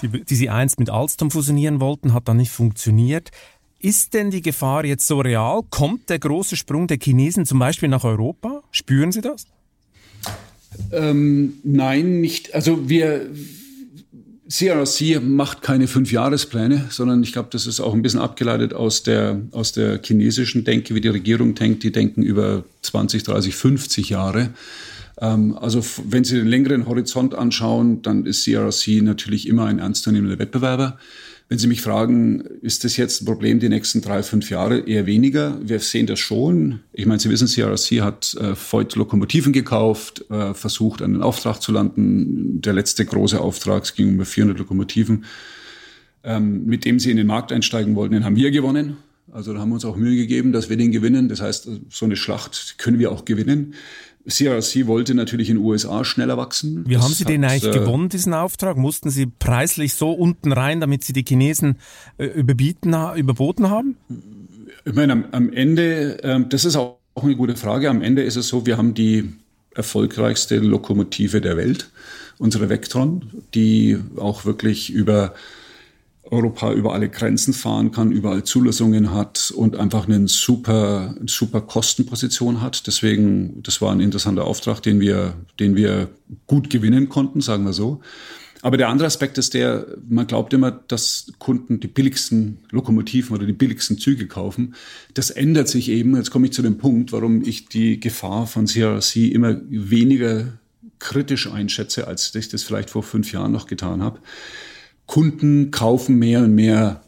die, 0.03 0.25
die 0.25 0.35
Sie 0.35 0.51
einst 0.51 0.81
mit 0.81 0.91
Alstom 0.91 1.31
fusionieren 1.31 1.81
wollten, 1.81 2.13
hat 2.13 2.27
dann 2.27 2.39
nicht 2.39 2.51
funktioniert. 2.51 3.31
Ist 3.85 4.15
denn 4.15 4.31
die 4.31 4.41
Gefahr 4.41 4.85
jetzt 4.87 5.07
so 5.07 5.21
real? 5.21 5.61
Kommt 5.69 6.09
der 6.09 6.19
große 6.19 6.57
Sprung 6.57 6.87
der 6.87 6.99
Chinesen 7.01 7.45
zum 7.45 7.59
Beispiel 7.59 7.91
nach 7.91 8.03
Europa? 8.03 8.63
Spüren 8.71 9.13
Sie 9.13 9.21
das? 9.21 9.47
Ähm, 10.91 11.55
nein, 11.63 12.21
nicht. 12.21 12.55
Also 12.55 12.89
wir, 12.89 13.29
CRC 14.49 15.23
macht 15.23 15.61
keine 15.61 15.87
Fünfjahrespläne, 15.87 16.87
sondern 16.89 17.23
ich 17.23 17.33
glaube, 17.33 17.49
das 17.53 17.67
ist 17.67 17.81
auch 17.81 17.93
ein 17.93 18.01
bisschen 18.01 18.21
abgeleitet 18.21 18.73
aus 18.73 19.03
der, 19.03 19.41
aus 19.51 19.73
der 19.73 20.01
chinesischen 20.03 20.65
Denke, 20.65 20.95
wie 20.95 21.01
die 21.03 21.09
Regierung 21.09 21.55
denkt. 21.55 21.83
Die 21.83 21.93
denken 21.93 22.23
über 22.23 22.65
20, 22.83 23.23
30, 23.23 23.55
50 23.55 24.09
Jahre. 24.09 24.51
Ähm, 25.21 25.59
also 25.59 25.85
wenn 26.09 26.25
Sie 26.25 26.37
den 26.37 26.47
längeren 26.47 26.87
Horizont 26.87 27.35
anschauen, 27.35 28.01
dann 28.01 28.25
ist 28.25 28.45
CRC 28.45 29.03
natürlich 29.03 29.47
immer 29.47 29.67
ein 29.67 29.79
ernstzunehmender 29.79 30.39
Wettbewerber. 30.39 30.99
Wenn 31.49 31.59
Sie 31.59 31.67
mich 31.67 31.83
fragen, 31.83 32.41
ist 32.63 32.85
das 32.85 32.97
jetzt 32.97 33.21
ein 33.21 33.27
Problem 33.27 33.61
die 33.61 33.69
nächsten 33.69 34.01
drei, 34.01 34.23
fünf 34.23 34.49
Jahre? 34.49 34.81
Eher 34.81 35.05
weniger. 35.05 35.59
Wir 35.63 35.79
sehen 35.79 36.07
das 36.07 36.19
schon. 36.19 36.81
Ich 36.93 37.05
meine, 37.05 37.21
Sie 37.21 37.29
wissen, 37.29 37.49
CRC 37.49 38.01
hat 38.01 38.35
äh, 38.41 38.55
Voigt 38.55 38.97
Lokomotiven 38.97 39.53
gekauft, 39.53 40.25
äh, 40.31 40.55
versucht, 40.55 41.03
einen 41.03 41.23
Auftrag 41.23 41.61
zu 41.61 41.71
landen. 41.71 42.63
Der 42.63 42.73
letzte 42.73 43.05
große 43.05 43.39
Auftrag, 43.39 43.85
es 43.85 43.95
ging 43.95 44.19
um 44.19 44.25
400 44.25 44.59
Lokomotiven, 44.59 45.27
ähm, 46.25 46.65
mit 46.65 46.87
dem 46.87 46.99
sie 46.99 47.11
in 47.11 47.19
den 47.19 47.27
Markt 47.27 47.53
einsteigen 47.53 47.95
wollten, 47.95 48.15
den 48.15 48.25
haben 48.25 48.37
wir 48.37 48.51
gewonnen. 48.51 48.97
Also 49.31 49.53
da 49.53 49.61
haben 49.61 49.69
wir 49.69 49.75
uns 49.75 49.85
auch 49.85 49.97
Mühe 49.97 50.17
gegeben, 50.17 50.53
dass 50.53 50.71
wir 50.71 50.77
den 50.79 50.93
gewinnen. 50.93 51.29
Das 51.29 51.43
heißt, 51.43 51.69
so 51.91 52.05
eine 52.07 52.17
Schlacht 52.17 52.77
können 52.79 52.99
wir 52.99 53.13
auch 53.13 53.25
gewinnen. 53.25 53.75
CRC 54.27 54.87
wollte 54.87 55.15
natürlich 55.15 55.51
in 55.51 55.57
den 55.57 55.65
USA 55.65 56.05
schneller 56.05 56.37
wachsen. 56.37 56.85
Wie 56.89 56.95
das 56.95 57.05
haben 57.05 57.13
Sie 57.13 57.25
den 57.25 57.45
eigentlich 57.45 57.75
äh, 57.75 57.79
gewonnen, 57.79 58.09
diesen 58.09 58.33
Auftrag? 58.33 58.77
Mussten 58.77 59.11
Sie 59.11 59.27
preislich 59.27 59.95
so 59.95 60.13
unten 60.13 60.53
rein, 60.53 60.81
damit 60.81 61.05
Sie 61.05 61.13
die 61.13 61.25
Chinesen 61.27 61.77
äh, 62.17 62.27
überbieten, 62.27 62.95
überboten 63.17 63.69
haben? 63.69 63.97
Ich 64.85 64.95
meine, 64.95 65.13
am, 65.13 65.25
am 65.33 65.53
Ende, 65.53 66.23
äh, 66.23 66.41
das 66.49 66.65
ist 66.65 66.77
auch 66.77 66.99
eine 67.17 67.37
gute 67.37 67.57
Frage. 67.57 67.91
Am 67.91 68.03
Ende 68.03 68.23
ist 68.23 68.37
es 68.37 68.49
so, 68.49 68.67
wir 68.67 68.79
haben 68.79 68.95
die 68.95 69.33
erfolgreichste 69.75 70.59
Lokomotive 70.59 71.41
der 71.41 71.57
Welt, 71.57 71.91
unsere 72.39 72.69
Vectron, 72.69 73.31
die 73.55 73.99
auch 74.17 74.45
wirklich 74.45 74.91
über 74.91 75.35
Europa 76.35 76.73
über 76.73 76.93
alle 76.93 77.09
Grenzen 77.09 77.55
fahren 77.55 77.93
kann, 77.93 78.13
überall 78.13 78.45
Zulassungen 78.45 79.13
hat 79.13 79.53
und 79.57 79.77
einfach 79.77 80.07
eine 80.09 80.29
super, 80.29 81.15
super 81.27 81.61
Kostenposition 81.61 82.61
hat. 82.61 82.87
Deswegen, 82.87 83.63
das 83.63 83.81
war 83.81 83.93
ein 83.93 84.01
interessanter 84.01 84.45
Auftrag, 84.45 84.81
den 84.81 85.01
wir, 85.01 85.35
den 85.61 85.77
wir 85.77 86.09
gut 86.47 86.71
gewinnen 86.71 87.09
konnten, 87.09 87.41
sagen 87.41 87.65
wir 87.65 87.73
so. 87.73 88.01
Aber 88.63 88.79
der 88.79 88.89
andere 88.89 89.07
Aspekt 89.07 89.37
ist 89.37 89.53
der, 89.53 89.87
man 90.09 90.27
glaubt 90.27 90.55
immer, 90.55 90.71
dass 90.71 91.31
Kunden 91.39 91.81
die 91.81 91.87
billigsten 91.87 92.61
Lokomotiven 92.71 93.37
oder 93.37 93.45
die 93.45 93.53
billigsten 93.53 93.99
Züge 93.99 94.27
kaufen. 94.27 94.75
Das 95.13 95.29
ändert 95.29 95.69
sich 95.69 95.91
eben. 95.91 96.17
Jetzt 96.17 96.31
komme 96.31 96.47
ich 96.47 96.55
zu 96.55 96.63
dem 96.63 96.79
Punkt, 96.79 97.13
warum 97.13 97.43
ich 97.43 97.69
die 97.69 98.01
Gefahr 98.01 98.47
von 98.47 98.65
CRC 98.65 99.17
immer 99.17 99.61
weniger 99.69 100.55
kritisch 100.99 101.47
einschätze, 101.51 102.07
als 102.07 102.35
ich 102.35 102.49
das 102.49 102.63
vielleicht 102.63 102.89
vor 102.89 103.03
fünf 103.03 103.33
Jahren 103.33 103.53
noch 103.53 103.67
getan 103.67 104.03
habe. 104.03 104.21
Kunden 105.07 105.71
kaufen 105.71 106.17
mehr 106.19 106.41
und 106.41 106.55
mehr 106.55 107.03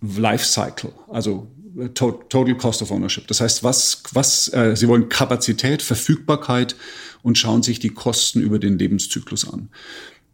Lifecycle, 0.00 0.92
also 1.08 1.46
äh, 1.78 1.88
Total 1.90 2.56
Cost 2.56 2.82
of 2.82 2.90
Ownership. 2.90 3.26
Das 3.28 3.40
heißt, 3.40 3.62
was, 3.62 4.02
was, 4.12 4.52
äh, 4.52 4.76
sie 4.76 4.88
wollen 4.88 5.08
Kapazität, 5.08 5.82
Verfügbarkeit 5.82 6.76
und 7.22 7.38
schauen 7.38 7.62
sich 7.62 7.78
die 7.78 7.90
Kosten 7.90 8.40
über 8.40 8.58
den 8.58 8.78
Lebenszyklus 8.78 9.50
an. 9.50 9.68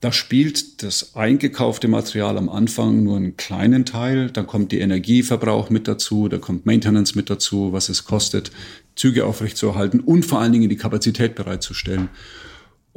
Da 0.00 0.12
spielt 0.12 0.84
das 0.84 1.16
eingekaufte 1.16 1.88
Material 1.88 2.38
am 2.38 2.48
Anfang 2.48 3.02
nur 3.02 3.16
einen 3.16 3.36
kleinen 3.36 3.84
Teil. 3.84 4.30
Dann 4.30 4.46
kommt 4.46 4.70
die 4.70 4.78
Energieverbrauch 4.78 5.70
mit 5.70 5.88
dazu, 5.88 6.28
da 6.28 6.38
kommt 6.38 6.66
Maintenance 6.66 7.16
mit 7.16 7.28
dazu, 7.28 7.72
was 7.72 7.88
es 7.88 8.04
kostet, 8.04 8.52
Züge 8.94 9.26
aufrechtzuerhalten 9.26 9.98
und 9.98 10.24
vor 10.24 10.40
allen 10.40 10.52
Dingen 10.52 10.68
die 10.68 10.76
Kapazität 10.76 11.34
bereitzustellen. 11.34 12.10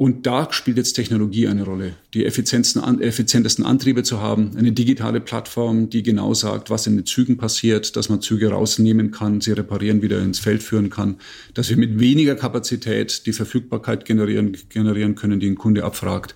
Und 0.02 0.26
da 0.26 0.52
spielt 0.52 0.78
jetzt 0.78 0.94
Technologie 0.94 1.46
eine 1.46 1.62
Rolle, 1.62 1.94
die 2.12 2.26
effizientesten 2.26 3.64
Antriebe 3.64 4.02
zu 4.02 4.20
haben, 4.20 4.50
eine 4.56 4.72
digitale 4.72 5.20
Plattform, 5.20 5.90
die 5.90 6.02
genau 6.02 6.34
sagt, 6.34 6.70
was 6.70 6.88
in 6.88 6.96
den 6.96 7.06
Zügen 7.06 7.36
passiert, 7.36 7.94
dass 7.94 8.08
man 8.08 8.20
Züge 8.20 8.50
rausnehmen 8.50 9.12
kann, 9.12 9.40
sie 9.40 9.52
reparieren, 9.52 10.02
wieder 10.02 10.20
ins 10.20 10.40
Feld 10.40 10.64
führen 10.64 10.90
kann, 10.90 11.20
dass 11.54 11.68
wir 11.68 11.76
mit 11.76 12.00
weniger 12.00 12.34
Kapazität 12.34 13.26
die 13.26 13.32
Verfügbarkeit 13.32 14.04
generieren, 14.04 14.56
generieren 14.70 15.14
können, 15.14 15.38
die 15.38 15.48
ein 15.48 15.54
Kunde 15.54 15.84
abfragt. 15.84 16.34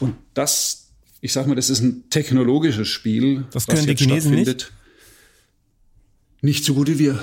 Und 0.00 0.14
das, 0.32 0.88
ich 1.20 1.34
sage 1.34 1.46
mal, 1.46 1.56
das 1.56 1.68
ist 1.68 1.82
ein 1.82 2.04
technologisches 2.08 2.88
Spiel, 2.88 3.44
das 3.50 3.66
können 3.66 3.86
was 3.86 3.86
die 3.86 3.96
Chinesen 3.96 4.34
Nicht? 4.34 4.72
nicht 6.40 6.64
so 6.64 6.72
gut 6.72 6.88
wie 6.88 6.98
wir. 6.98 7.22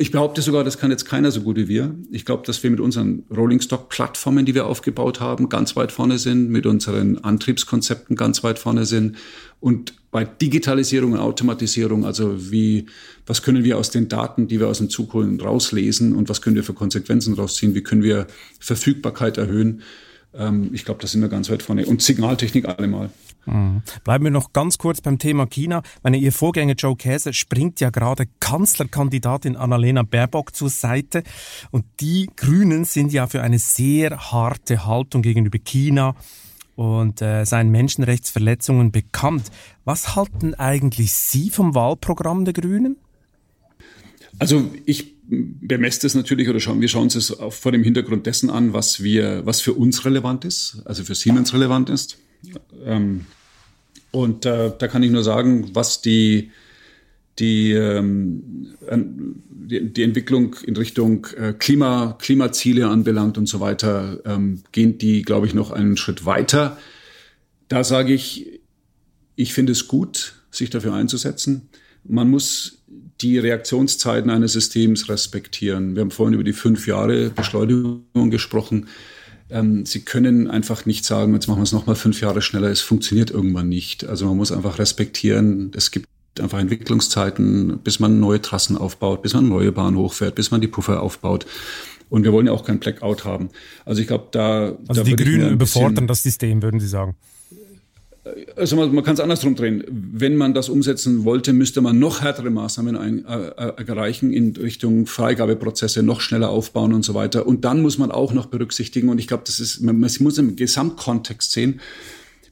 Ich 0.00 0.12
behaupte 0.12 0.42
sogar, 0.42 0.62
das 0.62 0.78
kann 0.78 0.92
jetzt 0.92 1.06
keiner 1.06 1.32
so 1.32 1.40
gut 1.40 1.56
wie 1.56 1.66
wir. 1.66 1.92
Ich 2.12 2.24
glaube, 2.24 2.46
dass 2.46 2.62
wir 2.62 2.70
mit 2.70 2.78
unseren 2.78 3.24
Rolling 3.36 3.60
Stock 3.60 3.88
Plattformen, 3.88 4.46
die 4.46 4.54
wir 4.54 4.66
aufgebaut 4.66 5.18
haben, 5.18 5.48
ganz 5.48 5.74
weit 5.74 5.90
vorne 5.90 6.18
sind, 6.18 6.50
mit 6.50 6.66
unseren 6.66 7.18
Antriebskonzepten 7.18 8.14
ganz 8.14 8.44
weit 8.44 8.60
vorne 8.60 8.86
sind. 8.86 9.16
Und 9.58 9.94
bei 10.12 10.24
Digitalisierung 10.24 11.14
und 11.14 11.18
Automatisierung, 11.18 12.06
also 12.06 12.52
wie, 12.52 12.86
was 13.26 13.42
können 13.42 13.64
wir 13.64 13.76
aus 13.76 13.90
den 13.90 14.06
Daten, 14.06 14.46
die 14.46 14.60
wir 14.60 14.68
aus 14.68 14.78
dem 14.78 14.88
Zug 14.88 15.14
holen, 15.14 15.40
rauslesen 15.40 16.14
und 16.14 16.28
was 16.28 16.42
können 16.42 16.54
wir 16.54 16.62
für 16.62 16.74
Konsequenzen 16.74 17.34
rausziehen? 17.34 17.74
Wie 17.74 17.82
können 17.82 18.04
wir 18.04 18.28
Verfügbarkeit 18.60 19.36
erhöhen? 19.36 19.82
Ähm, 20.34 20.70
ich 20.72 20.84
glaube, 20.84 21.00
da 21.00 21.06
sind 21.06 21.20
wir 21.20 21.28
ganz 21.28 21.50
weit 21.50 21.62
vorne. 21.62 21.86
Und 21.86 22.02
Signaltechnik 22.02 22.68
allemal. 22.68 23.10
Mhm. 23.46 23.82
Bleiben 24.04 24.24
wir 24.24 24.30
noch 24.30 24.52
ganz 24.52 24.78
kurz 24.78 25.00
beim 25.00 25.18
Thema 25.18 25.46
China. 25.46 25.82
Meine, 26.02 26.18
Ihr 26.18 26.32
Vorgänger 26.32 26.74
Joe 26.74 26.96
Käse 26.96 27.32
springt 27.32 27.80
ja 27.80 27.90
gerade 27.90 28.26
Kanzlerkandidatin 28.40 29.56
Annalena 29.56 30.02
Baerbock 30.02 30.54
zur 30.54 30.70
Seite. 30.70 31.22
Und 31.70 31.84
die 32.00 32.30
Grünen 32.36 32.84
sind 32.84 33.12
ja 33.12 33.26
für 33.26 33.42
eine 33.42 33.58
sehr 33.58 34.32
harte 34.32 34.86
Haltung 34.86 35.22
gegenüber 35.22 35.58
China 35.58 36.14
und 36.74 37.22
äh, 37.22 37.44
seinen 37.44 37.70
Menschenrechtsverletzungen 37.70 38.92
bekannt. 38.92 39.50
Was 39.84 40.14
halten 40.14 40.54
eigentlich 40.54 41.12
Sie 41.12 41.50
vom 41.50 41.74
Wahlprogramm 41.74 42.44
der 42.44 42.54
Grünen? 42.54 42.98
Also 44.38 44.70
ich 44.84 45.14
bemesse 45.28 46.06
es 46.06 46.14
natürlich 46.14 46.48
oder 46.48 46.60
schauen 46.60 46.80
wir 46.80 46.88
schauen 46.88 47.08
es 47.08 47.36
vor 47.50 47.72
dem 47.72 47.82
Hintergrund 47.82 48.26
dessen 48.26 48.50
an, 48.50 48.72
was 48.72 49.02
wir, 49.02 49.44
was 49.44 49.60
für 49.60 49.74
uns 49.74 50.04
relevant 50.04 50.44
ist, 50.44 50.82
also 50.84 51.04
für 51.04 51.14
Siemens 51.14 51.52
relevant 51.52 51.90
ist. 51.90 52.18
Ähm, 52.84 53.26
und 54.10 54.46
äh, 54.46 54.72
da 54.78 54.88
kann 54.88 55.02
ich 55.02 55.10
nur 55.10 55.22
sagen, 55.22 55.70
was 55.74 56.00
die, 56.00 56.50
die, 57.38 57.72
ähm, 57.72 58.74
die, 59.50 59.92
die, 59.92 60.02
Entwicklung 60.02 60.56
in 60.64 60.76
Richtung 60.76 61.26
äh, 61.36 61.52
Klima, 61.52 62.16
Klimaziele 62.18 62.88
anbelangt 62.88 63.36
und 63.36 63.46
so 63.46 63.60
weiter, 63.60 64.20
ähm, 64.24 64.62
gehen 64.72 64.98
die, 64.98 65.22
glaube 65.22 65.46
ich, 65.46 65.54
noch 65.54 65.70
einen 65.70 65.96
Schritt 65.96 66.24
weiter. 66.24 66.78
Da 67.68 67.84
sage 67.84 68.14
ich, 68.14 68.60
ich 69.36 69.52
finde 69.52 69.72
es 69.72 69.88
gut, 69.88 70.34
sich 70.50 70.70
dafür 70.70 70.94
einzusetzen. 70.94 71.68
Man 72.02 72.30
muss 72.30 72.82
die 73.20 73.38
Reaktionszeiten 73.38 74.30
eines 74.30 74.52
Systems 74.52 75.08
respektieren. 75.08 75.94
Wir 75.94 76.02
haben 76.02 76.10
vorhin 76.10 76.34
über 76.34 76.44
die 76.44 76.52
fünf 76.52 76.86
Jahre 76.86 77.30
Beschleunigung 77.30 78.30
gesprochen. 78.30 78.88
Ähm, 79.50 79.86
sie 79.86 80.00
können 80.00 80.48
einfach 80.48 80.86
nicht 80.86 81.04
sagen, 81.04 81.34
jetzt 81.34 81.48
machen 81.48 81.60
wir 81.60 81.64
es 81.64 81.72
nochmal 81.72 81.96
fünf 81.96 82.20
Jahre 82.20 82.42
schneller. 82.42 82.68
Es 82.68 82.80
funktioniert 82.80 83.30
irgendwann 83.30 83.68
nicht. 83.68 84.06
Also 84.06 84.26
man 84.26 84.36
muss 84.36 84.52
einfach 84.52 84.78
respektieren, 84.78 85.72
es 85.74 85.90
gibt 85.90 86.06
einfach 86.38 86.58
Entwicklungszeiten, 86.58 87.78
bis 87.78 87.98
man 87.98 88.20
neue 88.20 88.40
Trassen 88.40 88.76
aufbaut, 88.76 89.22
bis 89.22 89.34
man 89.34 89.48
neue 89.48 89.72
Bahn 89.72 89.96
hochfährt, 89.96 90.34
bis 90.34 90.50
man 90.50 90.60
die 90.60 90.68
Puffer 90.68 91.02
aufbaut. 91.02 91.46
Und 92.10 92.24
wir 92.24 92.32
wollen 92.32 92.46
ja 92.46 92.52
auch 92.52 92.64
kein 92.64 92.78
Blackout 92.78 93.24
haben. 93.24 93.50
Also 93.84 94.00
ich 94.00 94.06
glaube, 94.06 94.28
da. 94.30 94.76
Also 94.86 95.02
da 95.02 95.02
die 95.02 95.16
Grünen 95.16 95.52
überfordern 95.52 96.06
das 96.06 96.22
System, 96.22 96.62
würden 96.62 96.80
Sie 96.80 96.88
sagen? 96.88 97.16
Also 98.56 98.76
man, 98.76 98.94
man 98.94 99.04
kann 99.04 99.14
es 99.14 99.20
andersrum 99.20 99.54
drehen. 99.54 99.84
Wenn 99.88 100.36
man 100.36 100.54
das 100.54 100.68
umsetzen 100.68 101.24
wollte, 101.24 101.52
müsste 101.52 101.80
man 101.80 101.98
noch 101.98 102.22
härtere 102.22 102.50
Maßnahmen 102.50 102.96
ein, 102.96 103.24
äh, 103.24 103.48
äh, 103.48 103.84
erreichen 103.86 104.32
in 104.32 104.56
Richtung 104.56 105.06
Freigabeprozesse, 105.06 106.02
noch 106.02 106.20
schneller 106.20 106.50
aufbauen 106.50 106.92
und 106.92 107.04
so 107.04 107.14
weiter. 107.14 107.46
Und 107.46 107.64
dann 107.64 107.82
muss 107.82 107.98
man 107.98 108.10
auch 108.10 108.32
noch 108.32 108.46
berücksichtigen, 108.46 109.08
und 109.08 109.18
ich 109.18 109.26
glaube, 109.28 109.44
das 109.46 109.60
ist, 109.60 109.80
man, 109.80 109.98
man 109.98 110.10
muss 110.20 110.38
im 110.38 110.56
Gesamtkontext 110.56 111.52
sehen, 111.52 111.80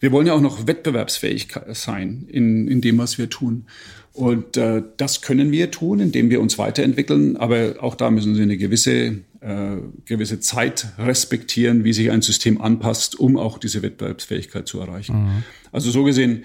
wir 0.00 0.12
wollen 0.12 0.26
ja 0.26 0.34
auch 0.34 0.40
noch 0.40 0.66
wettbewerbsfähig 0.66 1.48
sein 1.72 2.26
in, 2.28 2.68
in 2.68 2.80
dem, 2.80 2.98
was 2.98 3.18
wir 3.18 3.30
tun. 3.30 3.64
Und 4.12 4.56
äh, 4.56 4.82
das 4.96 5.20
können 5.20 5.52
wir 5.52 5.70
tun, 5.70 6.00
indem 6.00 6.30
wir 6.30 6.40
uns 6.40 6.56
weiterentwickeln. 6.56 7.36
Aber 7.36 7.74
auch 7.80 7.94
da 7.94 8.10
müssen 8.10 8.34
Sie 8.34 8.42
eine 8.42 8.56
gewisse, 8.56 9.18
äh, 9.40 9.76
gewisse 10.04 10.40
Zeit 10.40 10.88
respektieren, 10.98 11.84
wie 11.84 11.92
sich 11.92 12.10
ein 12.10 12.22
System 12.22 12.60
anpasst, 12.60 13.18
um 13.18 13.36
auch 13.36 13.58
diese 13.58 13.82
Wettbewerbsfähigkeit 13.82 14.66
zu 14.68 14.80
erreichen. 14.80 15.24
Mhm. 15.24 15.42
Also 15.72 15.90
so 15.90 16.04
gesehen. 16.04 16.44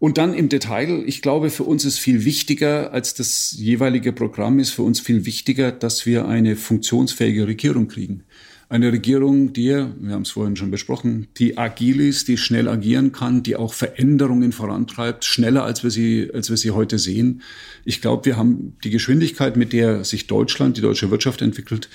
Und 0.00 0.16
dann 0.16 0.32
im 0.32 0.48
Detail, 0.48 1.02
ich 1.04 1.20
glaube, 1.20 1.50
für 1.50 1.64
uns 1.64 1.84
ist 1.84 1.98
viel 1.98 2.24
wichtiger 2.24 2.92
als 2.92 3.12
das 3.12 3.54
jeweilige 3.58 4.14
Programm, 4.14 4.58
ist 4.58 4.70
für 4.70 4.82
uns 4.82 4.98
viel 4.98 5.26
wichtiger, 5.26 5.72
dass 5.72 6.06
wir 6.06 6.26
eine 6.26 6.56
funktionsfähige 6.56 7.46
Regierung 7.46 7.86
kriegen. 7.86 8.24
Eine 8.70 8.92
Regierung, 8.92 9.52
die, 9.52 9.66
wir 9.66 10.12
haben 10.12 10.22
es 10.22 10.30
vorhin 10.30 10.54
schon 10.54 10.70
besprochen, 10.70 11.26
die 11.38 11.58
agil 11.58 12.00
ist, 12.00 12.28
die 12.28 12.36
schnell 12.36 12.68
agieren 12.68 13.10
kann, 13.10 13.42
die 13.42 13.56
auch 13.56 13.74
Veränderungen 13.74 14.52
vorantreibt, 14.52 15.24
schneller 15.24 15.64
als 15.64 15.82
wir 15.82 15.90
sie, 15.90 16.30
als 16.32 16.50
wir 16.50 16.56
sie 16.56 16.70
heute 16.70 17.00
sehen. 17.00 17.42
Ich 17.84 18.00
glaube, 18.00 18.26
wir 18.26 18.36
haben 18.36 18.76
die 18.84 18.90
Geschwindigkeit, 18.90 19.56
mit 19.56 19.72
der 19.72 20.04
sich 20.04 20.28
Deutschland, 20.28 20.76
die 20.76 20.82
deutsche 20.82 21.10
Wirtschaft 21.10 21.42
entwickelt, 21.42 21.88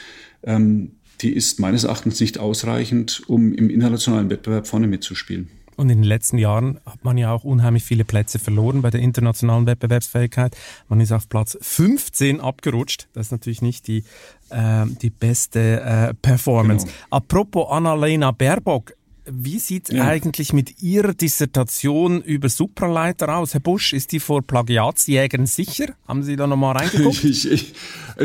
ähm, 0.45 0.91
die 1.21 1.33
ist 1.33 1.59
meines 1.59 1.83
Erachtens 1.83 2.19
nicht 2.19 2.39
ausreichend, 2.39 3.23
um 3.27 3.53
im 3.53 3.69
internationalen 3.69 4.29
Wettbewerb 4.29 4.67
vorne 4.67 4.87
mitzuspielen. 4.87 5.49
Und 5.77 5.89
in 5.89 5.99
den 5.99 6.07
letzten 6.07 6.37
Jahren 6.37 6.79
hat 6.85 7.03
man 7.03 7.17
ja 7.17 7.31
auch 7.31 7.43
unheimlich 7.43 7.83
viele 7.83 8.05
Plätze 8.05 8.39
verloren 8.39 8.81
bei 8.81 8.89
der 8.89 9.01
internationalen 9.01 9.65
Wettbewerbsfähigkeit. 9.65 10.55
Man 10.87 11.01
ist 11.01 11.11
auf 11.11 11.27
Platz 11.27 11.57
15 11.59 12.39
abgerutscht. 12.39 13.07
Das 13.13 13.27
ist 13.27 13.31
natürlich 13.31 13.61
nicht 13.61 13.87
die, 13.87 14.03
äh, 14.49 14.85
die 15.01 15.09
beste 15.09 15.81
äh, 15.81 16.13
Performance. 16.13 16.85
Genau. 16.85 16.97
Apropos 17.09 17.67
Annalena 17.69 18.31
Baerbock, 18.31 18.93
wie 19.27 19.59
sieht 19.59 19.89
es 19.89 19.95
ja. 19.95 20.03
eigentlich 20.05 20.53
mit 20.53 20.81
Ihrer 20.81 21.13
Dissertation 21.13 22.21
über 22.21 22.49
Supraleiter 22.49 23.35
aus? 23.35 23.53
Herr 23.53 23.59
Busch, 23.59 23.93
ist 23.93 24.11
die 24.11 24.19
vor 24.19 24.41
Plagiatsjägern 24.41 25.45
sicher? 25.45 25.87
Haben 26.07 26.23
Sie 26.23 26.35
da 26.35 26.47
nochmal 26.47 26.77
reingeguckt? 26.77 27.23
ich, 27.23 27.49
ich, 27.49 27.73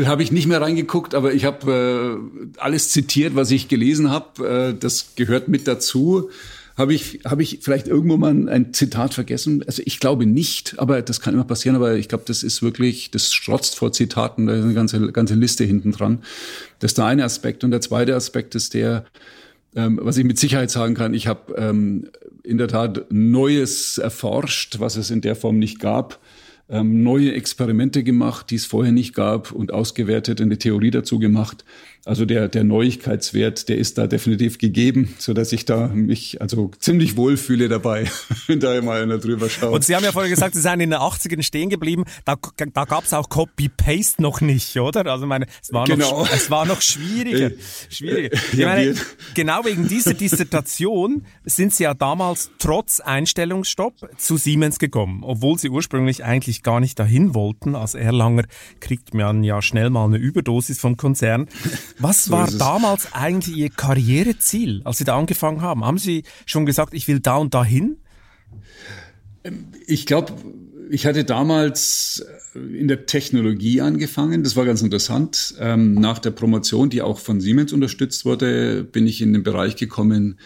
habe 0.05 0.23
ich 0.23 0.31
nicht 0.31 0.47
mehr 0.47 0.61
reingeguckt, 0.61 1.15
aber 1.15 1.33
ich 1.33 1.45
habe 1.45 2.21
äh, 2.55 2.59
alles 2.59 2.89
zitiert, 2.89 3.35
was 3.35 3.51
ich 3.51 3.67
gelesen 3.67 4.09
habe. 4.09 4.73
Äh, 4.73 4.79
das 4.79 5.15
gehört 5.15 5.47
mit 5.47 5.67
dazu. 5.67 6.29
Habe 6.77 6.93
ich, 6.93 7.19
habe 7.25 7.43
ich 7.43 7.59
vielleicht 7.61 7.87
irgendwo 7.87 8.17
mal 8.17 8.31
ein, 8.31 8.47
ein, 8.47 8.73
Zitat 8.73 9.13
vergessen? 9.13 9.63
Also 9.67 9.83
ich 9.85 9.99
glaube 9.99 10.25
nicht, 10.25 10.75
aber 10.77 11.01
das 11.01 11.19
kann 11.19 11.33
immer 11.33 11.43
passieren. 11.43 11.75
Aber 11.75 11.95
ich 11.95 12.07
glaube, 12.07 12.23
das 12.27 12.43
ist 12.43 12.61
wirklich, 12.61 13.11
das 13.11 13.33
strotzt 13.33 13.75
vor 13.75 13.91
Zitaten. 13.91 14.47
Da 14.47 14.53
ist 14.55 14.63
eine 14.63 14.73
ganze, 14.73 15.11
ganze 15.11 15.35
Liste 15.35 15.63
hinten 15.63 15.91
dran. 15.91 16.19
Das 16.79 16.91
ist 16.91 16.97
der 16.97 17.05
eine 17.05 17.23
Aspekt. 17.23 17.63
Und 17.63 17.71
der 17.71 17.81
zweite 17.81 18.15
Aspekt 18.15 18.55
ist 18.55 18.73
der, 18.73 19.05
ähm, 19.75 19.99
was 20.01 20.17
ich 20.17 20.25
mit 20.25 20.37
Sicherheit 20.37 20.71
sagen 20.71 20.95
kann. 20.95 21.13
Ich 21.13 21.27
habe 21.27 21.53
ähm, 21.55 22.09
in 22.43 22.57
der 22.57 22.67
Tat 22.67 23.05
Neues 23.09 23.97
erforscht, 23.97 24.79
was 24.79 24.95
es 24.97 25.11
in 25.11 25.21
der 25.21 25.35
Form 25.35 25.59
nicht 25.59 25.79
gab 25.79 26.19
ähm, 26.71 27.03
neue 27.03 27.33
Experimente 27.33 28.03
gemacht, 28.03 28.49
die 28.49 28.55
es 28.55 28.65
vorher 28.65 28.93
nicht 28.93 29.13
gab 29.13 29.51
und 29.51 29.73
ausgewertet, 29.73 30.39
eine 30.39 30.57
Theorie 30.57 30.89
dazu 30.89 31.19
gemacht. 31.19 31.65
Also 32.03 32.25
der, 32.25 32.47
der 32.47 32.63
Neuigkeitswert, 32.63 33.69
der 33.69 33.77
ist 33.77 33.99
da 33.99 34.07
definitiv 34.07 34.57
gegeben, 34.57 35.13
so 35.19 35.33
dass 35.33 35.51
ich 35.51 35.65
da 35.65 35.87
mich 35.87 36.41
also 36.41 36.71
ziemlich 36.79 37.15
wohlfühle 37.15 37.69
dabei, 37.69 38.09
wenn 38.47 38.59
da 38.59 38.75
immer 38.75 38.93
einer 38.93 39.19
drüber 39.19 39.49
schaut. 39.49 39.71
Und 39.71 39.83
Sie 39.83 39.95
haben 39.95 40.03
ja 40.03 40.11
vorher 40.11 40.29
gesagt, 40.29 40.55
Sie 40.55 40.61
seien 40.61 40.79
in 40.79 40.89
den 40.89 40.99
80ern 40.99 41.43
stehen 41.43 41.69
geblieben. 41.69 42.05
Da, 42.25 42.37
da 42.73 42.85
gab 42.85 43.03
es 43.03 43.13
auch 43.13 43.29
Copy-Paste 43.29 44.19
noch 44.19 44.41
nicht, 44.41 44.75
oder? 44.77 45.05
Also 45.05 45.27
meine, 45.27 45.45
es 45.61 45.71
war 45.71 45.85
genau. 45.85 46.21
noch, 46.21 46.33
es 46.33 46.49
war 46.49 46.65
noch 46.65 46.81
schwieriger. 46.81 47.51
schwieriger. 47.89 48.35
Ich 48.51 48.65
meine, 48.65 48.95
genau 49.35 49.63
wegen 49.63 49.87
dieser 49.87 50.15
Dissertation 50.15 51.25
sind 51.45 51.71
Sie 51.73 51.83
ja 51.83 51.93
damals 51.93 52.49
trotz 52.57 52.99
Einstellungsstopp 52.99 53.93
zu 54.17 54.37
Siemens 54.37 54.79
gekommen, 54.79 55.21
obwohl 55.23 55.59
Sie 55.59 55.69
ursprünglich 55.69 56.23
eigentlich 56.23 56.63
gar 56.63 56.79
nicht 56.79 56.97
dahin 56.97 57.35
wollten. 57.35 57.75
Als 57.75 57.93
Erlanger 57.93 58.45
kriegt 58.79 59.13
man 59.13 59.43
ja 59.43 59.61
schnell 59.61 59.91
mal 59.91 60.05
eine 60.05 60.17
Überdosis 60.17 60.79
vom 60.79 60.97
Konzern. 60.97 61.47
Was 61.99 62.25
so 62.25 62.31
war 62.31 62.49
damals 62.49 63.13
eigentlich 63.13 63.55
Ihr 63.55 63.69
Karriereziel, 63.69 64.81
als 64.83 64.97
Sie 64.97 65.03
da 65.03 65.17
angefangen 65.17 65.61
haben? 65.61 65.85
Haben 65.85 65.97
Sie 65.97 66.23
schon 66.45 66.65
gesagt, 66.65 66.93
ich 66.93 67.07
will 67.07 67.19
da 67.19 67.37
und 67.37 67.53
dahin? 67.53 67.97
Ähm, 69.43 69.67
ich 69.87 70.05
glaube, 70.05 70.33
ich 70.89 71.05
hatte 71.05 71.23
damals 71.23 72.25
äh, 72.53 72.59
in 72.59 72.87
der 72.87 73.05
Technologie 73.05 73.81
angefangen. 73.81 74.43
Das 74.43 74.55
war 74.55 74.65
ganz 74.65 74.81
interessant. 74.81 75.55
Ähm, 75.59 75.95
nach 75.95 76.19
der 76.19 76.31
Promotion, 76.31 76.89
die 76.89 77.01
auch 77.01 77.19
von 77.19 77.41
Siemens 77.41 77.73
unterstützt 77.73 78.25
wurde, 78.25 78.83
bin 78.83 79.07
ich 79.07 79.21
in 79.21 79.33
den 79.33 79.43
Bereich 79.43 79.75
gekommen, 79.75 80.37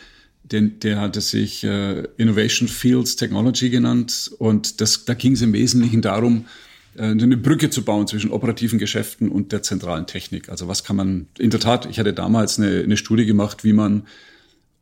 den, 0.43 0.80
der 0.80 1.00
hatte 1.00 1.22
sich 1.22 1.64
äh, 1.64 2.04
Innovation 2.18 2.68
Fields 2.68 3.16
Technology 3.16 3.70
genannt. 3.70 4.32
Und 4.38 4.80
das, 4.82 5.06
da 5.06 5.16
ging 5.16 5.34
es 5.34 5.41
im 5.41 5.54
Wesentlichen 5.54 6.02
darum, 6.02 6.46
eine 6.98 7.38
Brücke 7.38 7.70
zu 7.70 7.84
bauen 7.84 8.08
zwischen 8.08 8.32
operativen 8.32 8.80
Geschäften 8.80 9.30
und 9.30 9.52
der 9.52 9.62
zentralen 9.62 10.08
Technik. 10.08 10.50
Also 10.50 10.68
was 10.68 10.84
kann 10.84 10.96
man, 10.96 11.28
in 11.38 11.50
der 11.50 11.60
Tat, 11.60 11.86
ich 11.86 12.00
hatte 12.00 12.14
damals 12.14 12.60
eine, 12.60 12.82
eine 12.82 12.98
Studie 12.98 13.26
gemacht, 13.26 13.64
wie 13.64 13.74
man 13.74 14.08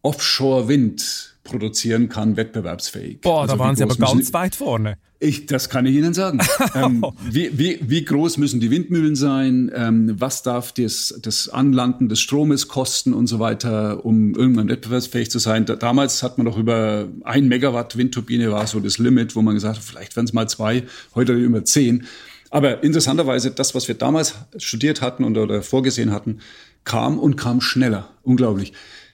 Offshore-Wind 0.03 1.32
produzieren 1.43 2.09
kann, 2.09 2.37
wettbewerbsfähig. 2.37 3.21
Boah, 3.21 3.41
also 3.41 3.55
da 3.55 3.59
waren 3.59 3.75
Sie 3.75 3.83
aber 3.83 3.95
ganz 3.95 4.33
weit 4.33 4.55
vorne. 4.55 4.97
Ich, 5.19 5.45
das 5.45 5.69
kann 5.69 5.85
ich 5.85 5.95
Ihnen 5.95 6.13
sagen. 6.13 6.39
ähm, 6.75 7.05
wie, 7.29 7.57
wie, 7.57 7.79
wie 7.81 8.03
groß 8.03 8.37
müssen 8.37 8.59
die 8.59 8.71
Windmühlen 8.71 9.15
sein? 9.15 9.71
Ähm, 9.73 10.15
was 10.19 10.43
darf 10.43 10.73
das, 10.73 11.17
das 11.21 11.47
Anlanden 11.47 12.09
des 12.09 12.19
Stromes 12.19 12.67
kosten 12.67 13.13
und 13.13 13.27
so 13.27 13.39
weiter, 13.39 14.05
um 14.05 14.35
irgendwann 14.35 14.67
wettbewerbsfähig 14.67 15.31
zu 15.31 15.39
sein? 15.39 15.65
Da, 15.65 15.75
damals 15.75 16.23
hat 16.23 16.37
man 16.37 16.45
doch 16.45 16.57
über 16.57 17.07
ein 17.23 17.47
Megawatt 17.47 17.97
Windturbine 17.97 18.51
war 18.51 18.67
so 18.67 18.79
das 18.79 18.97
Limit, 18.97 19.35
wo 19.35 19.41
man 19.41 19.53
gesagt 19.53 19.77
hat, 19.77 19.83
vielleicht 19.83 20.15
werden 20.15 20.25
es 20.25 20.33
mal 20.33 20.47
zwei, 20.47 20.83
heute 21.15 21.33
über 21.33 21.63
zehn. 21.63 22.05
Aber 22.49 22.83
interessanterweise, 22.83 23.51
das, 23.51 23.73
was 23.73 23.87
wir 23.87 23.95
damals 23.95 24.35
studiert 24.57 25.01
hatten 25.01 25.23
oder, 25.23 25.43
oder 25.43 25.61
vorgesehen 25.63 26.11
hatten, 26.11 26.39
kam 26.83 27.17
und 27.17 27.35
kam 27.35 27.61
schneller. 27.61 28.09
Unglaublich. 28.23 28.73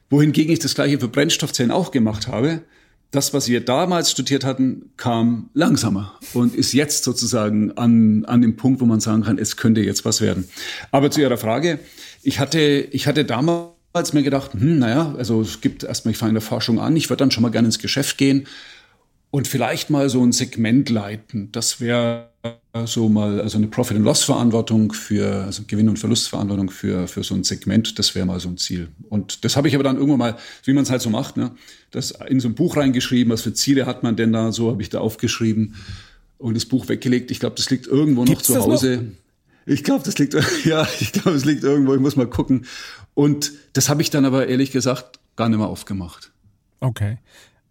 Wohingegen 0.09 0.51
ich 0.51 0.59
das 0.59 0.75
gleiche 0.75 0.99
für 0.99 1.07
Brennstoffzellen 1.07 1.71
auch 1.71 1.91
gemacht 1.91 2.27
habe. 2.27 2.61
Das, 3.11 3.33
was 3.33 3.47
wir 3.47 3.61
damals 3.61 4.11
studiert 4.11 4.45
hatten, 4.45 4.91
kam 4.95 5.49
langsamer 5.55 6.19
und 6.33 6.55
ist 6.55 6.73
jetzt 6.73 7.03
sozusagen 7.03 7.71
an, 7.71 8.23
an 8.25 8.41
dem 8.41 8.55
Punkt, 8.55 8.81
wo 8.81 8.85
man 8.85 8.99
sagen 8.99 9.23
kann, 9.23 9.39
es 9.39 9.57
könnte 9.57 9.81
jetzt 9.81 10.05
was 10.05 10.21
werden. 10.21 10.47
Aber 10.91 11.09
zu 11.09 11.19
Ihrer 11.19 11.37
Frage, 11.37 11.79
ich 12.21 12.39
hatte, 12.39 12.59
ich 12.59 13.07
hatte 13.07 13.25
damals 13.25 14.13
mir 14.13 14.21
gedacht, 14.21 14.53
hm, 14.53 14.77
naja, 14.77 15.15
also 15.17 15.41
es 15.41 15.61
gibt 15.61 15.83
erstmal, 15.83 16.11
ich 16.11 16.19
fange 16.19 16.29
in 16.29 16.35
der 16.35 16.41
Forschung 16.41 16.79
an, 16.79 16.95
ich 16.95 17.09
würde 17.09 17.21
dann 17.21 17.31
schon 17.31 17.41
mal 17.41 17.49
gerne 17.49 17.67
ins 17.67 17.79
Geschäft 17.79 18.19
gehen 18.19 18.45
und 19.31 19.47
vielleicht 19.47 19.89
mal 19.89 20.09
so 20.09 20.23
ein 20.23 20.31
Segment 20.31 20.89
leiten. 20.89 21.51
Das 21.51 21.79
wäre 21.79 22.29
so 22.85 23.09
mal, 23.09 23.41
also 23.41 23.57
eine 23.57 23.67
Profit- 23.67 23.97
and 23.97 24.05
Loss-Verantwortung 24.05 24.93
für, 24.93 25.43
also 25.43 25.63
Gewinn- 25.67 25.89
und 25.89 25.99
Verlustverantwortung 25.99 26.69
für, 26.69 27.07
für 27.07 27.23
so 27.23 27.35
ein 27.35 27.43
Segment, 27.43 27.99
das 27.99 28.15
wäre 28.15 28.25
mal 28.25 28.39
so 28.39 28.49
ein 28.49 28.57
Ziel. 28.57 28.89
Und 29.09 29.43
das 29.43 29.55
habe 29.55 29.67
ich 29.67 29.75
aber 29.75 29.83
dann 29.83 29.97
irgendwann 29.97 30.19
mal, 30.19 30.37
wie 30.63 30.73
man 30.73 30.83
es 30.83 30.89
halt 30.89 31.01
so 31.01 31.09
macht, 31.09 31.37
ne, 31.37 31.51
das 31.91 32.11
in 32.27 32.39
so 32.39 32.47
ein 32.47 32.55
Buch 32.55 32.77
reingeschrieben, 32.77 33.33
was 33.33 33.41
für 33.41 33.53
Ziele 33.53 33.85
hat 33.85 34.03
man 34.03 34.15
denn 34.15 34.31
da, 34.31 34.51
so 34.51 34.71
habe 34.71 34.81
ich 34.81 34.89
da 34.89 34.99
aufgeschrieben 34.99 35.75
und 36.37 36.55
das 36.55 36.65
Buch 36.65 36.87
weggelegt. 36.87 37.31
Ich 37.31 37.39
glaube, 37.39 37.55
das 37.55 37.69
liegt 37.69 37.87
irgendwo 37.87 38.23
Gibt's 38.23 38.49
noch 38.49 38.63
zu 38.63 38.71
Hause. 38.71 38.97
Noch? 38.97 39.73
Ich 39.73 39.83
glaube, 39.83 40.03
das 40.05 40.17
liegt, 40.17 40.35
ja, 40.65 40.87
ich 40.99 41.11
glaube, 41.11 41.31
es 41.31 41.45
liegt 41.45 41.63
irgendwo, 41.63 41.93
ich 41.93 42.01
muss 42.01 42.15
mal 42.15 42.27
gucken. 42.27 42.65
Und 43.13 43.51
das 43.73 43.89
habe 43.89 44.01
ich 44.01 44.09
dann 44.09 44.25
aber 44.25 44.47
ehrlich 44.47 44.71
gesagt 44.71 45.19
gar 45.35 45.49
nicht 45.49 45.59
mehr 45.59 45.67
aufgemacht. 45.67 46.31
Okay. 46.79 47.17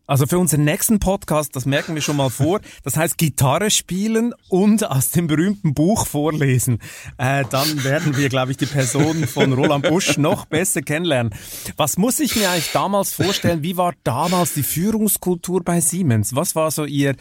Also 0.09 0.26
für 0.26 0.38
unseren 0.38 0.64
nächsten 0.64 1.00
Podcast, 1.00 1.54
das 1.54 1.66
merken 1.66 1.94
wir 1.94 2.00
schon 2.00 2.16
mal 2.16 2.30
vor, 2.30 2.62
das 2.82 2.96
heißt 2.96 3.18
Gitarre 3.18 3.70
spielen 3.70 4.32
und 4.48 4.90
aus 4.90 5.11
dem 5.11 5.26
berühmten 5.26 5.74
Buch 5.74 6.06
vorlesen. 6.06 6.78
Äh, 7.18 7.44
dann 7.50 7.84
werden 7.84 8.16
wir, 8.16 8.30
glaube 8.30 8.52
ich, 8.52 8.56
die 8.56 8.64
Person 8.64 9.26
von 9.26 9.52
Roland 9.52 9.86
Busch 9.86 10.16
noch 10.16 10.46
besser 10.46 10.80
kennenlernen. 10.80 11.34
Was 11.76 11.98
muss 11.98 12.20
ich 12.20 12.34
mir 12.36 12.48
eigentlich 12.48 12.72
damals 12.72 13.12
vorstellen? 13.12 13.62
Wie 13.62 13.76
war 13.76 13.92
damals 14.02 14.54
die 14.54 14.62
Führungskultur 14.62 15.62
bei 15.62 15.82
Siemens? 15.82 16.34
Was 16.34 16.56
war 16.56 16.70
so 16.70 16.86
Ihr, 16.86 17.14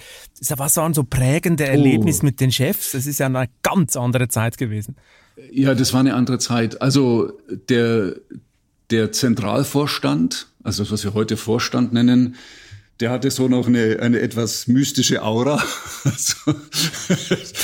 was 0.55 0.77
waren 0.77 0.93
so 0.93 1.03
prägende 1.03 1.65
oh. 1.65 1.71
Erlebnisse 1.71 2.21
oh. 2.21 2.27
mit 2.27 2.39
den 2.39 2.53
Chefs? 2.53 2.93
Es 2.93 3.05
ist 3.05 3.19
ja 3.19 3.25
eine 3.25 3.49
ganz 3.63 3.97
andere 3.97 4.29
Zeit 4.29 4.57
gewesen. 4.57 4.95
Ja, 5.51 5.75
das 5.75 5.91
war 5.91 5.99
eine 5.99 6.13
andere 6.13 6.39
Zeit. 6.39 6.81
Also 6.81 7.33
der, 7.67 8.15
der 8.91 9.11
Zentralvorstand, 9.11 10.47
also 10.63 10.83
das, 10.83 10.93
was 10.93 11.03
wir 11.03 11.13
heute 11.13 11.35
Vorstand 11.35 11.91
nennen, 11.91 12.35
der 12.99 13.11
hatte 13.11 13.29
so 13.29 13.47
noch 13.47 13.67
eine, 13.67 13.99
eine 13.99 14.19
etwas 14.19 14.67
mystische 14.67 15.23
Aura. 15.23 15.63
Also, 16.03 16.57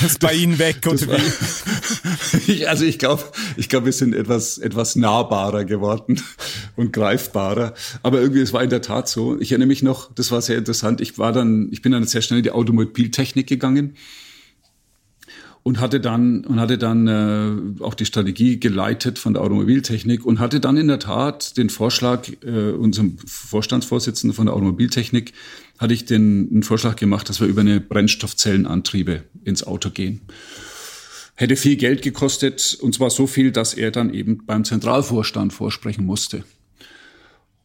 das 0.02 0.18
bei 0.20 0.34
Ihnen 0.34 0.60
weg, 0.60 0.86
oder 0.86 1.00
wie? 1.00 2.52
ich, 2.52 2.68
also 2.68 2.84
ich 2.84 3.00
glaube, 3.00 3.24
ich 3.56 3.70
glaube, 3.70 3.86
wir 3.86 3.94
sind 3.94 4.14
etwas, 4.14 4.58
etwas 4.58 4.98
nahbarer 4.98 5.64
geworden 5.64 6.22
und 6.76 6.92
greifbarer. 6.92 7.74
Aber 8.02 8.20
irgendwie, 8.20 8.42
es 8.42 8.52
war 8.52 8.64
in 8.64 8.70
der 8.70 8.82
Tat 8.82 9.08
so. 9.08 9.40
Ich 9.40 9.52
erinnere 9.52 9.68
mich 9.68 9.82
noch, 9.82 10.14
das 10.14 10.32
war 10.32 10.42
sehr 10.42 10.58
interessant. 10.58 11.00
Ich 11.00 11.18
war 11.18 11.32
dann, 11.32 11.70
ich 11.72 11.82
bin 11.82 11.94
dann 11.94 12.06
sehr 12.06 12.22
schnell 12.22 12.40
in 12.40 12.44
die 12.44 12.52
Automobiltechnik 12.52 13.48
gegangen 13.48 13.96
und 15.64 15.80
hatte 15.80 16.02
dann 16.02 16.46
und 16.46 16.60
hatte 16.60 16.78
dann 16.78 17.08
äh, 17.08 17.84
auch 17.84 17.94
die 17.94 18.06
Strategie 18.06 18.60
geleitet 18.60 19.18
von 19.18 19.34
der 19.34 19.42
Automobiltechnik 19.42 20.26
und 20.26 20.40
hatte 20.40 20.60
dann 20.60 20.76
in 20.76 20.90
der 20.90 21.00
Tat 21.00 21.58
den 21.58 21.70
Vorschlag 21.70 22.28
äh, 22.46 22.72
unserem 22.72 23.18
Vorstandsvorsitzenden 23.26 24.36
von 24.36 24.48
der 24.48 24.56
Automobiltechnik 24.56 25.34
hatte 25.80 25.94
ich 25.94 26.06
den 26.06 26.50
einen 26.52 26.64
Vorschlag 26.64 26.98
gemacht, 26.98 27.30
dass 27.30 27.40
wir 27.40 27.48
über 27.48 27.62
eine 27.62 27.80
Brennstoffzellenantriebe 27.80 29.24
ins 29.44 29.64
Auto 29.64 29.90
gehen. 29.90 30.22
Hätte 31.36 31.56
viel 31.56 31.78
Geld 31.78 32.02
gekostet 32.04 32.78
und 32.80 32.94
zwar 32.94 33.10
so 33.10 33.26
viel, 33.26 33.52
dass 33.52 33.74
er 33.74 33.92
dann 33.92 34.14
eben 34.14 34.46
beim 34.46 34.66
Zentralvorstand 34.66 35.52
vorsprechen 35.52 36.06
musste. 36.06 36.44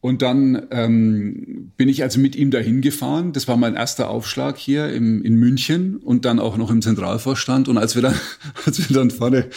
Und 0.00 0.22
dann 0.22 0.68
ähm, 0.70 1.72
bin 1.76 1.88
ich 1.88 2.02
also 2.02 2.20
mit 2.20 2.36
ihm 2.36 2.50
dahin 2.50 2.80
gefahren. 2.80 3.32
Das 3.32 3.48
war 3.48 3.56
mein 3.56 3.74
erster 3.74 4.08
Aufschlag 4.10 4.56
hier 4.56 4.90
im, 4.90 5.22
in 5.22 5.34
München 5.34 5.96
und 5.96 6.24
dann 6.24 6.38
auch 6.38 6.56
noch 6.56 6.70
im 6.70 6.82
Zentralvorstand. 6.82 7.68
Und 7.68 7.78
als 7.78 7.96
wir 7.96 8.02
dann, 8.02 8.14
als 8.64 8.88
wir 8.88 8.94
dann 8.94 9.10
vorne 9.10 9.48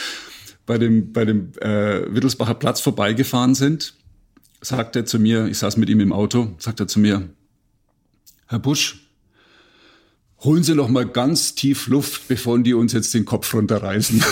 bei 0.66 0.78
dem, 0.78 1.12
bei 1.12 1.26
dem 1.26 1.52
äh, 1.60 2.14
Wittelsbacher 2.14 2.56
Platz 2.56 2.82
vorbeigefahren 2.82 3.54
sind, 3.54 3.94
sagt 4.62 4.96
er 4.96 5.06
zu 5.06 5.20
mir, 5.20 5.48
ich 5.48 5.60
saß 5.60 5.78
mit 5.78 5.90
ihm 5.90 6.00
im 6.00 6.14
Auto, 6.14 6.56
sagt 6.58 6.80
er 6.80 6.88
zu 6.88 7.00
mir, 7.00 7.30
Herr 8.48 8.60
Busch, 8.60 9.11
holen 10.44 10.64
Sie 10.64 10.74
noch 10.74 10.90
mal 10.90 11.06
ganz 11.06 11.54
tief 11.54 11.88
Luft, 11.88 12.28
bevor 12.28 12.58
die 12.60 12.74
uns 12.74 12.94
jetzt 12.94 13.14
den 13.14 13.26
Kopf 13.26 13.54
runterreißen. 13.54 14.24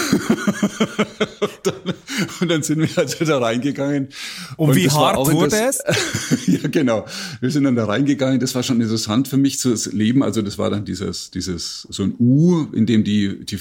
und, 1.40 1.52
dann, 1.64 1.94
und, 2.42 2.50
dann, 2.50 2.64
sind 2.64 2.82
wir 2.82 2.98
also 2.98 3.26
da 3.26 3.38
reingegangen. 3.38 4.10
Und, 4.58 4.70
und 4.70 4.76
wie 4.76 4.90
hart 4.90 5.18
wurde 5.18 5.56
es? 5.56 5.84
ja, 6.48 6.68
genau. 6.68 7.06
Wir 7.42 7.52
sind 7.52 7.64
dann 7.64 7.76
da 7.76 7.86
reingegangen. 7.86 8.40
Das 8.40 8.56
war 8.56 8.64
schon 8.64 8.82
interessant 8.82 9.28
für 9.28 9.38
mich 9.38 9.60
zu 9.60 9.76
leben. 9.92 10.24
Also 10.24 10.42
das 10.42 10.58
war 10.58 10.72
dann 10.72 10.84
dieses, 10.84 11.30
dieses 11.30 11.88
so 11.90 12.04
ein 12.04 12.16
U, 12.18 12.66
in 12.74 12.88
dem 12.88 13.04
die, 13.04 13.46
die 13.46 13.60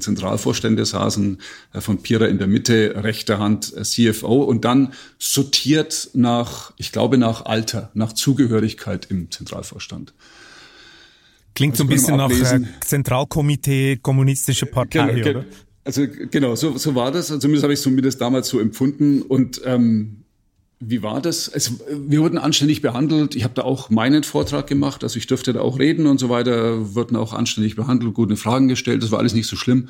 Zentralvorstände 0.00 0.84
saßen, 0.84 1.38
von 1.78 1.98
Pira 2.02 2.26
in 2.26 2.38
der 2.38 2.48
Mitte, 2.48 2.94
rechter 3.04 3.38
Hand 3.38 3.72
äh, 3.76 3.82
CFO 3.82 4.42
und 4.42 4.64
dann 4.64 4.92
sortiert 5.18 6.10
nach, 6.14 6.72
ich 6.76 6.90
glaube 6.90 7.18
nach 7.18 7.44
Alter, 7.44 7.90
nach 7.94 8.12
Zugehörigkeit 8.12 9.06
im 9.10 9.30
Zentralvorstand. 9.30 10.12
Klingt 11.54 11.76
so 11.76 11.84
ein 11.84 11.88
bisschen 11.88 12.16
nach 12.16 12.30
äh, 12.30 12.60
Zentralkomitee 12.80 13.98
Kommunistische 14.02 14.66
Partei, 14.66 15.14
genau, 15.14 15.30
oder? 15.30 15.44
Also 15.84 16.06
genau, 16.30 16.54
so, 16.54 16.76
so 16.78 16.94
war 16.94 17.12
das. 17.12 17.30
Also 17.30 17.38
zumindest 17.38 17.62
habe 17.62 17.72
ich 17.72 17.78
es 17.78 17.82
zumindest 17.82 18.20
damals 18.20 18.48
so 18.48 18.58
empfunden. 18.58 19.22
Und 19.22 19.60
ähm, 19.64 20.24
wie 20.80 21.02
war 21.02 21.20
das? 21.20 21.52
Also, 21.52 21.78
wir 21.88 22.20
wurden 22.20 22.38
anständig 22.38 22.82
behandelt. 22.82 23.36
Ich 23.36 23.44
habe 23.44 23.54
da 23.54 23.62
auch 23.62 23.90
meinen 23.90 24.24
Vortrag 24.24 24.66
gemacht. 24.66 25.02
Also 25.02 25.18
ich 25.18 25.26
durfte 25.26 25.52
da 25.52 25.60
auch 25.60 25.78
reden 25.78 26.06
und 26.06 26.18
so 26.18 26.28
weiter. 26.28 26.94
Wurden 26.94 27.16
auch 27.16 27.32
anständig 27.32 27.76
behandelt, 27.76 28.14
gute 28.14 28.36
Fragen 28.36 28.68
gestellt. 28.68 29.02
Das 29.02 29.10
war 29.10 29.18
alles 29.18 29.34
nicht 29.34 29.46
so 29.46 29.56
schlimm. 29.56 29.88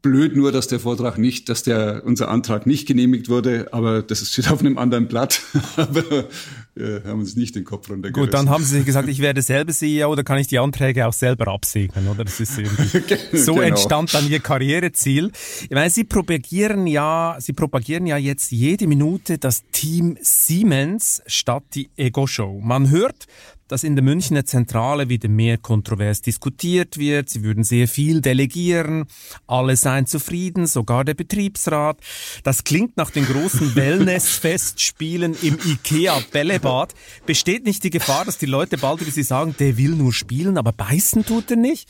Blöd 0.00 0.34
nur, 0.34 0.50
dass 0.50 0.66
der 0.66 0.80
Vortrag 0.80 1.18
nicht, 1.18 1.48
dass 1.48 1.62
der 1.62 2.02
unser 2.04 2.28
Antrag 2.28 2.66
nicht 2.66 2.86
genehmigt 2.86 3.28
wurde, 3.28 3.68
aber 3.72 4.02
das 4.02 4.28
steht 4.28 4.50
auf 4.50 4.60
einem 4.60 4.78
anderen 4.78 5.06
Blatt. 5.06 5.42
aber 5.76 6.26
wir 6.74 7.02
haben 7.04 7.20
uns 7.20 7.36
nicht 7.36 7.54
den 7.54 7.64
Kopf 7.64 7.90
runtergerissen. 7.90 8.30
Gut, 8.30 8.34
dann 8.34 8.48
haben 8.48 8.64
Sie 8.64 8.82
gesagt, 8.82 9.08
ich 9.08 9.20
werde 9.20 9.42
selber 9.42 9.72
CEO 9.72 10.10
oder 10.10 10.24
kann 10.24 10.38
ich 10.38 10.46
die 10.46 10.58
Anträge 10.58 11.06
auch 11.06 11.12
selber 11.12 11.48
absegnen, 11.48 12.08
oder? 12.08 12.24
Das 12.24 12.40
ist 12.40 12.58
irgendwie 12.58 13.36
so 13.36 13.54
genau. 13.54 13.66
entstand 13.66 14.14
dann 14.14 14.28
Ihr 14.30 14.40
Karriereziel. 14.40 15.30
Ich 15.64 15.70
meine, 15.70 15.90
Sie 15.90 16.04
propagieren 16.04 16.86
ja, 16.86 17.36
Sie 17.40 17.52
propagieren 17.52 18.06
ja 18.06 18.16
jetzt 18.16 18.52
jede 18.52 18.86
Minute 18.86 19.36
das 19.36 19.64
Team 19.72 20.16
Siemens 20.22 21.22
statt 21.26 21.64
die 21.74 21.90
Ego-Show. 21.96 22.60
Man 22.62 22.90
hört, 22.90 23.26
dass 23.72 23.84
in 23.84 23.96
der 23.96 24.04
Münchner 24.04 24.44
Zentrale 24.44 25.08
wieder 25.08 25.30
mehr 25.30 25.56
kontrovers 25.56 26.20
diskutiert 26.20 26.98
wird. 26.98 27.30
Sie 27.30 27.42
würden 27.42 27.64
sehr 27.64 27.88
viel 27.88 28.20
delegieren. 28.20 29.06
Alle 29.46 29.76
seien 29.76 30.06
zufrieden, 30.06 30.66
sogar 30.66 31.04
der 31.04 31.14
Betriebsrat. 31.14 31.98
Das 32.44 32.64
klingt 32.64 32.98
nach 32.98 33.10
den 33.10 33.24
großen 33.24 33.74
Wellness-Festspielen 33.74 35.34
im 35.40 35.58
IKEA 35.64 36.20
Bällebad. 36.30 36.92
Besteht 37.24 37.64
nicht 37.64 37.82
die 37.82 37.90
Gefahr, 37.90 38.26
dass 38.26 38.36
die 38.36 38.44
Leute 38.44 38.76
bald 38.76 39.00
über 39.00 39.10
sie 39.10 39.22
sagen, 39.22 39.54
der 39.58 39.78
will 39.78 39.92
nur 39.92 40.12
spielen, 40.12 40.58
aber 40.58 40.72
beißen 40.72 41.24
tut 41.24 41.50
er 41.50 41.56
nicht? 41.56 41.88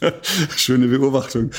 Schöne 0.56 0.88
Beobachtung. 0.88 1.50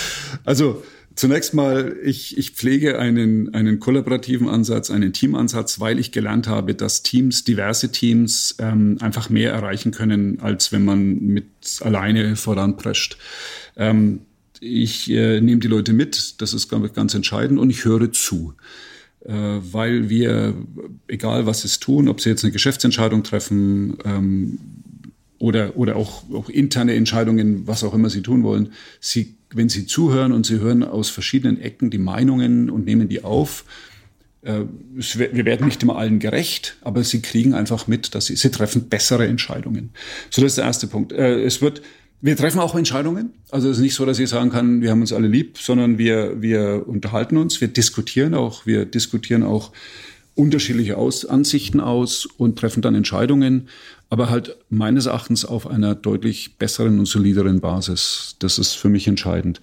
Also, 0.45 0.84
Zunächst 1.20 1.54
mal, 1.54 1.98
ich, 2.02 2.38
ich 2.38 2.52
pflege 2.52 2.98
einen, 2.98 3.54
einen 3.54 3.82
kollaborativen 3.82 4.48
Ansatz, 4.48 4.90
einen 4.90 5.12
Teamansatz, 5.12 5.82
weil 5.82 6.00
ich 6.00 6.14
gelernt 6.14 6.48
habe, 6.48 6.76
dass 6.76 7.04
Teams, 7.04 7.44
diverse 7.44 7.92
Teams 7.92 8.56
ähm, 8.58 8.96
einfach 9.02 9.30
mehr 9.30 9.52
erreichen 9.52 9.92
können, 9.92 10.40
als 10.40 10.72
wenn 10.72 10.86
man 10.86 11.20
mit 11.20 11.48
alleine 11.82 12.38
voranprescht. 12.38 13.18
Ähm, 13.76 14.22
ich 14.62 15.12
äh, 15.12 15.42
nehme 15.42 15.60
die 15.60 15.68
Leute 15.68 15.92
mit, 15.92 16.40
das 16.40 16.54
ist 16.54 16.70
ganz, 16.70 16.94
ganz 16.94 17.14
entscheidend, 17.14 17.60
und 17.60 17.70
ich 17.70 17.84
höre 17.84 18.14
zu 18.14 18.54
äh, 19.26 19.34
weil 19.34 20.10
wir, 20.10 20.56
egal 21.10 21.46
was 21.46 21.64
sie 21.64 21.80
tun, 21.82 22.08
ob 22.08 22.22
sie 22.22 22.30
jetzt 22.30 22.46
eine 22.46 22.54
Geschäftsentscheidung 22.54 23.24
treffen 23.24 23.98
ähm, 24.06 24.58
oder, 25.38 25.76
oder 25.76 25.98
auch, 25.98 26.24
auch 26.32 26.48
interne 26.48 26.94
Entscheidungen, 26.94 27.68
was 27.68 27.84
auch 27.84 27.94
immer 27.94 28.10
sie 28.10 28.22
tun 28.22 28.44
wollen, 28.44 28.72
sie 29.02 29.36
wenn 29.54 29.70
Sie 29.70 29.86
zuhören 29.86 30.32
und 30.32 30.45
Sie 30.45 30.60
hören 30.60 30.84
aus 30.84 31.10
verschiedenen 31.10 31.60
Ecken 31.60 31.89
die 31.89 31.97
Meinungen 31.97 32.70
und 32.70 32.86
nehmen 32.86 33.10
die 33.10 33.24
auf, 33.24 33.66
äh, 34.41 34.62
wir 34.93 35.45
werden 35.45 35.66
nicht 35.66 35.84
immer 35.84 35.97
allen 35.97 36.20
gerecht, 36.20 36.78
aber 36.82 37.04
Sie 37.04 37.22
kriegen 37.22 37.54
einfach 37.54 37.88
mit, 37.88 38.16
dass 38.16 38.28
Sie, 38.28 38.36
Sie 38.36 38.52
treffen 38.52 38.89
bessere 38.89 39.28
Entscheidungen. 39.28 39.91
So, 40.30 40.41
das 40.41 40.54
ist 40.54 40.58
der 40.58 40.66
erste 40.66 40.88
Punkt. 40.88 41.12
Äh, 41.12 41.43
es 41.43 41.62
wird, 41.62 41.82
wir 42.22 42.38
treffen 42.38 42.60
auch 42.60 42.76
Entscheidungen. 42.76 43.34
Also 43.50 43.70
es 43.70 43.78
ist 43.78 43.84
nicht 43.84 43.95
so, 43.95 44.06
dass 44.06 44.20
ich 44.20 44.30
sagen 44.30 44.50
kann, 44.50 44.82
wir 44.82 44.91
haben 44.91 45.02
uns 45.02 45.14
alle 45.14 45.28
lieb, 45.28 45.58
sondern 45.58 45.97
wir, 45.97 46.41
wir 46.41 46.88
unterhalten 46.88 47.38
uns, 47.38 47.60
wir 47.60 47.68
diskutieren 47.70 48.34
auch, 48.34 48.66
wir 48.66 48.86
diskutieren 48.86 49.43
auch 49.43 49.72
unterschiedliche 50.36 50.98
aus 50.98 51.26
Ansichten 51.26 51.80
aus 51.80 52.26
und 52.26 52.58
treffen 52.58 52.82
dann 52.82 52.96
Entscheidungen 52.96 53.68
aber 54.10 54.30
halt 54.30 54.58
meines 54.70 55.06
Erachtens 55.06 55.46
auf 55.46 55.68
einer 55.68 55.96
deutlich 55.96 56.58
besseren 56.58 57.00
und 57.00 57.06
solideren 57.06 57.62
Basis. 57.62 58.36
Das 58.40 58.58
ist 58.58 58.74
für 58.74 58.90
mich 58.90 59.08
entscheidend. 59.08 59.62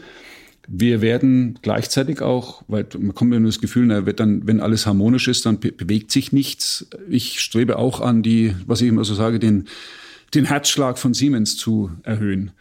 Wir 0.69 1.01
werden 1.01 1.59
gleichzeitig 1.63 2.23
auch, 2.23 2.63
weil 2.69 2.87
man 2.99 3.15
kommt 3.15 3.31
mir 3.31 3.41
nur 3.41 3.51
das 3.51 3.61
Gefühl, 3.61 3.87
na, 3.87 4.07
wird 4.07 4.19
dann, 4.19 4.47
wenn 4.47 4.61
alles 4.61 4.87
harmonisch 4.87 5.29
ist, 5.29 5.47
dann 5.47 5.61
bewegt 5.61 6.11
sich 6.11 6.33
nichts. 6.33 6.89
Ich 7.09 7.41
strebe 7.41 7.79
auch 7.79 8.01
an, 8.01 8.23
die, 8.23 8.55
was 8.67 8.81
ich 8.81 8.89
immer 8.89 9.05
so 9.05 9.15
sage, 9.15 9.39
den, 9.39 9.67
den 10.35 10.45
Herzschlag 10.45 10.99
von 10.99 11.15
Siemens 11.15 11.57
zu 11.57 11.91
erhöhen. 12.03 12.53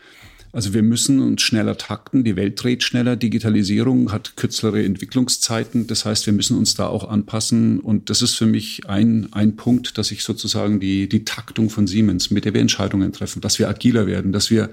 Also 0.56 0.74
wir 0.74 0.84
müssen 0.84 1.20
uns 1.20 1.41
schneller 1.41 1.78
takten. 1.78 2.24
Die 2.24 2.38
Welt 2.38 2.64
dreht 2.64 2.82
schneller. 2.82 3.18
Digitalisierung 3.18 4.14
hat 4.14 4.38
kürzere 4.38 4.86
Entwicklungszeiten. 4.86 5.86
Das 5.86 6.06
heißt, 6.06 6.28
wir 6.28 6.34
müssen 6.34 6.58
uns 6.58 6.76
da 6.76 6.88
auch 6.88 7.10
anpassen. 7.10 7.82
Und 7.82 8.10
das 8.10 8.22
ist 8.22 8.36
für 8.36 8.45
mich 8.45 8.88
ein, 8.88 9.28
ein 9.34 9.58
Punkt, 9.58 9.97
dass 9.97 10.12
ich 10.12 10.24
sozusagen 10.24 10.80
die, 10.80 11.10
die 11.10 11.26
Taktung 11.26 11.70
von 11.70 11.88
Siemens, 11.88 12.32
mit 12.32 12.45
der 12.45 12.53
wir 12.53 12.62
Entscheidungen 12.62 13.12
treffen, 13.12 13.41
dass 13.41 13.60
wir 13.60 13.68
agiler 13.68 14.08
werden, 14.08 14.32
dass 14.32 14.49
wir 14.49 14.70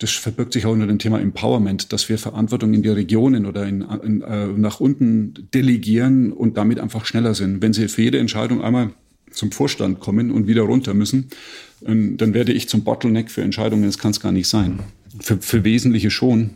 das 0.00 0.10
verbirgt 0.10 0.52
sich 0.52 0.66
auch 0.66 0.72
unter 0.72 0.88
dem 0.88 0.98
Thema 0.98 1.20
Empowerment, 1.20 1.92
dass 1.92 2.08
wir 2.08 2.18
Verantwortung 2.18 2.74
in 2.74 2.82
die 2.82 2.88
Regionen 2.88 3.46
oder 3.46 3.66
in, 3.66 3.82
in, 3.82 4.22
äh, 4.22 4.46
nach 4.48 4.80
unten 4.80 5.48
delegieren 5.54 6.32
und 6.32 6.56
damit 6.56 6.80
einfach 6.80 7.04
schneller 7.04 7.34
sind. 7.34 7.62
Wenn 7.62 7.72
Sie 7.72 7.86
für 7.86 8.02
jede 8.02 8.18
Entscheidung 8.18 8.62
einmal 8.62 8.90
zum 9.30 9.52
Vorstand 9.52 10.00
kommen 10.00 10.30
und 10.30 10.46
wieder 10.46 10.62
runter 10.62 10.94
müssen, 10.94 11.30
dann 11.80 12.34
werde 12.34 12.52
ich 12.52 12.68
zum 12.68 12.84
Bottleneck 12.84 13.30
für 13.30 13.42
Entscheidungen. 13.42 13.84
Das 13.84 13.98
kann 13.98 14.10
es 14.10 14.20
gar 14.20 14.32
nicht 14.32 14.48
sein. 14.48 14.80
Für, 15.20 15.38
für 15.38 15.64
Wesentliche 15.64 16.10
schon. 16.10 16.50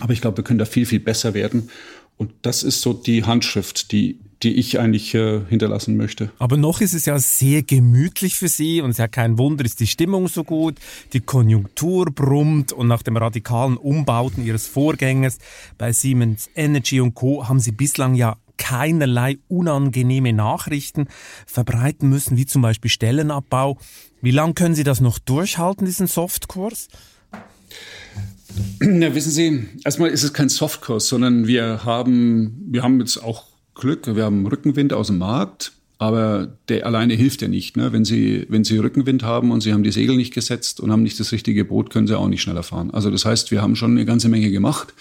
Aber 0.00 0.12
ich 0.12 0.20
glaube, 0.20 0.38
wir 0.38 0.44
können 0.44 0.58
da 0.58 0.64
viel, 0.64 0.86
viel 0.86 1.00
besser 1.00 1.34
werden. 1.34 1.70
Und 2.16 2.32
das 2.42 2.62
ist 2.62 2.80
so 2.80 2.92
die 2.92 3.24
Handschrift, 3.24 3.92
die, 3.92 4.18
die 4.42 4.54
ich 4.54 4.78
eigentlich 4.80 5.14
äh, 5.14 5.40
hinterlassen 5.48 5.96
möchte. 5.96 6.30
Aber 6.38 6.56
noch 6.56 6.80
ist 6.80 6.92
es 6.92 7.06
ja 7.06 7.18
sehr 7.18 7.62
gemütlich 7.62 8.34
für 8.34 8.48
Sie 8.48 8.80
und 8.80 8.90
es 8.90 8.94
ist 8.94 8.98
ja 8.98 9.08
kein 9.08 9.38
Wunder, 9.38 9.64
ist 9.64 9.78
die 9.78 9.86
Stimmung 9.86 10.26
so 10.26 10.42
gut, 10.42 10.76
die 11.12 11.20
Konjunktur 11.20 12.06
brummt 12.06 12.72
und 12.72 12.88
nach 12.88 13.02
dem 13.02 13.16
radikalen 13.16 13.76
Umbauten 13.76 14.44
Ihres 14.44 14.66
Vorgängers 14.66 15.38
bei 15.78 15.92
Siemens 15.92 16.50
Energy 16.56 17.00
und 17.00 17.14
Co. 17.14 17.48
haben 17.48 17.60
Sie 17.60 17.72
bislang 17.72 18.16
ja 18.16 18.36
keinerlei 18.58 19.38
unangenehme 19.48 20.34
Nachrichten 20.34 21.08
verbreiten 21.46 22.10
müssen, 22.10 22.36
wie 22.36 22.46
zum 22.46 22.60
Beispiel 22.60 22.90
Stellenabbau. 22.90 23.78
Wie 24.20 24.32
lange 24.32 24.54
können 24.54 24.74
Sie 24.74 24.84
das 24.84 25.00
noch 25.00 25.18
durchhalten, 25.18 25.86
diesen 25.86 26.06
Softkurs? 26.06 26.88
Ja, 28.80 29.14
wissen 29.14 29.30
Sie, 29.30 29.68
erstmal 29.84 30.10
ist 30.10 30.24
es 30.24 30.32
kein 30.32 30.48
Softkurs, 30.48 31.08
sondern 31.08 31.46
wir 31.46 31.84
haben, 31.84 32.66
wir 32.66 32.82
haben 32.82 32.98
jetzt 33.00 33.18
auch 33.18 33.44
Glück, 33.74 34.14
wir 34.14 34.24
haben 34.24 34.46
Rückenwind 34.46 34.92
aus 34.92 35.08
dem 35.08 35.18
Markt, 35.18 35.72
aber 35.98 36.56
der 36.68 36.86
alleine 36.86 37.14
hilft 37.14 37.42
ja 37.42 37.48
nicht. 37.48 37.76
Ne? 37.76 37.92
Wenn, 37.92 38.04
Sie, 38.04 38.46
wenn 38.48 38.64
Sie 38.64 38.78
Rückenwind 38.78 39.22
haben 39.22 39.50
und 39.50 39.60
Sie 39.60 39.72
haben 39.72 39.82
die 39.82 39.92
Segel 39.92 40.16
nicht 40.16 40.32
gesetzt 40.32 40.80
und 40.80 40.90
haben 40.90 41.02
nicht 41.02 41.18
das 41.20 41.32
richtige 41.32 41.64
Boot, 41.64 41.90
können 41.90 42.06
Sie 42.06 42.16
auch 42.16 42.28
nicht 42.28 42.42
schneller 42.42 42.62
fahren. 42.62 42.90
Also 42.92 43.10
das 43.10 43.24
heißt, 43.24 43.50
wir 43.50 43.62
haben 43.62 43.76
schon 43.76 43.92
eine 43.92 44.04
ganze 44.04 44.28
Menge 44.28 44.50
gemacht 44.50 44.94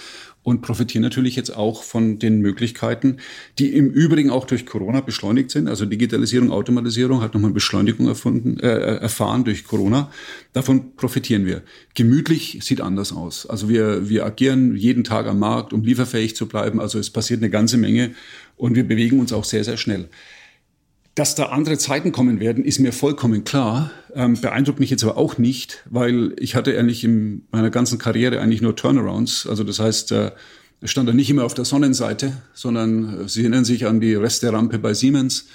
und 0.47 0.61
profitieren 0.61 1.01
natürlich 1.01 1.35
jetzt 1.35 1.53
auch 1.53 1.83
von 1.83 2.19
den 2.19 2.39
Möglichkeiten, 2.39 3.17
die 3.59 3.73
im 3.73 3.89
Übrigen 3.89 4.29
auch 4.29 4.45
durch 4.45 4.65
Corona 4.65 5.01
beschleunigt 5.01 5.51
sind. 5.51 5.67
Also 5.67 5.85
Digitalisierung, 5.85 6.51
Automatisierung 6.51 7.19
hat 7.19 7.33
nochmal 7.33 7.51
Beschleunigung 7.51 8.07
erfunden, 8.07 8.57
äh, 8.61 8.95
erfahren 8.95 9.43
durch 9.43 9.65
Corona. 9.65 10.09
Davon 10.53 10.95
profitieren 10.95 11.45
wir. 11.45 11.63
Gemütlich 11.95 12.59
sieht 12.61 12.79
anders 12.79 13.11
aus. 13.11 13.45
Also 13.45 13.67
wir, 13.67 14.07
wir 14.07 14.25
agieren 14.25 14.77
jeden 14.77 15.03
Tag 15.03 15.27
am 15.27 15.39
Markt, 15.39 15.73
um 15.73 15.83
lieferfähig 15.83 16.37
zu 16.37 16.47
bleiben. 16.47 16.79
Also 16.79 16.97
es 16.97 17.09
passiert 17.09 17.41
eine 17.41 17.49
ganze 17.49 17.75
Menge 17.75 18.11
und 18.55 18.77
wir 18.77 18.87
bewegen 18.87 19.19
uns 19.19 19.33
auch 19.33 19.43
sehr, 19.43 19.65
sehr 19.65 19.75
schnell. 19.75 20.07
Dass 21.17 21.33
da 21.33 21.47
andere 21.47 21.79
Zeiten 21.79 22.11
kommen 22.11 22.39
werden, 22.39 22.63
ist 22.63 22.77
mir 22.77 22.93
vollkommen 22.93 23.43
klar. 23.43 23.89
Ähm, 24.13 24.39
beeindruckt 24.39 24.79
mich 24.79 24.91
jetzt 24.91 25.03
aber 25.03 25.17
auch 25.17 25.39
nicht, 25.39 25.83
weil 25.89 26.35
ich 26.37 26.53
hatte 26.53 26.77
eigentlich 26.77 27.03
in 27.03 27.47
meiner 27.49 27.71
ganzen 27.71 27.97
Karriere 27.97 28.39
eigentlich 28.39 28.61
nur 28.61 28.75
Turnarounds. 28.75 29.47
Also 29.47 29.63
das 29.63 29.79
heißt, 29.79 30.11
äh, 30.11 30.31
stand 30.83 31.09
da 31.09 31.13
nicht 31.13 31.31
immer 31.31 31.43
auf 31.43 31.55
der 31.55 31.65
Sonnenseite, 31.65 32.33
sondern 32.53 33.21
äh, 33.21 33.27
Sie 33.27 33.41
erinnern 33.41 33.65
sich 33.65 33.87
an 33.87 33.99
die 33.99 34.13
Resterampe 34.13 34.77
bei 34.77 34.93
Siemens, 34.93 35.47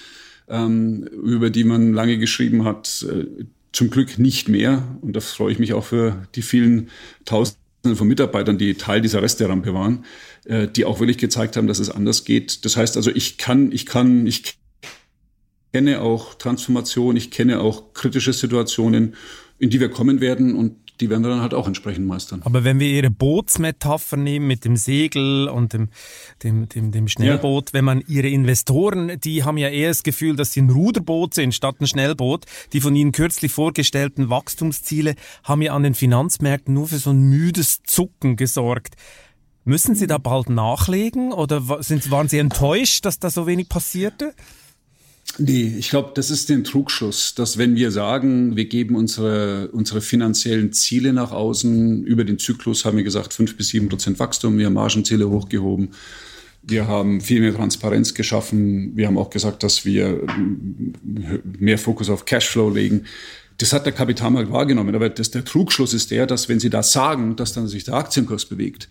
ähm, 0.48 1.04
über 1.04 1.48
die 1.48 1.62
man 1.62 1.92
lange 1.92 2.18
geschrieben 2.18 2.64
hat. 2.64 3.06
Äh, 3.08 3.44
zum 3.70 3.88
Glück 3.88 4.18
nicht 4.18 4.48
mehr. 4.48 4.82
Und 5.00 5.14
da 5.14 5.20
freue 5.20 5.52
ich 5.52 5.60
mich 5.60 5.74
auch 5.74 5.84
für 5.84 6.26
die 6.34 6.42
vielen 6.42 6.90
tausend 7.24 7.56
von 7.94 8.08
Mitarbeitern, 8.08 8.58
die 8.58 8.74
Teil 8.74 9.00
dieser 9.00 9.22
Resterampe 9.22 9.72
waren, 9.74 10.06
äh, 10.44 10.66
die 10.66 10.84
auch 10.84 10.98
wirklich 10.98 11.18
gezeigt 11.18 11.56
haben, 11.56 11.68
dass 11.68 11.78
es 11.78 11.88
anders 11.88 12.24
geht. 12.24 12.64
Das 12.64 12.76
heißt 12.76 12.96
also, 12.96 13.12
ich 13.12 13.38
kann, 13.38 13.70
ich 13.70 13.86
kann, 13.86 14.26
ich 14.26 14.58
kenne 15.72 16.00
auch 16.00 16.34
Transformation, 16.34 17.16
ich 17.16 17.30
kenne 17.30 17.60
auch 17.60 17.94
kritische 17.94 18.32
Situationen, 18.32 19.14
in 19.58 19.70
die 19.70 19.80
wir 19.80 19.88
kommen 19.88 20.20
werden 20.20 20.54
und 20.54 20.76
die 21.00 21.10
werden 21.10 21.22
wir 21.24 21.30
dann 21.30 21.40
halt 21.40 21.54
auch 21.54 21.66
entsprechend 21.66 22.06
meistern. 22.06 22.42
Aber 22.44 22.62
wenn 22.62 22.78
wir 22.78 22.88
Ihre 22.88 23.10
Bootsmetapher 23.10 24.16
nehmen 24.16 24.46
mit 24.46 24.64
dem 24.64 24.76
Segel 24.76 25.48
und 25.48 25.72
dem, 25.72 25.88
dem, 26.42 26.68
dem, 26.68 26.92
dem 26.92 27.08
Schnellboot, 27.08 27.70
ja. 27.70 27.74
wenn 27.74 27.84
man 27.84 28.02
Ihre 28.06 28.28
Investoren, 28.28 29.18
die 29.18 29.42
haben 29.42 29.56
ja 29.56 29.68
eher 29.68 29.88
das 29.88 30.04
Gefühl, 30.04 30.36
dass 30.36 30.52
sie 30.52 30.60
ein 30.62 30.70
Ruderboot 30.70 31.34
sind 31.34 31.54
statt 31.54 31.76
ein 31.80 31.86
Schnellboot. 31.86 32.44
Die 32.72 32.80
von 32.80 32.94
Ihnen 32.94 33.10
kürzlich 33.10 33.52
vorgestellten 33.52 34.30
Wachstumsziele 34.30 35.16
haben 35.42 35.62
ja 35.62 35.74
an 35.74 35.82
den 35.82 35.94
Finanzmärkten 35.94 36.72
nur 36.72 36.86
für 36.86 36.98
so 36.98 37.10
ein 37.10 37.22
müdes 37.22 37.82
Zucken 37.82 38.36
gesorgt. 38.36 38.94
Müssen 39.64 39.94
Sie 39.94 40.06
da 40.06 40.18
bald 40.18 40.50
nachlegen 40.50 41.32
oder 41.32 41.82
sind, 41.82 42.10
waren 42.10 42.28
Sie 42.28 42.38
enttäuscht, 42.38 43.04
dass 43.04 43.18
da 43.18 43.30
so 43.30 43.46
wenig 43.46 43.68
passierte? 43.68 44.34
Nee, 45.38 45.74
ich 45.78 45.88
glaube, 45.88 46.12
das 46.14 46.30
ist 46.30 46.50
den 46.50 46.62
Trugschluss, 46.62 47.34
dass 47.34 47.56
wenn 47.56 47.74
wir 47.74 47.90
sagen, 47.90 48.54
wir 48.54 48.66
geben 48.66 48.96
unsere, 48.96 49.68
unsere 49.68 50.02
finanziellen 50.02 50.72
Ziele 50.72 51.12
nach 51.14 51.32
außen, 51.32 52.04
über 52.04 52.24
den 52.24 52.38
Zyklus 52.38 52.84
haben 52.84 52.98
wir 52.98 53.04
gesagt, 53.04 53.32
fünf 53.32 53.56
bis 53.56 53.68
sieben 53.68 53.88
Prozent 53.88 54.18
Wachstum, 54.18 54.58
wir 54.58 54.66
haben 54.66 54.74
Margenziele 54.74 55.30
hochgehoben, 55.30 55.90
wir 56.62 56.86
haben 56.86 57.22
viel 57.22 57.40
mehr 57.40 57.54
Transparenz 57.54 58.12
geschaffen, 58.12 58.94
wir 58.94 59.06
haben 59.06 59.16
auch 59.16 59.30
gesagt, 59.30 59.62
dass 59.62 59.86
wir 59.86 60.20
mehr 61.58 61.78
Fokus 61.78 62.10
auf 62.10 62.26
Cashflow 62.26 62.68
legen. 62.68 63.04
Das 63.56 63.72
hat 63.72 63.86
der 63.86 63.92
Kapitalmarkt 63.92 64.50
wahrgenommen, 64.50 64.94
aber 64.94 65.08
das, 65.08 65.30
der 65.30 65.44
Trugschluss 65.44 65.94
ist 65.94 66.10
der, 66.10 66.26
dass 66.26 66.48
wenn 66.48 66.60
Sie 66.60 66.70
das 66.70 66.92
sagen, 66.92 67.36
dass 67.36 67.54
dann 67.54 67.68
sich 67.68 67.84
der 67.84 67.94
Aktienkurs 67.94 68.44
bewegt. 68.44 68.88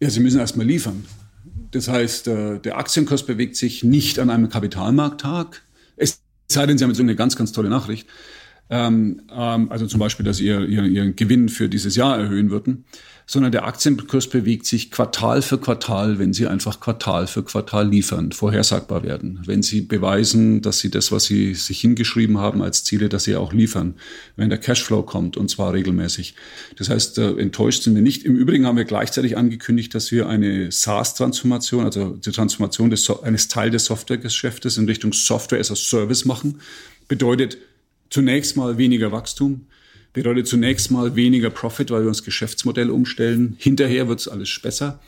Ja, 0.00 0.10
Sie 0.10 0.20
müssen 0.20 0.38
erstmal 0.38 0.66
liefern. 0.66 1.04
Das 1.72 1.88
heißt, 1.88 2.28
äh, 2.28 2.58
der 2.60 2.78
Aktienkurs 2.78 3.24
bewegt 3.24 3.56
sich 3.56 3.82
nicht 3.82 4.18
an 4.18 4.30
einem 4.30 4.48
Kapitalmarkttag. 4.48 5.62
Es 5.96 6.20
sei 6.48 6.66
denn, 6.66 6.78
Sie 6.78 6.84
haben 6.84 6.90
jetzt 6.90 7.00
eine 7.00 7.16
ganz, 7.16 7.34
ganz 7.34 7.52
tolle 7.52 7.70
Nachricht. 7.70 8.06
Ähm, 8.70 9.22
ähm, 9.30 9.70
also 9.70 9.86
zum 9.86 10.00
Beispiel, 10.00 10.24
dass 10.24 10.38
Sie 10.38 10.46
ihr, 10.46 10.64
Ihren 10.64 11.16
Gewinn 11.16 11.48
für 11.48 11.68
dieses 11.68 11.96
Jahr 11.96 12.18
erhöhen 12.18 12.50
würden 12.50 12.84
sondern 13.26 13.52
der 13.52 13.64
Aktienkurs 13.64 14.26
bewegt 14.26 14.66
sich 14.66 14.90
Quartal 14.90 15.42
für 15.42 15.58
Quartal, 15.58 16.18
wenn 16.18 16.32
sie 16.32 16.46
einfach 16.46 16.80
Quartal 16.80 17.26
für 17.26 17.42
Quartal 17.42 17.88
liefern, 17.88 18.32
vorhersagbar 18.32 19.04
werden. 19.04 19.40
Wenn 19.46 19.62
sie 19.62 19.82
beweisen, 19.82 20.60
dass 20.60 20.80
sie 20.80 20.90
das, 20.90 21.12
was 21.12 21.24
sie 21.24 21.54
sich 21.54 21.80
hingeschrieben 21.80 22.38
haben 22.38 22.62
als 22.62 22.84
Ziele, 22.84 23.08
dass 23.08 23.24
sie 23.24 23.36
auch 23.36 23.52
liefern. 23.52 23.94
Wenn 24.36 24.50
der 24.50 24.58
Cashflow 24.58 25.02
kommt 25.02 25.36
und 25.36 25.48
zwar 25.48 25.72
regelmäßig. 25.72 26.34
Das 26.76 26.90
heißt, 26.90 27.18
äh, 27.18 27.30
enttäuscht 27.38 27.84
sind 27.84 27.94
wir 27.94 28.02
nicht. 28.02 28.24
Im 28.24 28.36
Übrigen 28.36 28.66
haben 28.66 28.76
wir 28.76 28.84
gleichzeitig 28.84 29.36
angekündigt, 29.36 29.94
dass 29.94 30.10
wir 30.10 30.28
eine 30.28 30.70
SaaS-Transformation, 30.70 31.84
also 31.84 32.16
die 32.16 32.32
Transformation 32.32 32.90
des, 32.90 33.08
eines 33.22 33.48
Teil 33.48 33.70
des 33.70 33.84
Softwaregeschäftes 33.86 34.78
in 34.78 34.86
Richtung 34.86 35.12
Software 35.12 35.60
as 35.60 35.70
a 35.70 35.76
Service 35.76 36.24
machen. 36.24 36.60
Bedeutet 37.08 37.56
zunächst 38.12 38.56
mal 38.56 38.76
weniger 38.76 39.10
Wachstum, 39.10 39.66
bedeutet 40.12 40.46
zunächst 40.46 40.90
mal 40.90 41.16
weniger 41.16 41.48
Profit, 41.48 41.90
weil 41.90 42.02
wir 42.02 42.08
uns 42.08 42.22
Geschäftsmodell 42.22 42.90
umstellen. 42.90 43.56
Hinterher 43.58 44.06
wird 44.06 44.20
es 44.20 44.28
alles 44.28 44.60
besser. 44.62 45.00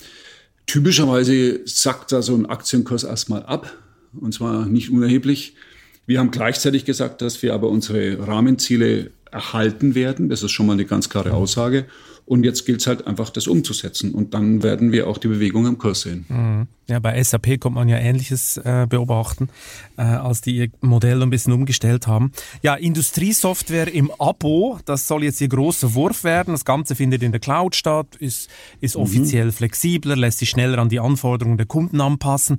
Typischerweise 0.66 1.60
sackt 1.66 2.12
da 2.12 2.22
so 2.22 2.34
ein 2.34 2.46
Aktienkurs 2.46 3.04
erstmal 3.04 3.42
ab, 3.42 3.70
und 4.18 4.32
zwar 4.32 4.64
nicht 4.64 4.90
unerheblich. 4.90 5.54
Wir 6.06 6.18
haben 6.18 6.30
gleichzeitig 6.30 6.86
gesagt, 6.86 7.20
dass 7.20 7.42
wir 7.42 7.52
aber 7.52 7.68
unsere 7.68 8.26
Rahmenziele 8.26 9.10
erhalten 9.30 9.94
werden. 9.94 10.30
Das 10.30 10.42
ist 10.42 10.52
schon 10.52 10.66
mal 10.66 10.72
eine 10.72 10.86
ganz 10.86 11.10
klare 11.10 11.34
Aussage. 11.34 11.84
Und 12.26 12.44
jetzt 12.44 12.64
gilt 12.64 12.80
es 12.80 12.86
halt 12.86 13.06
einfach, 13.06 13.30
das 13.30 13.46
umzusetzen. 13.46 14.12
Und 14.14 14.32
dann 14.32 14.62
werden 14.62 14.92
wir 14.92 15.08
auch 15.08 15.18
die 15.18 15.28
Bewegung 15.28 15.66
am 15.66 15.76
Kurs 15.76 16.02
sehen. 16.02 16.24
Mhm. 16.28 16.66
Ja, 16.86 16.98
bei 16.98 17.22
SAP 17.22 17.60
kommt 17.60 17.76
man 17.76 17.88
ja 17.88 17.96
Ähnliches 17.96 18.58
äh, 18.58 18.86
beobachten, 18.88 19.48
äh, 19.96 20.02
als 20.02 20.42
die 20.42 20.56
ihr 20.56 20.68
Modell 20.82 21.22
ein 21.22 21.30
bisschen 21.30 21.54
umgestellt 21.54 22.06
haben. 22.06 22.32
Ja, 22.62 22.74
Industriesoftware 22.74 23.92
im 23.92 24.10
Abo, 24.18 24.78
das 24.84 25.06
soll 25.06 25.24
jetzt 25.24 25.40
ihr 25.40 25.48
großer 25.48 25.94
Wurf 25.94 26.24
werden. 26.24 26.52
Das 26.52 26.66
Ganze 26.66 26.94
findet 26.94 27.22
in 27.22 27.32
der 27.32 27.40
Cloud 27.40 27.74
statt, 27.74 28.16
ist, 28.18 28.50
ist 28.80 28.96
mhm. 28.96 29.02
offiziell 29.02 29.52
flexibler, 29.52 30.14
lässt 30.14 30.38
sich 30.38 30.50
schneller 30.50 30.78
an 30.78 30.90
die 30.90 31.00
Anforderungen 31.00 31.56
der 31.56 31.66
Kunden 31.66 32.02
anpassen. 32.02 32.58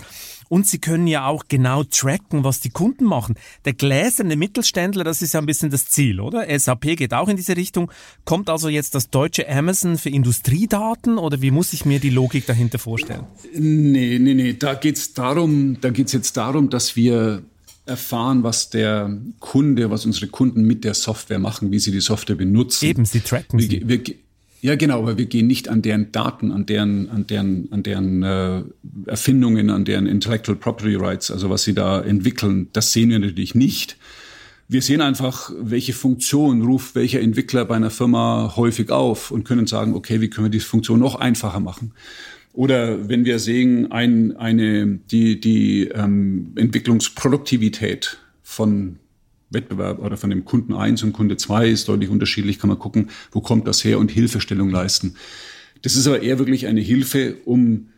Und 0.49 0.67
sie 0.67 0.79
können 0.79 1.07
ja 1.07 1.27
auch 1.27 1.45
genau 1.47 1.83
tracken, 1.83 2.43
was 2.43 2.59
die 2.59 2.69
Kunden 2.69 3.05
machen. 3.05 3.35
Der 3.65 3.73
gläserne 3.73 4.35
Mittelständler, 4.35 5.03
das 5.03 5.21
ist 5.21 5.33
ja 5.33 5.39
ein 5.39 5.45
bisschen 5.45 5.69
das 5.69 5.87
Ziel, 5.87 6.19
oder? 6.19 6.47
SAP 6.59 6.97
geht 6.97 7.13
auch 7.13 7.27
in 7.27 7.37
diese 7.37 7.57
Richtung. 7.57 7.91
Kommt 8.25 8.49
also 8.49 8.69
jetzt 8.69 8.95
das 8.95 9.09
deutsche 9.09 9.49
Amazon 9.49 9.97
für 9.97 10.09
Industriedaten 10.09 11.17
oder 11.17 11.41
wie 11.41 11.51
muss 11.51 11.73
ich 11.73 11.85
mir 11.85 11.99
die 11.99 12.09
Logik 12.09 12.45
dahinter 12.45 12.79
vorstellen? 12.79 13.23
Nee, 13.53 14.19
nee, 14.19 14.33
nee. 14.33 14.53
Da 14.53 14.75
geht's 14.75 15.13
darum, 15.13 15.79
da 15.81 15.89
geht's 15.89 16.13
jetzt 16.13 16.37
darum, 16.37 16.69
dass 16.69 16.95
wir 16.95 17.43
erfahren, 17.85 18.43
was 18.43 18.69
der 18.69 19.15
Kunde, 19.39 19.91
was 19.91 20.05
unsere 20.05 20.27
Kunden 20.27 20.63
mit 20.63 20.83
der 20.83 20.93
Software 20.93 21.39
machen, 21.39 21.71
wie 21.71 21.79
sie 21.79 21.91
die 21.91 22.01
Software 22.01 22.35
benutzen. 22.35 22.85
Eben, 22.85 23.05
sie 23.05 23.19
tracken 23.19 23.59
wir, 23.59 23.67
sie. 23.67 23.87
Wir, 23.87 24.01
ja, 24.61 24.75
genau, 24.75 24.99
aber 24.99 25.17
wir 25.17 25.25
gehen 25.25 25.47
nicht 25.47 25.69
an 25.69 25.81
deren 25.81 26.11
Daten, 26.11 26.51
an 26.51 26.65
deren, 26.65 27.09
an 27.09 27.27
deren, 27.27 27.71
an 27.71 27.83
deren 27.83 28.23
äh, 28.23 28.63
Erfindungen, 29.05 29.69
an 29.69 29.85
deren 29.85 30.07
Intellectual 30.07 30.57
Property 30.57 30.95
Rights, 30.95 31.29
also 31.29 31.49
was 31.49 31.63
sie 31.63 31.73
da 31.73 32.01
entwickeln. 32.01 32.69
Das 32.73 32.91
sehen 32.91 33.09
wir 33.09 33.19
natürlich 33.19 33.55
nicht. 33.55 33.97
Wir 34.67 34.81
sehen 34.81 35.01
einfach, 35.01 35.51
welche 35.59 35.93
Funktion 35.93 36.63
ruft 36.63 36.95
welcher 36.95 37.21
Entwickler 37.21 37.65
bei 37.65 37.75
einer 37.75 37.91
Firma 37.91 38.53
häufig 38.55 38.89
auf 38.89 39.29
und 39.29 39.43
können 39.43 39.67
sagen, 39.67 39.93
okay, 39.93 40.21
wie 40.21 40.29
können 40.29 40.47
wir 40.47 40.51
diese 40.51 40.65
Funktion 40.65 40.99
noch 40.99 41.15
einfacher 41.15 41.59
machen? 41.59 41.91
Oder 42.53 43.09
wenn 43.09 43.25
wir 43.25 43.37
sehen, 43.37 43.91
ein, 43.91 44.35
eine, 44.37 44.99
die, 45.11 45.39
die 45.39 45.89
ähm, 45.89 46.53
Entwicklungsproduktivität 46.55 48.17
von 48.41 48.95
Wettbewerb 49.49 49.99
oder 49.99 50.17
von 50.17 50.29
dem 50.29 50.45
Kunden 50.45 50.73
1 50.73 51.03
und 51.03 51.13
Kunde 51.13 51.37
2 51.37 51.69
ist 51.69 51.87
deutlich 51.87 52.09
unterschiedlich, 52.09 52.59
kann 52.59 52.69
man 52.69 52.79
gucken, 52.79 53.09
wo 53.31 53.41
kommt 53.41 53.67
das 53.67 53.83
her 53.83 53.99
und 53.99 54.11
Hilfestellung 54.11 54.69
leisten. 54.69 55.15
Das 55.81 55.95
ist 55.95 56.07
aber 56.07 56.21
eher 56.21 56.39
wirklich 56.39 56.67
eine 56.67 56.81
Hilfe, 56.81 57.37
um 57.45 57.89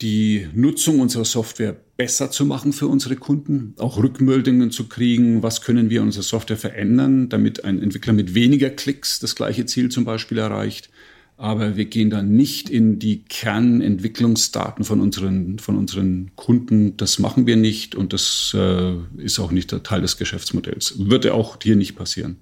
die 0.00 0.46
Nutzung 0.54 1.00
unserer 1.00 1.24
Software 1.24 1.76
besser 1.96 2.30
zu 2.30 2.46
machen 2.46 2.72
für 2.72 2.86
unsere 2.86 3.16
Kunden, 3.16 3.74
auch 3.78 3.98
Rückmeldungen 3.98 4.70
zu 4.70 4.88
kriegen, 4.88 5.42
was 5.42 5.62
können 5.62 5.90
wir 5.90 6.02
unsere 6.02 6.22
Software 6.22 6.56
verändern, 6.56 7.28
damit 7.28 7.64
ein 7.64 7.82
Entwickler 7.82 8.12
mit 8.12 8.34
weniger 8.34 8.70
Klicks 8.70 9.18
das 9.18 9.34
gleiche 9.34 9.66
Ziel 9.66 9.88
zum 9.88 10.04
Beispiel 10.04 10.38
erreicht 10.38 10.90
aber 11.38 11.76
wir 11.76 11.84
gehen 11.84 12.10
dann 12.10 12.32
nicht 12.32 12.68
in 12.68 12.98
die 12.98 13.22
Kernentwicklungsdaten 13.22 14.84
von 14.84 15.00
unseren, 15.00 15.60
von 15.60 15.76
unseren 15.76 16.32
Kunden. 16.34 16.96
Das 16.96 17.20
machen 17.20 17.46
wir 17.46 17.56
nicht 17.56 17.94
und 17.94 18.12
das 18.12 18.54
äh, 18.58 18.94
ist 19.18 19.38
auch 19.38 19.52
nicht 19.52 19.70
der 19.70 19.84
Teil 19.84 20.00
des 20.00 20.16
Geschäftsmodells. 20.16 20.94
Wird 20.98 21.24
ja 21.24 21.34
auch 21.34 21.56
hier 21.62 21.76
nicht 21.76 21.94
passieren. 21.94 22.38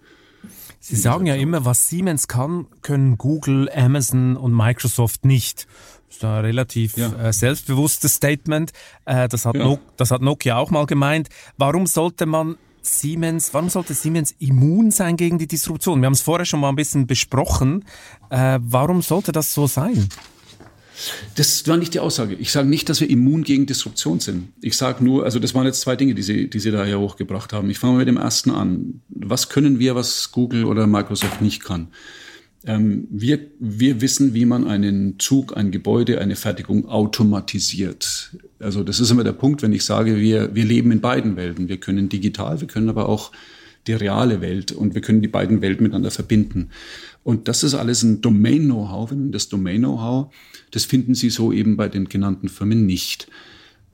Sie 0.81 0.97
sagen 0.97 1.27
ja 1.27 1.35
immer, 1.35 1.65
was 1.65 1.89
Siemens 1.89 2.27
kann, 2.27 2.67
können 2.81 3.19
Google, 3.19 3.69
Amazon 3.75 4.37
und 4.37 4.55
Microsoft 4.55 5.25
nicht. 5.25 5.67
Das 6.09 6.17
ist 6.17 6.25
ein 6.25 6.45
relativ 6.45 6.97
ja. 6.97 7.13
äh, 7.13 7.33
selbstbewusstes 7.33 8.15
Statement. 8.15 8.73
Äh, 9.05 9.29
das, 9.29 9.45
hat 9.45 9.57
ja. 9.57 9.65
no 9.65 9.79
das 9.97 10.11
hat 10.11 10.23
Nokia 10.23 10.57
auch 10.57 10.71
mal 10.71 10.87
gemeint. 10.87 11.29
Warum 11.59 11.87
sollte 11.87 12.25
man 12.25 12.57
Siemens, 12.87 13.53
warum 13.53 13.69
sollte 13.69 13.95
Siemens 13.95 14.35
immun 14.39 14.91
sein 14.91 15.17
gegen 15.17 15.39
die 15.39 15.47
Disruption? 15.47 16.01
Wir 16.01 16.07
haben 16.07 16.15
es 16.15 16.23
vorher 16.23 16.47
schon 16.47 16.61
mal 16.61 16.69
ein 16.69 16.77
bisschen 16.77 17.07
besprochen. 17.07 17.85
Äh, 18.31 18.59
warum 18.63 19.03
sollte 19.03 19.33
das 19.33 19.53
so 19.53 19.67
sein? 19.67 20.09
Das 21.35 21.67
war 21.69 21.77
nicht 21.77 21.93
die 21.95 22.01
Aussage. 22.01 22.35
Ich 22.37 22.51
sage 22.51 22.69
nicht, 22.69 22.89
dass 22.89 23.01
wir 23.01 23.11
immun 23.11 23.43
gegen 23.43 23.67
Disruption 23.67 24.21
sind. 24.21 24.49
Ich 24.63 24.77
sage 24.77 25.05
nur, 25.05 25.25
also 25.25 25.39
das 25.39 25.55
waren 25.55 25.67
jetzt 25.67 25.83
zwei 25.83 25.97
Dinge, 25.97 26.15
die 26.15 26.23
Sie, 26.23 26.49
die 26.49 26.59
Sie 26.59 26.71
da 26.71 26.87
ja 26.87 26.97
hochgebracht 26.97 27.53
haben. 27.53 27.69
Ich 27.69 27.79
fange 27.79 27.95
mal 27.95 27.99
mit 27.99 28.09
dem 28.09 28.17
ersten 28.17 28.51
an. 28.51 29.03
Was 29.09 29.51
können 29.51 29.79
wir, 29.79 29.95
was 29.95 30.33
Google 30.33 30.65
oder 30.65 30.87
Microsoft 30.87 31.43
nicht 31.43 31.63
kann? 31.63 31.89
Ähm, 32.67 33.07
wir, 33.11 33.39
wir 33.61 34.01
wissen, 34.01 34.35
wie 34.35 34.45
man 34.45 34.67
einen 34.67 35.19
Zug, 35.21 35.57
ein 35.57 35.71
Gebäude, 35.71 36.21
eine 36.21 36.35
Fertigung 36.35 36.89
automatisiert. 36.89 38.37
Also 38.59 38.83
das 38.83 38.99
ist 38.99 39.11
immer 39.11 39.25
der 39.25 39.33
Punkt, 39.33 39.63
wenn 39.63 39.73
ich 39.73 39.85
sage, 39.85 40.17
wir, 40.17 40.55
wir 40.55 40.65
leben 40.65 40.91
in 40.91 41.01
beiden 41.01 41.37
Welten. 41.37 41.69
Wir 41.69 41.79
können 41.79 42.09
digital, 42.09 42.61
wir 42.61 42.69
können 42.69 42.89
aber 42.89 43.09
auch 43.09 43.31
die 43.87 43.93
reale 43.93 44.41
Welt 44.41 44.73
und 44.73 44.95
wir 44.95 45.01
können 45.01 45.23
die 45.23 45.29
beiden 45.29 45.63
Welten 45.63 45.85
miteinander 45.85 46.11
verbinden. 46.11 46.71
Und 47.23 47.47
das 47.47 47.63
ist 47.63 47.75
alles 47.75 48.03
ein 48.03 48.21
Domain-Know-how. 48.21 49.13
Das 49.31 49.49
Domain-Know-how, 49.49 50.33
das 50.73 50.85
finden 50.85 51.15
Sie 51.15 51.31
so 51.31 51.53
eben 51.53 51.77
bei 51.77 51.89
den 51.89 52.09
genannten 52.09 52.49
Firmen 52.49 52.85
nicht 52.85 53.29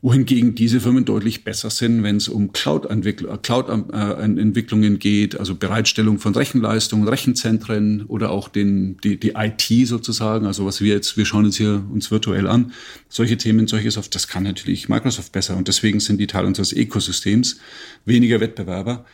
wohingegen 0.03 0.57
diese 0.57 0.80
Firmen 0.80 1.05
deutlich 1.05 1.44
besser 1.44 1.70
sind, 1.70 2.03
wenn 2.03 2.16
es 2.16 2.28
um 2.28 2.53
Cloud-Entwicklungen 2.53 3.40
Cloud 3.40 5.00
geht, 5.00 5.38
also 5.38 5.55
Bereitstellung 5.55 6.18
von 6.18 6.34
Rechenleistungen, 6.34 7.07
Rechenzentren 7.07 8.03
oder 8.07 8.30
auch 8.30 8.48
den, 8.48 8.96
die, 9.05 9.18
die 9.18 9.34
IT 9.36 9.86
sozusagen, 9.86 10.46
also 10.46 10.66
was 10.66 10.80
wir 10.80 10.92
jetzt, 10.92 11.16
wir 11.16 11.24
schauen 11.24 11.44
uns 11.44 11.57
hier 11.57 11.84
uns 11.92 12.11
virtuell 12.11 12.48
an, 12.48 12.72
solche 13.09 13.36
Themen, 13.36 13.68
solche 13.68 13.92
Software, 13.92 14.14
das 14.14 14.26
kann 14.26 14.42
natürlich 14.42 14.88
Microsoft 14.88 15.30
besser 15.30 15.57
und 15.57 15.68
deswegen 15.68 16.00
sind 16.00 16.18
die 16.18 16.26
Teil 16.26 16.46
unseres 16.46 16.72
Ökosystems 16.72 17.61
weniger 18.05 18.40
Wettbewerber. 18.40 19.07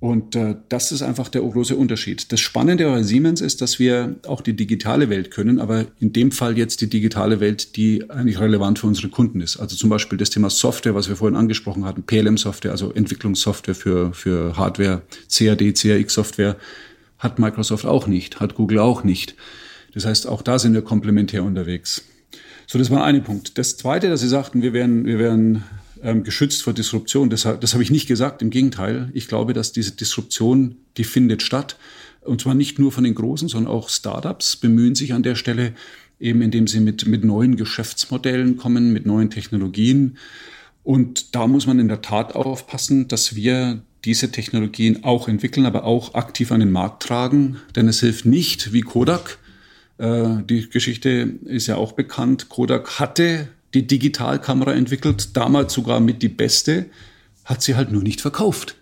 Und 0.00 0.34
äh, 0.34 0.56
das 0.70 0.92
ist 0.92 1.02
einfach 1.02 1.28
der 1.28 1.42
große 1.42 1.76
Unterschied. 1.76 2.32
Das 2.32 2.40
Spannende 2.40 2.86
bei 2.86 3.02
Siemens 3.02 3.42
ist, 3.42 3.60
dass 3.60 3.78
wir 3.78 4.16
auch 4.26 4.40
die 4.40 4.56
digitale 4.56 5.10
Welt 5.10 5.30
können, 5.30 5.60
aber 5.60 5.84
in 6.00 6.14
dem 6.14 6.32
Fall 6.32 6.56
jetzt 6.56 6.80
die 6.80 6.88
digitale 6.88 7.38
Welt, 7.38 7.76
die 7.76 8.08
eigentlich 8.08 8.40
relevant 8.40 8.78
für 8.78 8.86
unsere 8.86 9.10
Kunden 9.10 9.42
ist. 9.42 9.58
Also 9.58 9.76
zum 9.76 9.90
Beispiel 9.90 10.16
das 10.16 10.30
Thema 10.30 10.48
Software, 10.48 10.94
was 10.94 11.10
wir 11.10 11.16
vorhin 11.16 11.36
angesprochen 11.36 11.84
hatten, 11.84 12.02
PLM-Software, 12.02 12.72
also 12.72 12.92
Entwicklungssoftware 12.92 13.74
für, 13.74 14.14
für 14.14 14.56
Hardware, 14.56 15.02
CAD, 15.30 15.74
CAX-Software, 15.74 16.56
hat 17.18 17.38
Microsoft 17.38 17.84
auch 17.84 18.06
nicht, 18.06 18.40
hat 18.40 18.54
Google 18.54 18.78
auch 18.78 19.04
nicht. 19.04 19.34
Das 19.92 20.06
heißt, 20.06 20.26
auch 20.26 20.40
da 20.40 20.58
sind 20.58 20.72
wir 20.72 20.82
komplementär 20.82 21.44
unterwegs. 21.44 22.04
So, 22.66 22.78
das 22.78 22.90
war 22.90 23.04
ein 23.04 23.22
Punkt. 23.22 23.58
Das 23.58 23.76
Zweite, 23.76 24.08
dass 24.08 24.20
Sie 24.20 24.28
sagten, 24.28 24.62
wir 24.62 24.72
wären, 24.72 25.04
wir 25.04 25.18
wären 25.18 25.64
ähm, 26.02 26.24
geschützt 26.24 26.62
vor 26.62 26.72
Disruption. 26.72 27.30
Das, 27.30 27.42
das 27.42 27.72
habe 27.72 27.82
ich 27.82 27.90
nicht 27.90 28.06
gesagt. 28.06 28.42
Im 28.42 28.50
Gegenteil. 28.50 29.10
Ich 29.14 29.28
glaube, 29.28 29.52
dass 29.52 29.72
diese 29.72 29.92
Disruption, 29.92 30.76
die 30.96 31.04
findet 31.04 31.42
statt. 31.42 31.76
Und 32.22 32.42
zwar 32.42 32.54
nicht 32.54 32.78
nur 32.78 32.92
von 32.92 33.04
den 33.04 33.14
Großen, 33.14 33.48
sondern 33.48 33.72
auch 33.72 33.88
Startups 33.88 34.56
bemühen 34.56 34.94
sich 34.94 35.12
an 35.14 35.22
der 35.22 35.34
Stelle, 35.34 35.74
eben 36.18 36.42
indem 36.42 36.66
sie 36.66 36.80
mit, 36.80 37.06
mit 37.06 37.24
neuen 37.24 37.56
Geschäftsmodellen 37.56 38.56
kommen, 38.56 38.92
mit 38.92 39.06
neuen 39.06 39.30
Technologien. 39.30 40.18
Und 40.82 41.34
da 41.34 41.46
muss 41.46 41.66
man 41.66 41.78
in 41.78 41.88
der 41.88 42.02
Tat 42.02 42.34
aufpassen, 42.34 43.08
dass 43.08 43.34
wir 43.36 43.82
diese 44.04 44.30
Technologien 44.32 45.04
auch 45.04 45.28
entwickeln, 45.28 45.66
aber 45.66 45.84
auch 45.84 46.14
aktiv 46.14 46.52
an 46.52 46.60
den 46.60 46.72
Markt 46.72 47.02
tragen. 47.02 47.56
Denn 47.76 47.88
es 47.88 48.00
hilft 48.00 48.24
nicht 48.24 48.72
wie 48.72 48.80
Kodak. 48.80 49.38
Äh, 49.98 50.42
die 50.48 50.68
Geschichte 50.68 51.34
ist 51.44 51.66
ja 51.66 51.76
auch 51.76 51.92
bekannt. 51.92 52.48
Kodak 52.48 52.98
hatte 52.98 53.48
die 53.74 53.86
Digitalkamera 53.86 54.72
entwickelt, 54.72 55.36
damals 55.36 55.72
sogar 55.72 56.00
mit 56.00 56.22
die 56.22 56.28
beste, 56.28 56.86
hat 57.44 57.62
sie 57.62 57.74
halt 57.74 57.92
nur 57.92 58.02
nicht 58.02 58.20
verkauft, 58.20 58.76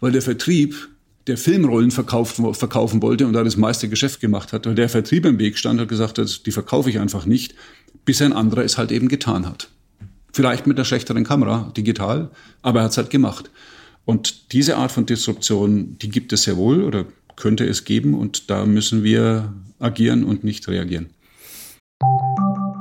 weil 0.00 0.12
der 0.12 0.22
Vertrieb 0.22 0.88
der 1.26 1.36
Filmrollen 1.36 1.90
verkauft, 1.90 2.40
verkaufen 2.52 3.02
wollte 3.02 3.26
und 3.26 3.34
da 3.34 3.44
das 3.44 3.56
meiste 3.56 3.88
Geschäft 3.88 4.20
gemacht 4.20 4.52
hat. 4.52 4.66
Und 4.66 4.76
der 4.76 4.88
Vertrieb 4.88 5.24
im 5.26 5.38
Weg 5.38 5.58
stand 5.58 5.80
und 5.80 5.88
gesagt 5.88 6.18
hat, 6.18 6.46
die 6.46 6.50
verkaufe 6.50 6.90
ich 6.90 6.98
einfach 6.98 7.26
nicht, 7.26 7.54
bis 8.04 8.22
ein 8.22 8.32
anderer 8.32 8.64
es 8.64 8.78
halt 8.78 8.90
eben 8.90 9.08
getan 9.08 9.46
hat. 9.46 9.68
Vielleicht 10.32 10.66
mit 10.66 10.76
einer 10.76 10.84
schlechteren 10.84 11.24
Kamera, 11.24 11.72
digital, 11.76 12.30
aber 12.62 12.80
er 12.80 12.84
hat 12.84 12.92
es 12.92 12.96
halt 12.96 13.10
gemacht. 13.10 13.50
Und 14.04 14.52
diese 14.52 14.76
Art 14.76 14.92
von 14.92 15.06
Disruption, 15.06 15.98
die 15.98 16.08
gibt 16.08 16.32
es 16.32 16.44
sehr 16.44 16.56
wohl 16.56 16.82
oder 16.82 17.04
könnte 17.36 17.66
es 17.66 17.84
geben 17.84 18.14
und 18.14 18.50
da 18.50 18.66
müssen 18.66 19.04
wir 19.04 19.52
agieren 19.78 20.24
und 20.24 20.42
nicht 20.44 20.68
reagieren. 20.68 21.10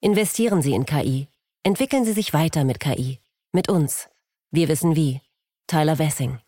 Investieren 0.00 0.60
Sie 0.60 0.72
in 0.72 0.84
KI. 0.84 1.28
Entwickeln 1.62 2.04
Sie 2.04 2.12
sich 2.12 2.34
weiter 2.34 2.64
mit 2.64 2.80
KI. 2.80 3.18
Mit 3.52 3.70
uns. 3.70 4.08
Wir 4.50 4.68
wissen 4.68 4.94
wie. 4.94 5.22
Tyler 5.66 5.98
Wessing. 5.98 6.38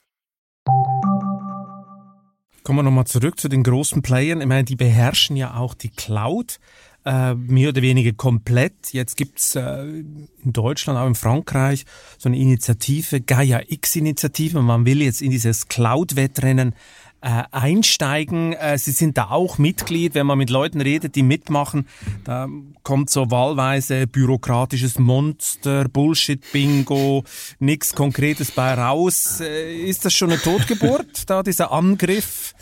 Kommen 2.62 2.80
wir 2.80 2.82
nochmal 2.82 3.06
zurück 3.06 3.40
zu 3.40 3.48
den 3.48 3.62
großen 3.62 4.02
Playern. 4.02 4.42
Ich 4.42 4.46
meine, 4.46 4.64
die 4.64 4.76
beherrschen 4.76 5.34
ja 5.34 5.56
auch 5.56 5.72
die 5.72 5.88
Cloud 5.88 6.60
äh, 7.06 7.34
mehr 7.34 7.70
oder 7.70 7.80
weniger 7.80 8.12
komplett. 8.12 8.92
Jetzt 8.92 9.16
gibt's 9.16 9.54
äh, 9.54 9.82
in 9.82 10.28
Deutschland, 10.44 10.98
auch 10.98 11.06
in 11.06 11.14
Frankreich, 11.14 11.86
so 12.18 12.28
eine 12.28 12.36
Initiative, 12.36 13.22
Gaia 13.22 13.62
X-Initiative. 13.66 14.60
Man 14.60 14.84
will 14.84 15.00
jetzt 15.00 15.22
in 15.22 15.30
dieses 15.30 15.68
Cloud-Wettrennen 15.68 16.74
äh, 17.20 17.42
einsteigen. 17.50 18.52
Äh, 18.52 18.78
Sie 18.78 18.92
sind 18.92 19.18
da 19.18 19.30
auch 19.30 19.58
Mitglied, 19.58 20.14
wenn 20.14 20.26
man 20.26 20.38
mit 20.38 20.50
Leuten 20.50 20.80
redet, 20.80 21.14
die 21.14 21.22
mitmachen. 21.22 21.86
Da 22.24 22.48
kommt 22.82 23.10
so 23.10 23.30
wahlweise 23.30 24.06
bürokratisches 24.06 24.98
Monster, 24.98 25.88
Bullshit-Bingo, 25.88 27.24
nichts 27.58 27.94
Konkretes 27.94 28.50
bei 28.50 28.74
raus. 28.74 29.40
Äh, 29.40 29.84
ist 29.84 30.04
das 30.04 30.12
schon 30.14 30.30
eine 30.30 30.40
Totgeburt, 30.40 31.24
da 31.26 31.42
dieser 31.42 31.72
Angriff 31.72 32.54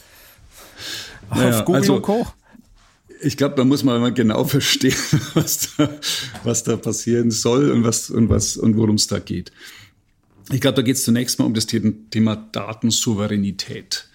auf 1.31 1.39
naja, 1.39 1.61
Google 1.63 1.81
also, 1.81 1.97
und 1.97 2.03
Co.? 2.03 2.27
Ich 3.23 3.37
glaube, 3.37 3.55
da 3.57 3.65
muss 3.65 3.83
man 3.83 4.01
mal 4.01 4.13
genau 4.13 4.45
verstehen, 4.45 4.97
was 5.35 5.77
da, 5.77 5.89
was 6.45 6.65
da 6.65 6.77
passieren 6.77 7.31
soll 7.31 7.71
und 7.71 7.85
was 7.85 8.11
und 8.11 8.29
was 8.29 8.57
und 8.57 8.77
worum 8.77 8.97
es 8.97 9.07
da 9.07 9.19
geht. 9.19 9.53
Ich 10.53 10.61
glaube, 10.61 10.77
da 10.77 10.83
geht 10.83 10.97
es 10.97 11.05
zunächst 11.05 11.39
mal 11.39 11.47
um 11.47 11.55
das 11.55 11.67
Thema 11.67 12.37
Datensouveränität. 12.37 14.09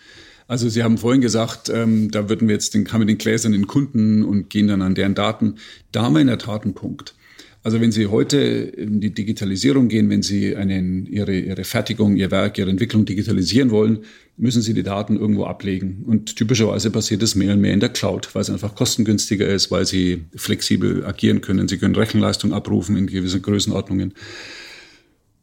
Also 0.51 0.67
Sie 0.67 0.83
haben 0.83 0.97
vorhin 0.97 1.21
gesagt, 1.21 1.69
ähm, 1.73 2.11
da 2.11 2.27
würden 2.27 2.49
wir 2.49 2.55
jetzt 2.55 2.73
den, 2.73 2.85
haben 2.91 2.99
wir 2.99 3.05
den 3.05 3.17
gläsernen 3.17 3.67
Kunden 3.67 4.21
und 4.21 4.49
gehen 4.49 4.67
dann 4.67 4.81
an 4.81 4.95
deren 4.95 5.15
Daten. 5.15 5.55
Da 5.93 6.01
haben 6.01 6.11
wir 6.11 6.19
in 6.19 6.27
der 6.27 6.39
Tat 6.39 6.63
einen 6.65 6.73
Punkt. 6.73 7.15
Also 7.63 7.79
wenn 7.79 7.93
Sie 7.93 8.07
heute 8.07 8.37
in 8.37 8.99
die 8.99 9.11
Digitalisierung 9.11 9.87
gehen, 9.87 10.09
wenn 10.09 10.23
Sie 10.23 10.53
einen, 10.57 11.05
Ihre, 11.05 11.39
Ihre 11.39 11.63
Fertigung, 11.63 12.17
Ihr 12.17 12.31
Werk, 12.31 12.57
Ihre 12.57 12.69
Entwicklung 12.69 13.05
digitalisieren 13.05 13.71
wollen, 13.71 13.99
müssen 14.35 14.61
Sie 14.61 14.73
die 14.73 14.83
Daten 14.83 15.15
irgendwo 15.15 15.45
ablegen. 15.45 16.03
Und 16.05 16.35
typischerweise 16.35 16.91
passiert 16.91 17.21
das 17.21 17.33
mehr 17.33 17.53
und 17.53 17.61
mehr 17.61 17.73
in 17.73 17.79
der 17.79 17.87
Cloud, 17.87 18.35
weil 18.35 18.41
es 18.41 18.49
einfach 18.49 18.75
kostengünstiger 18.75 19.47
ist, 19.47 19.71
weil 19.71 19.85
Sie 19.85 20.25
flexibel 20.35 21.05
agieren 21.05 21.39
können. 21.39 21.69
Sie 21.69 21.77
können 21.77 21.95
Rechenleistung 21.95 22.51
abrufen 22.51 22.97
in 22.97 23.07
gewissen 23.07 23.41
Größenordnungen. 23.41 24.15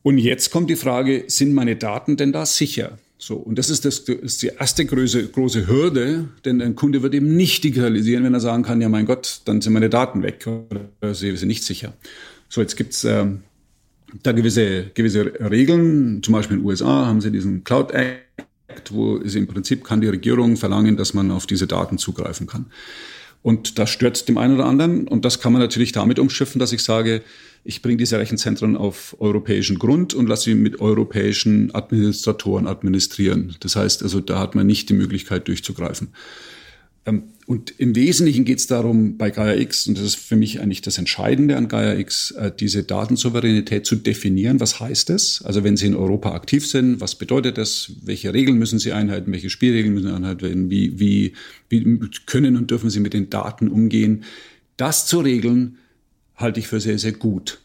Und 0.03 0.19
jetzt 0.19 0.51
kommt 0.51 0.69
die 0.69 0.77
Frage, 0.77 1.25
sind 1.29 1.55
meine 1.55 1.77
Daten 1.77 2.19
denn 2.19 2.33
da 2.33 2.45
sicher? 2.45 2.99
So, 3.21 3.35
und 3.35 3.59
das 3.59 3.69
ist, 3.69 3.85
das, 3.85 4.05
das 4.05 4.17
ist 4.17 4.43
die 4.43 4.53
erste 4.59 4.87
große, 4.87 5.29
große 5.29 5.67
Hürde, 5.67 6.29
denn 6.45 6.63
ein 6.63 6.77
Kunde 6.77 7.03
wird 7.03 7.15
eben 7.15 7.37
nicht 7.37 7.65
digitalisieren, 7.65 8.23
wenn 8.23 8.33
er 8.33 8.41
sagen 8.41 8.63
kann, 8.63 8.81
ja 8.81 8.89
mein 8.89 9.07
Gott, 9.07 9.41
dann 9.45 9.61
sind 9.61 9.73
meine 9.73 9.91
Daten 9.91 10.23
weg 10.23 10.47
oder 10.47 11.15
sie 11.15 11.37
sind 11.37 11.49
nicht 11.49 11.65
sicher. 11.65 11.95
So, 12.49 12.61
jetzt 12.61 12.77
gibt's 12.77 13.03
äh, 13.03 13.27
da 14.23 14.33
gewisse, 14.33 14.91
gewisse 14.95 15.33
Regeln, 15.51 16.23
zum 16.23 16.33
Beispiel 16.33 16.59
in 16.59 16.63
den 16.63 16.69
USA 16.69 17.07
haben 17.07 17.21
sie 17.21 17.33
diesen 17.33 17.65
Cloud 17.65 17.91
Act, 17.91 18.93
wo 18.93 19.17
es 19.17 19.35
im 19.35 19.49
Prinzip 19.49 19.83
kann 19.83 20.01
die 20.01 20.09
Regierung 20.09 20.57
verlangen, 20.57 20.97
dass 20.97 21.13
man 21.13 21.33
auf 21.33 21.47
diese 21.47 21.67
Daten 21.67 21.99
zugreifen 21.99 22.47
kann. 22.47 22.67
Und 23.43 23.81
das 23.81 23.91
stört 23.91 24.29
dem 24.29 24.39
einen 24.39 24.55
oder 24.55 24.67
anderen 24.67 25.09
und 25.09 25.25
das 25.25 25.41
kann 25.41 25.53
man 25.53 25.63
natürlich 25.63 25.93
damit 25.93 26.21
umschiffen, 26.21 26.59
dass 26.59 26.73
ich 26.73 26.85
sage, 26.85 27.23
ich 27.69 27.83
bringe 27.83 27.99
diese 27.99 28.19
Rechenzentren 28.19 28.79
auf 28.79 29.15
europäischen 29.21 29.79
Grund 29.79 30.15
und 30.15 30.27
lasse 30.27 30.45
sie 30.45 30.55
mit 30.55 30.81
europäischen 30.81 31.75
Administratoren 31.75 32.67
administrieren. 32.67 33.57
Das 33.61 33.77
heißt 33.77 34.03
also, 34.03 34.21
da 34.21 34.39
hat 34.39 34.55
man 34.55 34.67
nicht 34.67 34.89
die 34.89 34.95
Möglichkeit 34.95 35.49
durchzugreifen. 35.49 36.09
Ähm, 37.05 37.25
und 37.47 37.79
im 37.79 37.95
Wesentlichen 37.95 38.47
geht 38.47 38.61
es 38.61 38.69
darum, 38.69 39.19
bei 39.19 39.29
Gaia 39.29 39.55
X, 39.57 39.87
und 39.87 39.99
das 39.99 40.05
ist 40.07 40.15
für 40.15 40.35
mich 40.35 40.63
eigentlich 40.63 40.81
das 40.81 40.97
Entscheidende 40.97 41.59
an 41.59 41.69
Gaia 41.69 41.99
X, 41.99 42.31
äh, 42.31 42.51
diese 42.59 42.85
Datensouveränität 42.85 43.85
zu 43.85 43.97
definieren. 43.97 44.61
Was 44.61 44.81
heißt 44.81 45.11
das? 45.11 45.43
Also 45.45 45.63
wenn 45.63 45.77
Sie 45.77 45.89
in 45.89 45.95
Europa 45.95 46.33
aktiv 46.33 46.67
sind, 46.67 47.03
was 47.03 47.17
bedeutet 47.17 47.59
das? 47.59 47.93
Welche 48.03 48.33
Regeln 48.33 48.57
müssen 48.57 48.79
Sie 48.79 48.93
einhalten? 48.95 49.31
Welche 49.31 49.51
Spielregeln 49.51 49.93
müssen 49.93 50.09
Sie 50.09 50.15
einhalten? 50.15 50.71
Wie, 50.71 50.99
wie, 50.99 51.35
wie 51.69 51.99
können 52.25 52.57
und 52.57 52.71
dürfen 52.71 52.89
Sie 52.89 53.01
mit 53.01 53.13
den 53.13 53.29
Daten 53.29 53.69
umgehen? 53.69 54.25
Das 54.79 55.07
zu 55.07 55.21
regeln, 55.21 55.77
halte 56.39 56.61
ich 56.61 56.69
für 56.69 56.81
sehr, 56.81 56.99
sehr 56.99 57.13
gut. 57.13 57.61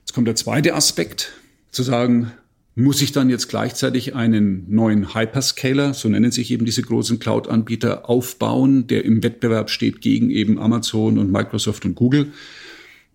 Jetzt 0.00 0.14
kommt 0.14 0.28
der 0.28 0.36
zweite 0.36 0.74
Aspekt, 0.74 1.32
zu 1.70 1.82
sagen, 1.82 2.32
muss 2.76 3.02
ich 3.02 3.12
dann 3.12 3.30
jetzt 3.30 3.48
gleichzeitig 3.48 4.14
einen 4.14 4.64
neuen 4.68 5.14
Hyperscaler, 5.14 5.94
so 5.94 6.08
nennen 6.08 6.32
sich 6.32 6.50
eben 6.50 6.64
diese 6.64 6.82
großen 6.82 7.18
Cloud-Anbieter, 7.18 8.08
aufbauen, 8.08 8.86
der 8.86 9.04
im 9.04 9.22
Wettbewerb 9.22 9.70
steht 9.70 10.00
gegen 10.00 10.30
eben 10.30 10.58
Amazon 10.58 11.18
und 11.18 11.30
Microsoft 11.30 11.84
und 11.84 11.94
Google? 11.94 12.32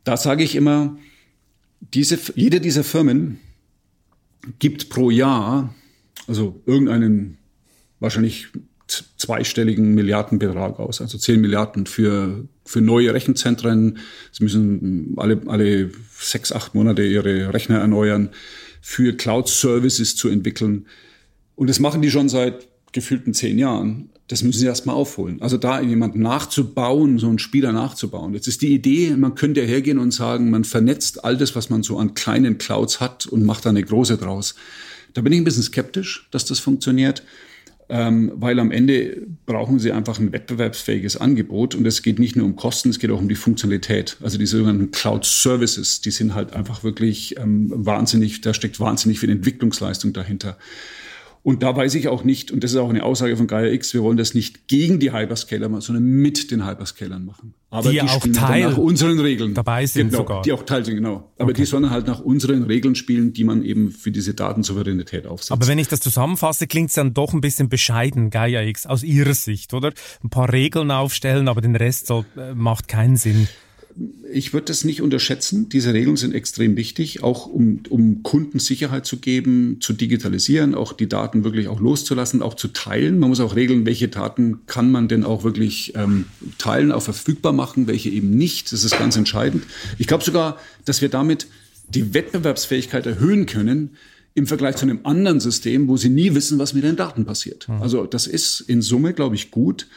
Da 0.04 0.16
sage 0.16 0.44
ich 0.44 0.56
immer, 0.56 0.98
diese, 1.94 2.18
jede 2.36 2.62
dieser 2.62 2.84
Firmen 2.84 3.40
gibt 4.60 4.90
pro 4.90 5.10
Jahr, 5.10 5.74
also 6.28 6.62
irgendeinen 6.66 7.38
wahrscheinlich 8.00 8.48
zweistelligen 9.18 9.94
Milliardenbetrag 9.94 10.80
aus, 10.80 11.02
also 11.02 11.18
10 11.18 11.42
Milliarden 11.42 11.86
für, 11.86 12.48
für 12.66 12.82
neue 12.82 13.14
Rechenzentren. 13.14 13.98
Sie 14.32 14.44
müssen 14.44 15.14
alle, 15.18 15.42
alle 15.48 15.92
sechs, 16.18 16.52
acht 16.52 16.76
Monate 16.76 17.04
ihre 17.04 17.54
Rechner 17.54 17.80
erneuern, 17.80 18.30
für 18.82 19.14
Cloud-Services 19.16 20.16
zu 20.16 20.30
entwickeln. 20.30 20.86
Und 21.56 21.70
das 21.70 21.80
machen 21.80 22.02
die 22.02 22.12
schon 22.12 22.30
seit 22.30 22.68
gefühlten 22.92 23.34
zehn 23.34 23.60
Jahren. 23.60 24.10
Das 24.28 24.44
müssen 24.44 24.60
sie 24.60 24.66
erstmal 24.66 24.96
aufholen. 24.96 25.42
Also 25.42 25.58
da 25.58 25.82
jemanden 25.82 26.22
nachzubauen, 26.22 27.18
so 27.18 27.28
einen 27.28 27.40
Spieler 27.40 27.72
nachzubauen. 27.72 28.34
Jetzt 28.34 28.48
ist 28.48 28.62
die 28.62 28.74
Idee, 28.74 29.16
man 29.18 29.36
könnte 29.36 29.62
hergehen 29.62 29.98
und 29.98 30.12
sagen, 30.12 30.52
man 30.52 30.64
vernetzt 30.64 31.24
all 31.26 31.36
das, 31.36 31.56
was 31.56 31.70
man 31.70 31.82
so 31.82 31.98
an 31.98 32.14
kleinen 32.14 32.60
Clouds 32.60 33.00
hat 33.00 33.26
und 33.26 33.44
macht 33.44 33.66
da 33.66 33.72
eine 33.72 33.84
große 33.84 34.18
draus. 34.18 34.56
Da 35.14 35.22
bin 35.22 35.34
ich 35.34 35.40
ein 35.40 35.46
bisschen 35.46 35.64
skeptisch, 35.64 36.28
dass 36.32 36.46
das 36.46 36.60
funktioniert 36.60 37.24
ähm, 37.90 38.32
weil 38.36 38.60
am 38.60 38.72
Ende 38.72 39.26
brauchen 39.46 39.80
sie 39.80 39.92
einfach 39.92 40.20
ein 40.20 40.32
wettbewerbsfähiges 40.32 41.18
Angebot 41.18 41.74
und 41.74 41.86
es 41.88 42.04
geht 42.04 42.20
nicht 42.20 42.36
nur 42.36 42.46
um 42.46 42.56
Kosten, 42.56 42.90
es 42.90 43.00
geht 43.00 43.10
auch 43.10 43.20
um 43.20 43.28
die 43.28 43.36
Funktionalität. 43.36 44.18
Also 44.22 44.38
die 44.38 44.46
sogenannten 44.46 44.92
Cloud 44.92 45.26
Services, 45.26 46.00
die 46.00 46.12
sind 46.12 46.36
halt 46.36 46.54
einfach 46.54 46.84
wirklich 46.84 47.38
ähm, 47.40 47.72
wahnsinnig, 47.74 48.42
da 48.42 48.54
steckt 48.54 48.80
wahnsinnig 48.80 49.20
viel 49.20 49.32
Entwicklungsleistung 49.32 50.14
dahinter. 50.14 50.58
Und 51.50 51.64
da 51.64 51.76
weiß 51.76 51.96
ich 51.96 52.08
auch 52.08 52.24
nicht, 52.24 52.52
und 52.52 52.64
das 52.64 52.74
ist 52.74 52.78
auch 52.78 52.92
eine 52.92 53.02
Aussage 53.02 53.36
von 53.36 53.48
Gaia 53.48 53.72
X, 53.72 53.96
wir 53.96 54.04
wollen 54.04 54.18
das 54.18 54.36
nicht 54.36 54.68
gegen 54.68 55.00
die 55.00 55.12
Hyperscaler 55.12 55.68
machen, 55.68 55.82
sondern 55.82 56.04
mit 56.04 56.52
den 56.52 56.64
Hyperscalern 56.64 57.26
machen. 57.26 57.56
Aber 57.72 57.90
die, 57.90 57.98
die 57.98 58.02
auch 58.04 58.24
Teil 58.32 58.70
nach 58.70 58.78
unseren 58.78 59.20
Regeln 59.20 59.56
dabei 59.56 59.88
sind 59.88 60.10
genau, 60.10 60.20
sogar. 60.20 60.44
Die 60.44 60.54
auch 60.54 60.62
Teil 60.62 60.86
sind, 60.86 60.94
genau. 60.94 61.32
Aber 61.40 61.50
okay. 61.50 61.62
die 61.62 61.66
sollen 61.66 61.90
halt 61.90 62.06
nach 62.06 62.20
unseren 62.20 62.62
Regeln 62.62 62.94
spielen, 62.94 63.34
die 63.34 63.46
man 63.46 63.64
eben 63.64 63.90
für 63.90 64.12
diese 64.12 64.36
Datensouveränität 64.36 65.26
aufsetzt. 65.26 65.52
Aber 65.52 65.66
wenn 65.66 65.80
ich 65.80 65.88
das 65.88 66.02
zusammenfasse, 66.02 66.68
klingt 66.68 66.90
es 66.90 66.96
dann 66.96 67.16
doch 67.16 67.34
ein 67.34 67.42
bisschen 67.42 67.68
bescheiden, 67.68 68.30
Gaia 68.30 68.62
X, 68.62 68.86
aus 68.86 69.02
Ihrer 69.02 69.34
Sicht, 69.34 69.74
oder? 69.74 69.92
Ein 70.24 70.30
paar 70.30 70.54
Regeln 70.54 70.92
aufstellen, 70.92 71.48
aber 71.48 71.62
den 71.62 71.76
Rest 71.76 72.06
soll, 72.06 72.26
äh, 72.38 72.54
macht 72.54 72.88
keinen 72.88 73.18
Sinn 73.18 73.48
ich 74.32 74.54
würde 74.54 74.66
das 74.66 74.84
nicht 74.84 75.02
unterschätzen. 75.02 75.70
Diese 75.70 75.94
Regeln 75.94 76.16
sind 76.16 76.34
extrem 76.34 76.76
wichtig, 76.78 77.24
auch 77.24 77.48
um, 77.48 77.82
um 77.90 78.24
Kunden 78.24 78.60
Sicherheit 78.60 79.06
zu 79.06 79.18
geben, 79.18 79.78
zu 79.82 79.94
digitalisieren, 79.94 80.76
auch 80.76 80.94
die 80.94 81.10
Daten 81.10 81.44
wirklich 81.44 81.68
auch 81.68 81.80
loszulassen, 81.80 82.42
auch 82.42 82.54
zu 82.54 82.70
teilen. 82.70 83.20
Man 83.20 83.30
muss 83.30 83.40
auch 83.40 83.56
regeln, 83.56 83.86
welche 83.86 84.08
Daten 84.08 84.66
kann 84.68 84.92
man 84.92 85.08
denn 85.08 85.24
auch 85.24 85.44
wirklich 85.44 85.94
ähm, 85.96 86.26
teilen, 86.58 86.92
auch 86.92 87.02
verfügbar 87.02 87.52
machen, 87.52 87.88
welche 87.88 88.10
eben 88.10 88.32
nicht. 88.32 88.72
Das 88.72 88.84
ist 88.84 88.98
ganz 88.98 89.18
entscheidend. 89.18 89.64
Ich 89.98 90.08
glaube 90.08 90.24
sogar, 90.24 90.58
dass 90.86 91.02
wir 91.02 91.10
damit 91.10 91.48
die 91.90 92.14
Wettbewerbsfähigkeit 92.14 93.06
erhöhen 93.06 93.48
können, 93.48 93.98
im 94.36 94.48
Vergleich 94.48 94.76
zu 94.76 94.86
einem 94.86 95.00
anderen 95.04 95.40
System, 95.40 95.88
wo 95.88 95.98
sie 95.98 96.10
nie 96.10 96.36
wissen, 96.36 96.60
was 96.60 96.74
mit 96.74 96.84
den 96.84 96.96
Daten 96.96 97.26
passiert. 97.26 97.68
Mhm. 97.68 97.82
Also 97.82 98.06
das 98.06 98.28
ist 98.28 98.62
in 98.62 98.82
Summe, 98.82 99.14
glaube 99.14 99.36
ich, 99.36 99.52
gut. 99.52 99.88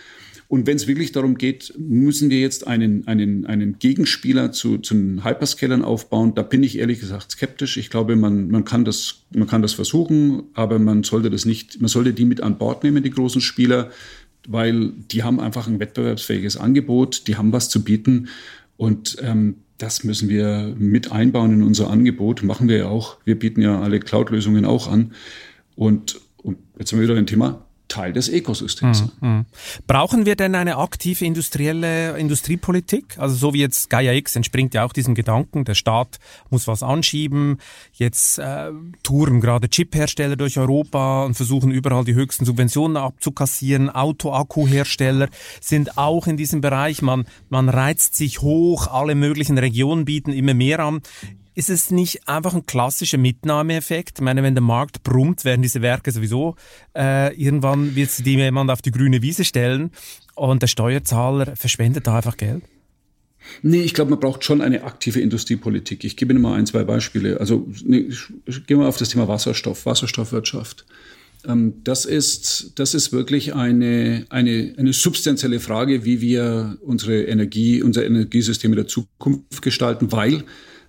Und 0.52 0.66
wenn 0.66 0.76
es 0.76 0.86
wirklich 0.86 1.12
darum 1.12 1.38
geht, 1.38 1.72
müssen 1.78 2.28
wir 2.28 2.38
jetzt 2.38 2.66
einen, 2.66 3.08
einen, 3.08 3.46
einen 3.46 3.78
Gegenspieler 3.78 4.52
zu, 4.52 4.76
zu 4.76 4.92
den 4.92 5.24
Hyperscalern 5.24 5.82
aufbauen, 5.82 6.34
da 6.34 6.42
bin 6.42 6.62
ich 6.62 6.76
ehrlich 6.76 7.00
gesagt 7.00 7.30
skeptisch. 7.30 7.78
Ich 7.78 7.88
glaube, 7.88 8.16
man, 8.16 8.50
man, 8.50 8.66
kann 8.66 8.84
das, 8.84 9.22
man 9.34 9.46
kann 9.46 9.62
das 9.62 9.72
versuchen, 9.72 10.42
aber 10.52 10.78
man 10.78 11.04
sollte 11.04 11.30
das 11.30 11.46
nicht, 11.46 11.80
man 11.80 11.88
sollte 11.88 12.12
die 12.12 12.26
mit 12.26 12.42
an 12.42 12.58
Bord 12.58 12.84
nehmen, 12.84 13.02
die 13.02 13.08
großen 13.08 13.40
Spieler, 13.40 13.92
weil 14.46 14.90
die 15.10 15.22
haben 15.22 15.40
einfach 15.40 15.68
ein 15.68 15.80
wettbewerbsfähiges 15.80 16.58
Angebot, 16.58 17.28
die 17.28 17.36
haben 17.36 17.50
was 17.54 17.70
zu 17.70 17.82
bieten 17.82 18.28
und 18.76 19.16
ähm, 19.22 19.54
das 19.78 20.04
müssen 20.04 20.28
wir 20.28 20.74
mit 20.78 21.12
einbauen 21.12 21.54
in 21.54 21.62
unser 21.62 21.88
Angebot. 21.88 22.42
Machen 22.42 22.68
wir 22.68 22.76
ja 22.76 22.88
auch. 22.88 23.16
Wir 23.24 23.38
bieten 23.38 23.62
ja 23.62 23.80
alle 23.80 24.00
Cloud-Lösungen 24.00 24.66
auch 24.66 24.86
an. 24.86 25.12
Und, 25.76 26.20
und 26.36 26.58
jetzt 26.78 26.90
sind 26.90 27.00
wir 27.00 27.08
wieder 27.08 27.16
ein 27.16 27.26
Thema 27.26 27.64
Teil 27.92 28.12
des 28.12 28.28
Ökosystems. 28.28 29.04
Mhm, 29.20 29.28
mhm. 29.28 29.46
Brauchen 29.86 30.24
wir 30.24 30.34
denn 30.34 30.54
eine 30.54 30.78
aktive 30.78 31.24
industrielle 31.24 32.16
Industriepolitik? 32.16 33.18
Also 33.18 33.34
so 33.34 33.52
wie 33.52 33.60
jetzt 33.60 33.90
Gaia 33.90 34.12
X 34.12 34.34
entspringt 34.34 34.72
ja 34.72 34.84
auch 34.84 34.94
diesem 34.94 35.14
Gedanken, 35.14 35.64
der 35.64 35.74
Staat 35.74 36.18
muss 36.48 36.66
was 36.66 36.82
anschieben. 36.82 37.58
Jetzt 37.92 38.38
äh, 38.38 38.70
touren 39.02 39.40
gerade 39.40 39.68
Chiphersteller 39.68 40.36
durch 40.36 40.58
Europa 40.58 41.24
und 41.24 41.34
versuchen 41.34 41.70
überall 41.70 42.04
die 42.04 42.14
höchsten 42.14 42.46
Subventionen 42.46 42.96
abzukassieren. 42.96 43.90
Autoakkuhersteller 43.90 45.28
sind 45.60 45.98
auch 45.98 46.26
in 46.26 46.38
diesem 46.38 46.62
Bereich. 46.62 47.02
Man, 47.02 47.26
man 47.50 47.68
reizt 47.68 48.16
sich 48.16 48.40
hoch, 48.40 48.86
alle 48.86 49.14
möglichen 49.14 49.58
Regionen 49.58 50.06
bieten 50.06 50.32
immer 50.32 50.54
mehr 50.54 50.80
an. 50.80 51.02
Ist 51.54 51.68
es 51.68 51.90
nicht 51.90 52.28
einfach 52.28 52.54
ein 52.54 52.64
klassischer 52.64 53.18
Mitnahmeeffekt? 53.18 54.18
Ich 54.18 54.24
meine, 54.24 54.42
wenn 54.42 54.54
der 54.54 54.62
Markt 54.62 55.02
brummt, 55.02 55.44
werden 55.44 55.60
diese 55.60 55.82
Werke 55.82 56.10
sowieso 56.10 56.56
äh, 56.96 57.34
irgendwann 57.34 57.94
wird 57.94 58.10
sie 58.10 58.22
jemand 58.24 58.70
auf 58.70 58.80
die 58.80 58.90
grüne 58.90 59.20
Wiese 59.22 59.44
stellen 59.44 59.90
und 60.34 60.62
der 60.62 60.66
Steuerzahler 60.66 61.54
verschwendet 61.56 62.06
da 62.06 62.16
einfach 62.16 62.36
Geld? 62.36 62.62
Nee, 63.62 63.82
ich 63.82 63.92
glaube, 63.92 64.10
man 64.10 64.20
braucht 64.20 64.44
schon 64.44 64.60
eine 64.60 64.84
aktive 64.84 65.20
Industriepolitik. 65.20 66.04
Ich 66.04 66.16
gebe 66.16 66.32
Ihnen 66.32 66.42
mal 66.42 66.54
ein, 66.54 66.66
zwei 66.66 66.84
Beispiele. 66.84 67.40
Also 67.40 67.68
nee, 67.84 68.08
gehen 68.66 68.78
wir 68.78 68.88
auf 68.88 68.96
das 68.96 69.10
Thema 69.10 69.28
Wasserstoff, 69.28 69.84
Wasserstoffwirtschaft. 69.84 70.86
Ähm, 71.46 71.74
das 71.84 72.04
ist, 72.04 72.72
das 72.76 72.94
ist 72.94 73.12
wirklich 73.12 73.54
eine, 73.54 74.26
eine, 74.30 74.74
eine 74.76 74.92
substanzielle 74.92 75.60
Frage, 75.60 76.04
wie 76.04 76.20
wir 76.20 76.78
unsere 76.80 77.24
Energie, 77.24 77.82
unser 77.82 78.06
Energiesystem 78.06 78.72
in 78.72 78.76
der 78.76 78.86
Zukunft 78.86 79.60
gestalten, 79.60 80.12
weil 80.12 80.44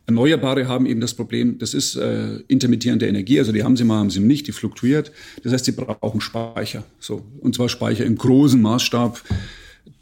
Erneuerbare 0.05 0.67
haben 0.67 0.85
eben 0.85 0.99
das 0.99 1.13
Problem, 1.13 1.57
das 1.59 1.73
ist 1.73 1.95
äh, 1.95 2.37
intermittierende 2.47 3.07
Energie, 3.07 3.39
also 3.39 3.51
die 3.51 3.63
haben 3.63 3.77
sie 3.77 3.85
mal, 3.85 3.99
haben 3.99 4.09
sie 4.09 4.19
nicht, 4.19 4.47
die 4.47 4.51
fluktuiert. 4.51 5.11
Das 5.43 5.53
heißt, 5.53 5.65
sie 5.65 5.71
brauchen 5.71 6.19
Speicher. 6.19 6.83
So, 6.99 7.25
und 7.39 7.55
zwar 7.55 7.69
Speicher 7.69 8.05
im 8.05 8.17
großen 8.17 8.61
Maßstab 8.61 9.21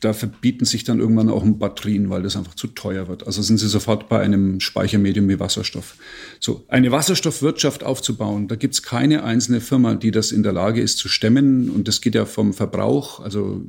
da 0.01 0.13
verbieten 0.13 0.65
sich 0.65 0.84
dann 0.84 0.99
irgendwann 0.99 1.29
auch 1.29 1.43
Batterien, 1.45 2.09
weil 2.09 2.23
das 2.23 2.36
einfach 2.36 2.55
zu 2.55 2.67
teuer 2.67 3.07
wird. 3.07 3.27
Also 3.27 3.43
sind 3.43 3.57
sie 3.57 3.67
sofort 3.67 4.09
bei 4.09 4.19
einem 4.19 4.59
Speichermedium 4.59 5.29
wie 5.29 5.39
Wasserstoff. 5.39 5.95
So, 6.39 6.65
eine 6.67 6.91
Wasserstoffwirtschaft 6.91 7.84
aufzubauen, 7.84 8.47
da 8.47 8.55
gibt's 8.55 8.82
keine 8.82 9.23
einzelne 9.23 9.61
Firma, 9.61 9.93
die 9.93 10.09
das 10.09 10.32
in 10.32 10.41
der 10.41 10.53
Lage 10.53 10.82
ist 10.82 10.97
zu 10.97 11.07
stemmen. 11.07 11.69
Und 11.69 11.88
das 11.88 12.01
geht 12.01 12.15
ja 12.15 12.25
vom 12.25 12.53
Verbrauch, 12.53 13.19
also 13.19 13.61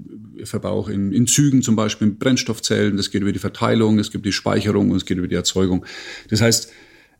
Verbrauch 0.44 0.88
in, 0.88 1.12
in 1.12 1.26
Zügen 1.26 1.62
zum 1.62 1.76
Beispiel, 1.76 2.08
in 2.08 2.18
Brennstoffzellen, 2.18 2.96
das 2.96 3.10
geht 3.10 3.20
über 3.20 3.32
die 3.32 3.38
Verteilung, 3.38 3.98
es 3.98 4.10
gibt 4.10 4.24
die 4.24 4.32
Speicherung 4.32 4.90
und 4.90 4.96
es 4.96 5.04
geht 5.04 5.18
über 5.18 5.28
die 5.28 5.34
Erzeugung. 5.34 5.84
Das 6.30 6.40
heißt, 6.40 6.72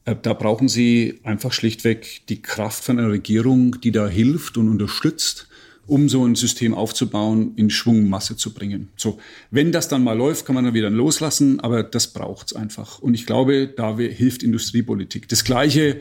äh, 0.07 0.17
da 0.21 0.33
brauchen 0.33 0.69
Sie 0.69 1.21
einfach 1.23 1.53
schlichtweg 1.53 2.23
die 2.29 2.41
Kraft 2.41 2.85
von 2.85 2.99
einer 2.99 3.11
Regierung, 3.11 3.81
die 3.81 3.93
da 3.93 4.09
hilft 4.09 4.57
und 4.57 4.71
unterstützt 4.71 5.49
um 5.87 6.09
so 6.09 6.25
ein 6.25 6.35
System 6.35 6.75
aufzubauen, 6.75 7.53
in 7.57 7.71
Schwungmasse 7.71 8.37
zu 8.37 8.55
bringen. 8.55 8.89
So, 8.97 9.19
wenn 9.51 9.73
das 9.73 9.89
dann 9.89 10.05
mal 10.05 10.17
läuft, 10.17 10.47
kann 10.47 10.55
man 10.55 10.65
dann 10.65 10.75
wieder 10.75 10.91
loslassen, 10.91 11.61
aber 11.61 11.83
das 11.83 12.09
braucht's 12.09 12.53
einfach. 12.53 13.01
Und 13.01 13.15
ich 13.15 13.27
glaube, 13.27 13.69
da 13.69 13.97
hilft 13.97 14.43
Industriepolitik. 14.43 15.29
Das 15.29 15.45
Gleiche 15.45 16.01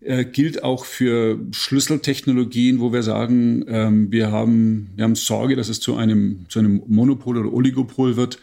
äh, 0.00 0.24
gilt 0.24 0.64
auch 0.64 0.84
für 0.84 1.38
Schlüsseltechnologien, 1.52 2.80
wo 2.80 2.92
wir 2.92 3.02
sagen, 3.02 3.64
ähm, 3.68 4.10
wir 4.10 4.32
haben, 4.32 4.90
wir 4.96 5.04
haben 5.04 5.14
Sorge, 5.14 5.56
dass 5.56 5.68
es 5.68 5.78
zu 5.78 5.96
einem, 5.96 6.46
zu 6.48 6.58
einem 6.58 6.82
Monopol 6.86 7.38
oder 7.38 7.52
Oligopol 7.52 8.16
wird. 8.16 8.38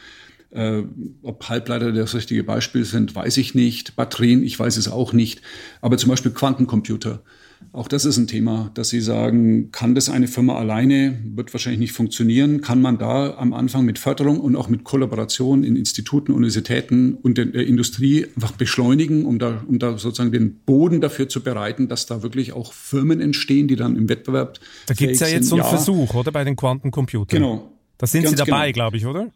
Äh, 0.52 0.84
ob 1.24 1.50
Halbleiter 1.50 1.92
das 1.92 2.16
richtige 2.16 2.44
Beispiel 2.44 2.86
sind, 2.86 3.16
weiß 3.16 3.38
ich 3.38 3.56
nicht. 3.56 3.96
Batterien, 3.96 4.44
ich 4.44 4.58
weiß 4.58 4.78
es 4.78 4.88
auch 4.88 5.14
nicht. 5.14 5.42
Aber 5.82 5.98
zum 5.98 6.10
Beispiel 6.10 6.32
Quantencomputer. 6.32 7.22
Auch 7.74 7.88
das 7.88 8.06
ist 8.06 8.18
ein 8.18 8.28
Thema, 8.28 8.72
dass 8.74 8.90
Sie 8.90 9.02
sagen, 9.02 9.72
kann 9.72 9.94
das 9.94 10.10
eine 10.10 10.28
Firma 10.28 10.58
alleine, 10.58 11.20
wird 11.36 11.54
wahrscheinlich 11.54 11.80
nicht 11.80 11.92
funktionieren. 11.92 12.62
Kann 12.62 12.82
man 12.82 12.98
da 12.98 13.36
am 13.38 13.54
Anfang 13.54 13.86
mit 13.86 14.00
Förderung 14.00 14.40
und 14.40 14.56
auch 14.56 14.68
mit 14.68 14.84
Kollaboration 14.84 15.64
in 15.64 15.76
Instituten, 15.76 16.32
Universitäten 16.32 17.16
und 17.16 17.38
der 17.38 17.54
Industrie 17.54 18.26
einfach 18.36 18.54
beschleunigen, 18.54 19.26
um 19.26 19.38
da, 19.38 19.64
um 19.68 19.80
da 19.80 19.98
sozusagen 19.98 20.32
den 20.32 20.60
Boden 20.60 21.02
dafür 21.02 21.30
zu 21.30 21.42
bereiten, 21.42 21.88
dass 21.88 22.06
da 22.06 22.24
wirklich 22.24 22.54
auch 22.54 22.74
Firmen 22.74 23.22
entstehen, 23.22 23.68
die 23.68 23.76
dann 23.76 23.96
im 23.96 24.10
Wettbewerb. 24.10 24.60
Da 24.88 24.94
gibt 24.94 25.14
es 25.14 25.20
ja 25.20 25.28
jetzt 25.28 25.48
so 25.48 25.56
einen 25.56 25.64
ja. 25.64 25.70
Versuch, 25.70 26.14
oder, 26.14 26.32
bei 26.32 26.44
den 26.44 26.56
Quantencomputern. 26.56 27.40
Genau. 27.40 27.72
Da 27.98 28.08
sind 28.08 28.28
Sie 28.28 28.36
dabei, 28.36 28.72
genau. 28.72 28.74
glaube 28.74 28.98
ich, 28.98 29.06
oder? 29.06 29.32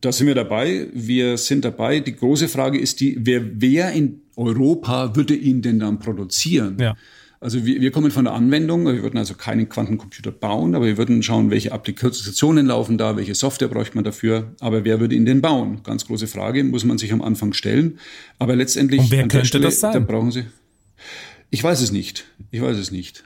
Da 0.00 0.12
sind 0.12 0.26
wir 0.26 0.34
dabei. 0.34 0.86
Wir 0.92 1.36
sind 1.36 1.64
dabei. 1.64 2.00
Die 2.00 2.14
große 2.14 2.48
Frage 2.48 2.78
ist 2.78 3.00
die, 3.00 3.16
wer, 3.20 3.42
wer 3.60 3.92
in 3.92 4.22
Europa 4.36 5.16
würde 5.16 5.34
ihn 5.34 5.62
denn 5.62 5.80
dann 5.80 5.98
produzieren? 5.98 6.76
Ja. 6.78 6.96
Also 7.42 7.64
wir, 7.64 7.80
wir 7.80 7.90
kommen 7.90 8.10
von 8.10 8.26
der 8.26 8.34
Anwendung, 8.34 8.84
wir 8.84 9.02
würden 9.02 9.16
also 9.16 9.32
keinen 9.32 9.66
Quantencomputer 9.66 10.30
bauen, 10.30 10.74
aber 10.74 10.84
wir 10.84 10.98
würden 10.98 11.22
schauen, 11.22 11.50
welche 11.50 11.72
Applikationen 11.72 12.66
laufen 12.66 12.98
da, 12.98 13.16
welche 13.16 13.34
Software 13.34 13.68
bräuchte 13.68 13.94
man 13.94 14.04
dafür, 14.04 14.54
aber 14.60 14.84
wer 14.84 15.00
würde 15.00 15.14
ihn 15.14 15.24
denn 15.24 15.40
bauen? 15.40 15.82
Ganz 15.82 16.06
große 16.06 16.26
Frage, 16.26 16.62
muss 16.64 16.84
man 16.84 16.98
sich 16.98 17.14
am 17.14 17.22
Anfang 17.22 17.54
stellen. 17.54 17.98
Aber 18.38 18.56
letztendlich... 18.56 19.00
Und 19.00 19.10
wer 19.10 19.26
könnte 19.26 19.46
Stelle, 19.46 19.64
das 19.64 19.80
sein? 19.80 19.94
Da 19.94 20.00
brauchen 20.00 20.30
Sie... 20.32 20.44
Ich 21.48 21.64
weiß 21.64 21.80
es 21.80 21.92
nicht. 21.92 22.26
Ich 22.50 22.60
weiß 22.60 22.76
es 22.76 22.90
nicht. 22.90 23.24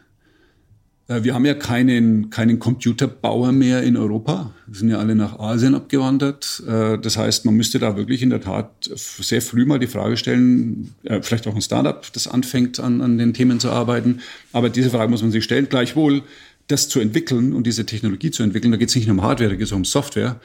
Äh, 1.09 1.23
wir 1.23 1.35
haben 1.35 1.45
ja 1.45 1.55
keinen, 1.55 2.31
keinen 2.31 2.59
Computerbauer 2.59 3.53
mehr 3.53 3.83
in 3.83 3.97
Europa. 3.97 4.53
Wir 4.67 4.79
sind 4.79 4.89
ja 4.89 4.99
alle 4.99 5.15
nach 5.15 5.39
Asien 5.39 5.75
abgewandert. 5.75 6.63
Äh, 6.67 6.99
das 6.99 7.17
heißt, 7.17 7.45
man 7.45 7.55
müsste 7.55 7.79
da 7.79 7.97
wirklich 7.97 8.23
in 8.23 8.31
der 8.31 8.41
Tat 8.41 8.71
sehr 8.95 9.43
früh 9.43 9.65
mal 9.65 9.79
die 9.79 9.87
Frage 9.87 10.17
stellen, 10.17 10.95
äh, 11.05 11.21
vielleicht 11.23 11.47
auch 11.47 11.55
ein 11.55 11.63
Startup, 11.63 12.05
das 12.13 12.29
anfängt, 12.29 12.81
an, 12.81 13.01
an 13.01 13.19
den 13.19 13.35
Themen 13.35 13.61
zu 13.61 13.71
arbeiten. 13.71 14.21
Aber 14.53 14.71
diese 14.71 14.91
Frage 14.91 15.11
muss 15.11 15.23
man 15.23 15.31
sich 15.31 15.45
stellen. 15.45 15.69
Gleichwohl, 15.69 16.23
das 16.67 16.89
zu 16.89 17.01
entwickeln 17.01 17.53
und 17.53 17.67
diese 17.67 17.85
Technologie 17.85 18.31
zu 18.31 18.43
entwickeln, 18.43 18.73
da 18.73 18.79
geht 18.79 18.89
es 18.89 18.95
nicht 18.95 19.07
nur 19.07 19.19
um 19.19 19.23
Hardware, 19.23 19.51
da 19.51 19.57
geht 19.57 19.67
es 19.67 19.73
um 19.73 19.85
Software. 19.85 20.41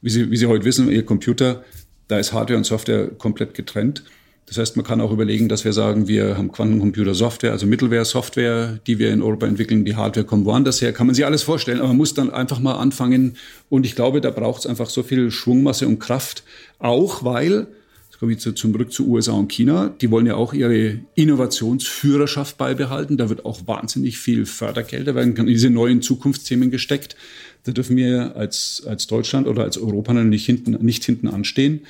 Wie 0.00 0.10
Sie, 0.10 0.30
wie 0.30 0.36
Sie 0.36 0.46
heute 0.46 0.64
wissen, 0.64 0.90
Ihr 0.90 1.04
Computer, 1.04 1.64
da 2.06 2.18
ist 2.18 2.32
Hardware 2.32 2.58
und 2.58 2.64
Software 2.64 3.08
komplett 3.08 3.54
getrennt. 3.54 4.04
Das 4.46 4.58
heißt, 4.58 4.76
man 4.76 4.84
kann 4.84 5.00
auch 5.00 5.10
überlegen, 5.10 5.48
dass 5.48 5.64
wir 5.64 5.72
sagen, 5.72 6.06
wir 6.06 6.36
haben 6.36 6.52
Quantencomputer-Software, 6.52 7.52
also 7.52 7.66
Mittelware-Software, 7.66 8.78
die 8.86 8.98
wir 8.98 9.10
in 9.10 9.22
Europa 9.22 9.46
entwickeln. 9.46 9.84
Die 9.84 9.96
Hardware 9.96 10.26
kommt 10.26 10.44
woanders 10.44 10.82
her. 10.82 10.92
Kann 10.92 11.06
man 11.06 11.14
sich 11.14 11.24
alles 11.24 11.42
vorstellen, 11.42 11.78
aber 11.78 11.88
man 11.88 11.96
muss 11.96 12.12
dann 12.12 12.30
einfach 12.30 12.60
mal 12.60 12.74
anfangen. 12.74 13.36
Und 13.70 13.86
ich 13.86 13.94
glaube, 13.94 14.20
da 14.20 14.30
braucht 14.30 14.60
es 14.60 14.66
einfach 14.66 14.90
so 14.90 15.02
viel 15.02 15.30
Schwungmasse 15.30 15.88
und 15.88 15.98
Kraft. 15.98 16.44
Auch 16.78 17.24
weil, 17.24 17.68
das 18.10 18.18
komme 18.18 18.32
ich 18.32 18.38
zurück 18.38 18.92
zu 18.92 19.08
USA 19.08 19.32
und 19.32 19.50
China. 19.50 19.94
Die 20.02 20.10
wollen 20.10 20.26
ja 20.26 20.34
auch 20.34 20.52
ihre 20.52 21.00
Innovationsführerschaft 21.14 22.58
beibehalten. 22.58 23.16
Da 23.16 23.30
wird 23.30 23.46
auch 23.46 23.66
wahnsinnig 23.66 24.18
viel 24.18 24.44
Fördergelder 24.44 25.14
werden 25.14 25.34
in 25.36 25.46
diese 25.46 25.70
neuen 25.70 26.02
Zukunftsthemen 26.02 26.70
gesteckt. 26.70 27.16
Da 27.64 27.72
dürfen 27.72 27.96
wir 27.96 28.36
als, 28.36 28.82
als 28.86 29.06
Deutschland 29.06 29.46
oder 29.46 29.62
als 29.62 29.78
Europa 29.78 30.12
nicht 30.12 30.44
hinten, 30.44 30.72
nicht 30.84 31.02
hinten 31.02 31.28
anstehen. 31.28 31.80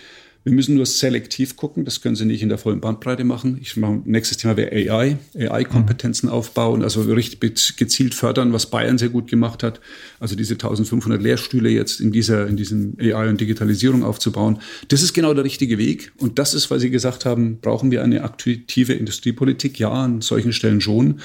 Wir 0.44 0.52
müssen 0.52 0.74
nur 0.74 0.84
selektiv 0.84 1.56
gucken. 1.56 1.86
Das 1.86 2.02
können 2.02 2.16
Sie 2.16 2.26
nicht 2.26 2.42
in 2.42 2.50
der 2.50 2.58
vollen 2.58 2.80
Bandbreite 2.80 3.24
machen. 3.24 3.58
Ich 3.62 3.78
mache, 3.78 4.02
nächstes 4.04 4.36
Thema 4.36 4.58
wäre 4.58 4.72
AI, 4.72 5.16
AI-Kompetenzen 5.38 6.26
mhm. 6.26 6.32
aufbauen, 6.32 6.82
also 6.82 7.00
richtig 7.02 7.76
gezielt 7.78 8.14
fördern, 8.14 8.52
was 8.52 8.66
Bayern 8.66 8.98
sehr 8.98 9.08
gut 9.08 9.30
gemacht 9.30 9.62
hat. 9.62 9.80
Also 10.20 10.36
diese 10.36 10.54
1500 10.54 11.20
Lehrstühle 11.20 11.70
jetzt 11.70 11.98
in 11.98 12.12
dieser, 12.12 12.46
in 12.46 12.58
diesem 12.58 12.94
AI 13.00 13.30
und 13.30 13.40
Digitalisierung 13.40 14.04
aufzubauen. 14.04 14.58
Das 14.88 15.02
ist 15.02 15.14
genau 15.14 15.32
der 15.32 15.44
richtige 15.44 15.78
Weg. 15.78 16.12
Und 16.18 16.38
das 16.38 16.52
ist, 16.52 16.70
weil 16.70 16.78
Sie 16.78 16.90
gesagt 16.90 17.24
haben, 17.24 17.58
brauchen 17.60 17.90
wir 17.90 18.02
eine 18.02 18.22
aktive 18.22 18.92
Industriepolitik? 18.92 19.78
Ja, 19.78 19.92
an 19.92 20.20
solchen 20.20 20.52
Stellen 20.52 20.82
schon. 20.82 21.20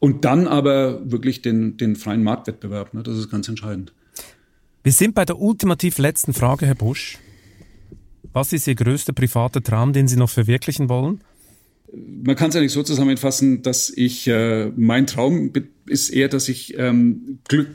Und 0.00 0.24
dann 0.24 0.48
aber 0.48 1.08
wirklich 1.08 1.40
den, 1.40 1.76
den 1.76 1.94
freien 1.94 2.24
Marktwettbewerb. 2.24 2.94
Ne? 2.94 3.04
Das 3.04 3.16
ist 3.16 3.30
ganz 3.30 3.48
entscheidend. 3.48 3.92
Wir 4.82 4.92
sind 4.92 5.14
bei 5.14 5.24
der 5.24 5.38
ultimativ 5.38 5.98
letzten 5.98 6.32
Frage, 6.32 6.66
Herr 6.66 6.74
Busch. 6.74 7.18
Was 8.32 8.52
ist 8.52 8.66
Ihr 8.66 8.74
größter 8.74 9.12
privater 9.12 9.62
Traum, 9.62 9.92
den 9.92 10.08
Sie 10.08 10.16
noch 10.16 10.30
verwirklichen 10.30 10.88
wollen? 10.88 11.20
Man 11.92 12.36
kann 12.36 12.50
es 12.50 12.56
eigentlich 12.56 12.72
so 12.72 12.84
zusammenfassen, 12.84 13.62
dass 13.62 13.90
ich, 13.90 14.28
äh, 14.28 14.70
mein 14.76 15.08
Traum 15.08 15.52
ist 15.86 16.10
eher, 16.10 16.28
dass 16.28 16.48
ich 16.48 16.78
ähm, 16.78 17.40
Glück, 17.48 17.68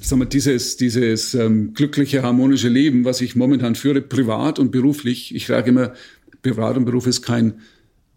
sagen 0.00 0.22
wir, 0.22 0.26
dieses, 0.26 0.76
dieses 0.76 1.34
ähm, 1.34 1.72
glückliche, 1.74 2.24
harmonische 2.24 2.68
Leben, 2.68 3.04
was 3.04 3.20
ich 3.20 3.36
momentan 3.36 3.76
führe, 3.76 4.00
privat 4.00 4.58
und 4.58 4.72
beruflich, 4.72 5.32
ich 5.32 5.46
sage 5.46 5.70
immer, 5.70 5.92
privat 6.42 6.76
und 6.76 6.86
Beruf 6.86 7.06
ist 7.06 7.22
kein 7.22 7.60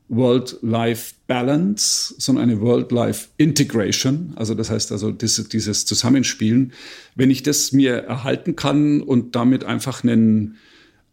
World-Life-Balance, 0.09 2.15
sondern 2.17 2.49
eine 2.49 2.61
World-Life-Integration. 2.61 4.33
Also 4.35 4.55
das 4.55 4.69
heißt 4.69 4.91
also 4.91 5.11
dieses, 5.11 5.49
dieses 5.49 5.85
Zusammenspielen. 5.85 6.73
Wenn 7.15 7.31
ich 7.31 7.43
das 7.43 7.71
mir 7.71 7.93
erhalten 7.93 8.55
kann 8.55 9.01
und 9.01 9.35
damit 9.35 9.63
einfach 9.63 10.03
einen, 10.03 10.57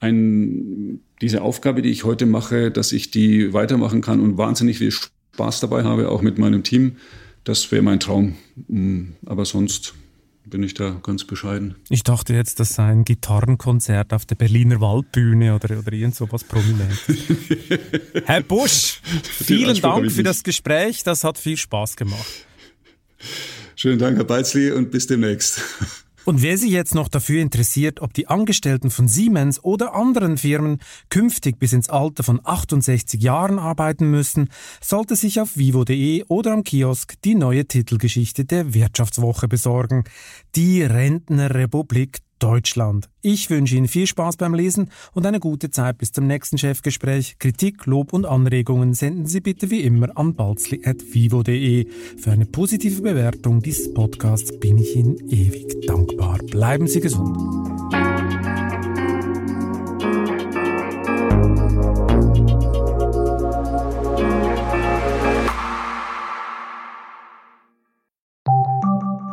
ein, 0.01 1.01
diese 1.21 1.43
Aufgabe, 1.43 1.83
die 1.83 1.91
ich 1.91 2.05
heute 2.05 2.27
mache, 2.27 2.71
dass 2.71 2.93
ich 2.93 3.11
die 3.11 3.53
weitermachen 3.53 4.01
kann 4.01 4.21
und 4.21 4.39
wahnsinnig 4.39 4.79
viel 4.79 4.91
Spaß 4.91 5.61
dabei 5.61 5.85
habe, 5.85 6.09
auch 6.09 6.23
mit 6.23 6.39
meinem 6.39 6.63
Team, 6.63 6.97
das 7.45 7.71
wäre 7.71 7.83
mein 7.83 8.01
Traum. 8.01 8.35
Mm, 8.69 9.13
aber 9.27 9.45
sonst 9.45 9.95
bin 10.47 10.63
ich 10.63 10.75
da 10.75 10.99
ganz 11.03 11.25
bescheiden. 11.25 11.77
Ich 11.91 12.03
dachte 12.03 12.35
jetzt, 12.35 12.61
das 12.61 12.75
sei 12.75 12.91
ein 12.91 13.05
Gitarrenkonzert 13.05 14.13
auf 14.13 14.27
der 14.27 14.35
Berliner 14.35 14.81
Waldbühne 14.81 15.55
oder, 15.55 15.79
oder 15.79 15.93
irgend 15.93 16.17
so 16.17 16.31
was 16.33 16.45
prominent. 16.45 16.99
Herr 18.25 18.43
Busch, 18.43 19.01
vielen 19.23 19.81
Dank 19.81 20.11
für 20.11 20.23
das 20.23 20.43
Gespräch. 20.43 21.05
Das 21.05 21.25
hat 21.25 21.39
viel 21.39 21.57
Spaß 21.57 21.97
gemacht. 21.97 22.47
Schönen 23.77 23.99
Dank, 23.99 24.17
Herr 24.17 24.25
Beizli, 24.25 24.73
und 24.73 24.91
bis 24.91 25.07
demnächst. 25.07 25.63
Und 26.25 26.43
wer 26.43 26.59
sich 26.59 26.71
jetzt 26.71 26.95
noch 26.95 27.09
dafür 27.09 27.41
interessiert, 27.41 28.01
ob 28.01 28.13
die 28.13 28.29
Angestellten 28.29 28.91
von 28.91 29.09
Siemens 29.09 29.63
oder 29.65 29.95
anderen 29.95 30.37
Firmen 30.37 30.79
künftig 31.09 31.59
bis 31.59 31.73
ins 31.73 31.89
Alter 31.89 32.23
von 32.23 32.41
68 32.45 33.23
Jahren 33.23 33.59
arbeiten 33.59 34.11
müssen, 34.11 34.51
sollte 34.81 35.17
sich 35.17 35.41
auf 35.41 35.57
vivo.de 35.57 36.25
oder 36.29 36.53
am 36.53 36.63
Kiosk 36.63 37.15
die 37.25 37.35
neue 37.35 37.67
Titelgeschichte 37.67 38.45
der 38.45 38.75
Wirtschaftswoche 38.75 39.49
besorgen. 39.49 40.05
Die 40.55 40.83
Rentnerrepublik 40.83 42.19
Deutschland. 42.41 43.09
Ich 43.23 43.51
wünsche 43.51 43.77
Ihnen 43.77 43.87
viel 43.87 44.07
Spaß 44.07 44.37
beim 44.37 44.55
Lesen 44.55 44.91
und 45.13 45.25
eine 45.27 45.39
gute 45.39 45.71
Zeit 45.71 45.99
bis 45.99 46.11
zum 46.11 46.27
nächsten 46.27 46.59
Chefgespräch. 46.59 47.39
Kritik, 47.39 47.87
Lob 47.87 48.13
und 48.13 48.27
Anregungen 48.27 48.95
senden 48.95 49.27
Sie 49.27 49.41
bitte 49.41 49.71
wie 49.71 49.83
immer 49.83 50.09
an 50.17 50.35
balzli.vivo.de. 50.35 51.87
Für 52.19 52.33
eine 52.33 52.47
positive 52.47 53.03
Bewertung 53.03 53.63
dieses 53.63 53.95
Podcasts 53.95 54.59
bin 54.59 54.79
ich 54.79 54.97
Ihnen 54.97 55.17
ewig 55.29 55.87
dankbar. 55.87 56.39
Bleiben 56.39 56.89
Sie 56.89 57.01
gesund. 57.01 57.37